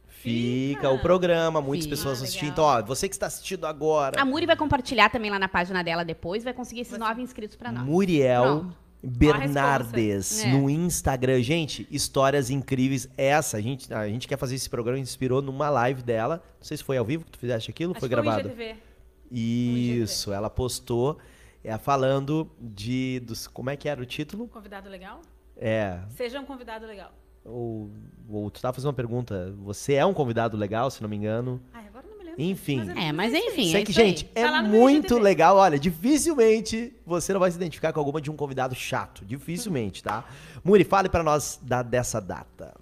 [0.06, 1.96] Fica o programa, muitas Fica.
[1.96, 2.50] pessoas assistindo.
[2.50, 5.84] Então, ó, você que está assistindo agora, A Muri vai compartilhar também lá na página
[5.84, 7.84] dela depois, vai conseguir esses nove inscritos pra nós.
[7.84, 8.76] Muriel Pronto.
[9.00, 10.52] Bernardes É.
[10.52, 11.40] no Instagram.
[11.40, 13.08] Gente, histórias incríveis.
[13.16, 16.42] Essa, a gente, a gente quer fazer esse programa, a gente inspirou numa live dela.
[16.58, 18.48] Não sei se foi ao vivo que tu fizeste aquilo, Acho foi foi gravado.
[18.48, 18.87] IGTV.
[19.30, 21.18] Isso, ela postou
[21.62, 24.48] é, falando de dos como é que era o título?
[24.48, 25.20] Convidado legal?
[25.56, 27.12] É, Seja um convidado legal.
[27.44, 27.90] ou,
[28.28, 31.60] ou tu tava fazendo uma pergunta, você é um convidado legal, se não me engano.
[31.72, 32.40] Ai, agora eu não me lembro.
[32.40, 32.80] Enfim.
[32.96, 34.08] É, mas enfim, Isso é aqui, isso aí.
[34.08, 35.56] gente, é Tá muito legal.
[35.56, 39.24] Olha, dificilmente você não vai se identificar com alguma de um convidado chato.
[39.24, 40.24] Dificilmente, tá?
[40.62, 42.74] Muri, fale pra nós da, dessa data.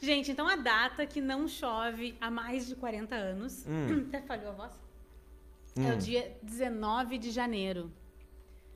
[0.00, 3.64] Gente, então a data que não chove há mais de 40 anos.
[3.66, 4.04] Hum.
[4.08, 4.72] Até falhou a voz.
[5.76, 7.92] É o dia 19 de janeiro.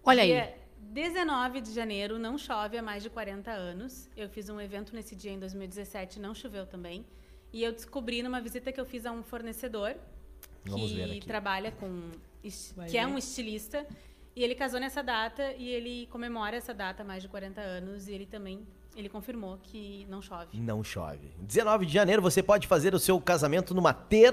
[0.05, 0.29] Olha aí.
[0.29, 4.09] Dia 19 de janeiro, não chove há mais de 40 anos.
[4.17, 7.05] Eu fiz um evento nesse dia em 2017, não choveu também.
[7.53, 9.97] E eu descobri numa visita que eu fiz a um fornecedor
[10.65, 12.11] Vamos que trabalha com
[12.77, 13.87] Vai que é um estilista
[14.35, 18.09] e ele casou nessa data e ele comemora essa data há mais de 40 anos
[18.09, 18.67] e ele também
[18.99, 20.49] ele confirmou que não chove.
[20.59, 21.31] Não chove.
[21.41, 23.93] 19 de janeiro você pode fazer o seu casamento numa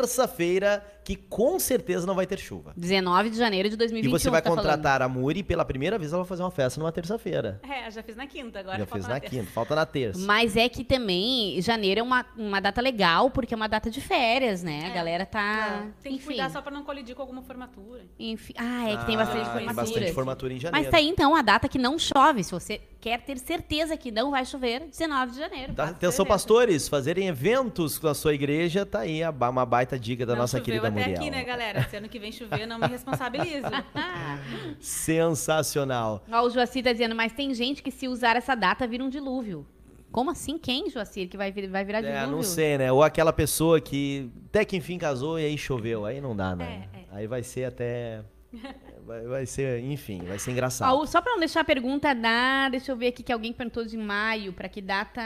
[0.09, 2.73] terça-feira que com certeza não vai ter chuva.
[2.75, 4.11] 19 de janeiro de E 2021.
[4.19, 4.63] você vai tá falando.
[4.65, 7.59] contratar a Muri e pela primeira vez ela vai fazer uma festa numa terça-feira.
[7.63, 9.35] É, já fiz na quinta, agora Já falta fez na terça.
[9.35, 10.25] quinta, falta na terça.
[10.25, 14.01] Mas é que também janeiro é uma, uma data legal, porque é uma data de
[14.01, 14.85] férias, né?
[14.85, 14.93] A É.
[14.93, 15.87] galera tá.
[16.01, 18.01] Tem que enfim, cuidar só pra não colidir com alguma formatura.
[18.17, 18.53] enfim.
[18.57, 19.65] Ah, é que tem bastante Ah, formatura.
[19.67, 20.85] Tem bastante formatura em janeiro.
[20.85, 22.43] Mas tá aí então a data que não chove.
[22.43, 25.73] Se você quer ter certeza que não vai chover, 19 de janeiro.
[25.73, 30.33] Tá, atenção, pastores, fazerem eventos com a sua igreja, tá aí uma baita dica da
[30.33, 31.19] não nossa querida até Muriel.
[31.19, 31.83] aqui, né, galera?
[31.89, 33.67] Se ano que vem chover, eu não me responsabilizo.
[34.79, 36.23] Sensacional.
[36.31, 39.09] Ó, o Joacir tá dizendo, mas tem gente que se usar essa data vira um
[39.09, 39.65] dilúvio.
[40.11, 40.57] Como assim?
[40.57, 42.21] Quem, Joacir, que vai, vir- vai virar dilúvio?
[42.23, 42.91] É, não sei, né?
[42.91, 46.05] Ou aquela pessoa que até que enfim casou e aí choveu.
[46.05, 46.87] Aí não dá, né?
[46.93, 47.03] É, é.
[47.11, 48.21] Aí vai ser até.
[49.05, 50.93] Vai, vai ser, enfim, vai ser engraçado.
[50.95, 52.69] Ó, o- só pra não deixar a pergunta da...
[52.69, 54.51] Deixa eu ver aqui que alguém perguntou de maio.
[54.51, 55.21] Pra que data...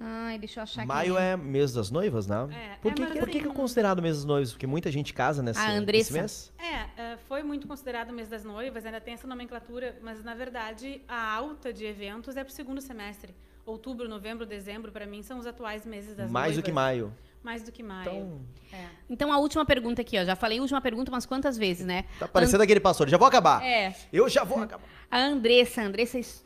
[0.00, 1.24] Ai, deixa eu achar Maio aqui.
[1.24, 2.36] é mês das noivas, né?
[2.52, 4.52] É, por é, que, mas por que, que é assim- considerado mês das noivas?
[4.52, 6.12] Porque muita gente casa nesse, A nesse Andressa.
[6.12, 6.52] mês.
[6.56, 10.34] É, é, foi muito considerado o mês das noivas, ainda tem essa nomenclatura, mas na
[10.36, 13.34] verdade a alta de eventos é pro segundo semestre.
[13.66, 16.56] Outubro, novembro, dezembro, pra mim, são os atuais meses das Mais noivas.
[16.56, 17.12] do que maio.
[17.42, 18.10] Mais do que maio.
[18.10, 18.40] Então,
[18.72, 18.86] É.
[19.08, 20.24] Então, a última pergunta aqui, ó.
[20.24, 22.04] Já falei última pergunta umas quantas vezes, né?
[22.18, 23.08] tá parecendo aquele pastor.
[23.08, 23.64] Já vou acabar.
[23.64, 23.94] É.
[24.12, 24.84] Eu já vou acabar.
[25.10, 26.44] A Andressa, Andressa, es-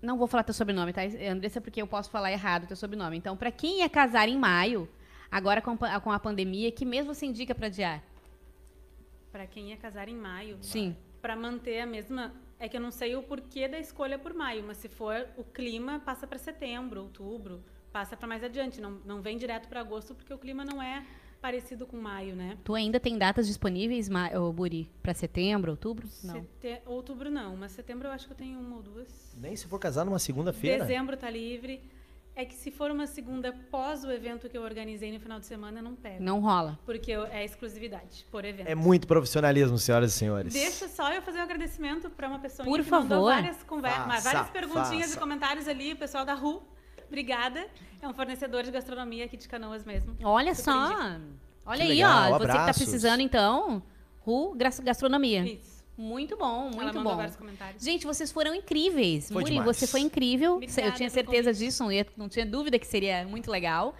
[0.00, 1.00] não vou falar teu sobrenome, tá?
[1.30, 3.16] Andressa porque eu posso falar errado teu sobrenome.
[3.16, 4.88] Então, pra quem ia casar em maio,
[5.30, 5.76] agora com,
[6.12, 8.02] a pandemia, que mês você indica pra adiar?
[9.32, 10.58] Pra quem ia casar em maio.
[10.60, 10.96] Sim.
[11.20, 12.32] Pra manter a mesma.
[12.60, 15.42] É que eu não sei o porquê da escolha por maio, mas se for o
[15.42, 17.64] clima, passa pra setembro, outubro,
[17.94, 18.80] passa pra mais adiante.
[18.80, 21.04] Não, não vem direto pra agosto, porque o clima não é
[21.40, 22.58] parecido com maio, né?
[22.64, 24.90] Tu ainda tem datas disponíveis, Ma- ô, Buri?
[25.00, 26.08] Pra setembro, outubro?
[26.24, 26.34] Não.
[26.60, 29.36] Sete- Outubro não, mas setembro eu acho que eu tenho uma ou duas.
[29.38, 30.84] Nem se for casar numa segunda-feira.
[30.84, 31.80] Dezembro tá livre.
[32.36, 35.46] É que se for uma segunda pós o evento que eu organizei no final de
[35.46, 36.18] semana, não pega.
[36.18, 36.76] Não rola.
[36.84, 38.66] Porque eu- é exclusividade por evento.
[38.66, 40.52] É muito profissionalismo, senhoras e senhores.
[40.52, 43.34] Deixa só eu fazer um agradecimento para uma pessoa Por que mandou favor.
[43.34, 45.16] várias, conver- Faça, várias perguntinhas faça.
[45.16, 46.60] e comentários ali, o pessoal da RU.
[47.06, 47.66] Obrigada.
[48.02, 50.16] É um fornecedor de gastronomia aqui de Canoas mesmo.
[50.22, 50.92] Olha Super só.
[50.92, 51.20] indico.
[51.66, 52.38] Olha Que aí, legal, ó.
[52.38, 53.82] Você que tá precisando, então,
[54.20, 55.44] Ru Gas- Gastronomia.
[55.44, 55.74] Isso.
[55.96, 57.16] Muito bom, muito bom.
[57.16, 57.82] vários comentários.
[57.82, 59.28] Gente, vocês foram incríveis.
[59.30, 59.76] Foi Muri, demais.
[59.76, 60.58] você foi incrível.
[60.58, 61.84] Obrigada eu tinha certeza disso,
[62.16, 63.94] não tinha dúvida que seria muito legal.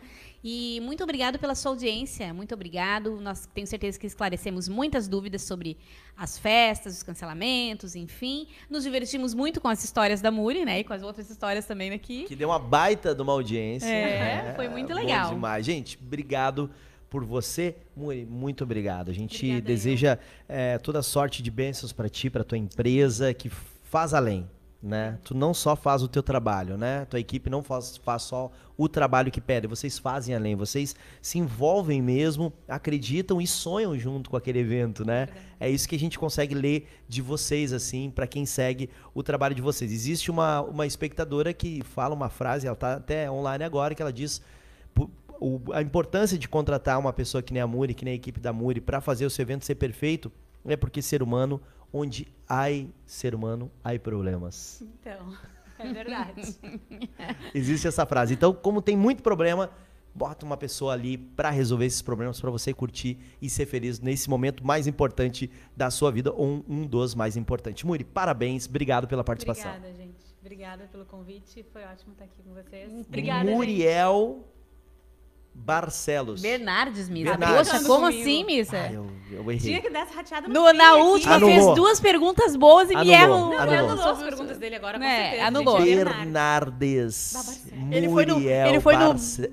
[0.47, 2.35] E muito obrigado pela sua audiência.
[2.35, 3.19] Muito obrigado.
[3.19, 5.79] Nós tenho certeza que esclarecemos muitas dúvidas sobre
[6.15, 8.47] as festas, os cancelamentos, enfim.
[8.69, 10.81] Nos divertimos muito com as histórias da Muri, né?
[10.81, 12.25] E com as outras histórias também aqui.
[12.25, 13.89] Que deu uma baita de uma audiência.
[13.89, 15.31] É, foi muito bom legal.
[15.31, 15.65] demais.
[15.65, 16.71] Gente, obrigado
[17.09, 17.75] por você.
[17.97, 19.11] Muri, muito obrigado.
[19.11, 23.49] A gente Obrigada, deseja é, toda sorte de bênçãos para ti, para tua empresa, que
[23.83, 24.47] faz além.
[24.87, 25.19] Né?
[25.25, 27.07] Tu não só faz o teu trabalho, né?
[27.07, 31.39] Tua equipe não faz, faz só o trabalho que pede, vocês fazem além, vocês se
[31.39, 35.29] envolvem mesmo, acreditam e sonham junto com aquele evento, né?
[35.59, 39.55] É isso que a gente consegue ler de vocês, assim, para quem segue o trabalho
[39.55, 39.91] de vocês.
[39.91, 44.13] Existe uma, uma espectadora que fala uma frase, ela tá até online agora, que ela
[44.13, 44.43] diz
[45.41, 48.39] o- a importância de contratar uma pessoa que nem a Muri, que nem a equipe
[48.39, 50.31] da Muri, para fazer o seu evento ser perfeito,
[50.67, 51.61] é porque ser humano,
[51.95, 52.67] onde há
[53.07, 54.83] ser humano, há problemas.
[54.83, 55.33] Então,
[55.79, 56.59] é verdade.
[57.55, 58.35] Existe essa frase.
[58.35, 59.71] Então, como tem muito problema,
[60.13, 64.29] bota uma pessoa ali para resolver esses problemas, para você curtir e ser feliz nesse
[64.29, 67.85] momento mais importante da sua vida, ou um, um dos mais importantes.
[67.85, 69.71] Muri, parabéns, obrigado pela participação.
[69.71, 70.25] Obrigada, gente.
[70.41, 71.65] Obrigada pelo convite.
[71.73, 72.93] Foi ótimo estar aqui com vocês.
[73.07, 74.54] Obrigada, gente.
[75.55, 76.43] Barcelos.
[76.43, 77.31] Bernardes, Missa.
[77.37, 77.71] Bernardes.
[77.73, 78.21] Poxa, como domingo.
[78.23, 78.77] assim, Missa?
[78.77, 79.59] Ah, eu, eu errei.
[79.59, 81.55] Tinha que dar essa rateada no, No- na última Anulou.
[81.55, 83.15] fez duas perguntas boas e me Anulou.
[83.15, 83.91] erra o- Não, Anulou.
[83.93, 85.47] anulou as perguntas dele agora, com É, certeza.
[85.47, 85.81] anulou.
[85.81, 87.33] Bernardes.
[87.35, 87.93] Barcelos.
[87.93, 89.49] Ele foi no- ele foi no- Barce-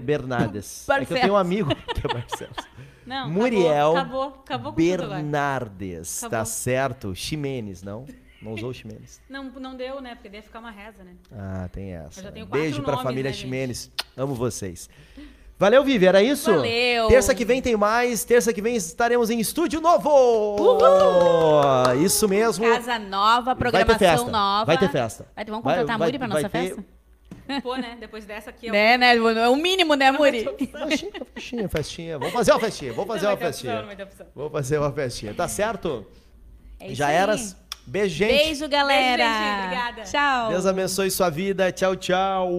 [0.00, 0.82] Bernardes.
[0.82, 1.20] É que eu Barcelos.
[1.22, 2.56] tenho um amigo que é Barcelos.
[3.06, 5.08] Não, Muriel acabou, acabou, acabou com tudo agora.
[5.20, 6.20] Bernardes.
[6.20, 6.46] Tá Acabou.
[6.46, 7.14] certo?
[7.14, 8.04] Ximenes, não?
[8.42, 9.20] Não usou o Ximenes.
[9.28, 10.16] Não, não deu, né?
[10.16, 11.12] Porque ia ficar uma reza, né?
[11.32, 12.18] Ah, tem essa.
[12.20, 13.36] Eu já tenho quatro Beijo pra nomes, família né?
[13.36, 13.90] Ximenes.
[14.16, 14.90] Amo vocês.
[15.58, 16.52] Valeu, Vivi, era isso?
[16.54, 17.08] Valeu.
[17.08, 18.24] Terça que vem tem mais.
[18.24, 20.66] Terça que vem estaremos em estúdio novo.
[22.04, 22.64] Isso mesmo.
[22.66, 24.30] Casa nova, Vai ter programação festa.
[24.30, 24.64] nova.
[24.66, 25.26] Vai ter festa.
[25.34, 26.84] Vai ter- vamos Vai- contratar a vai- Muri pra nossa ter- festa?
[27.62, 27.96] Pô, né?
[27.98, 28.72] Depois dessa aqui, ó.
[28.74, 29.16] Né, né?
[29.16, 30.44] É o mínimo, né, Muri?
[30.88, 32.18] Festinha, festinha, festinha.
[32.18, 32.92] Vamos fazer uma festinha.
[32.92, 33.80] Vamos fazer Não uma festinha.
[34.02, 34.26] opção.
[34.34, 35.32] Vamos fazer uma festinha.
[35.34, 36.04] Tá certo?
[36.80, 37.14] É isso Já aí.
[37.14, 37.56] eras?
[37.86, 38.32] Beijo, gente.
[38.32, 39.24] Beijo, galera.
[39.24, 39.64] Beijo, gente.
[39.64, 40.02] Obrigada.
[40.10, 40.48] Tchau.
[40.50, 41.70] Deus abençoe sua vida.
[41.72, 42.50] Tchau, tchau.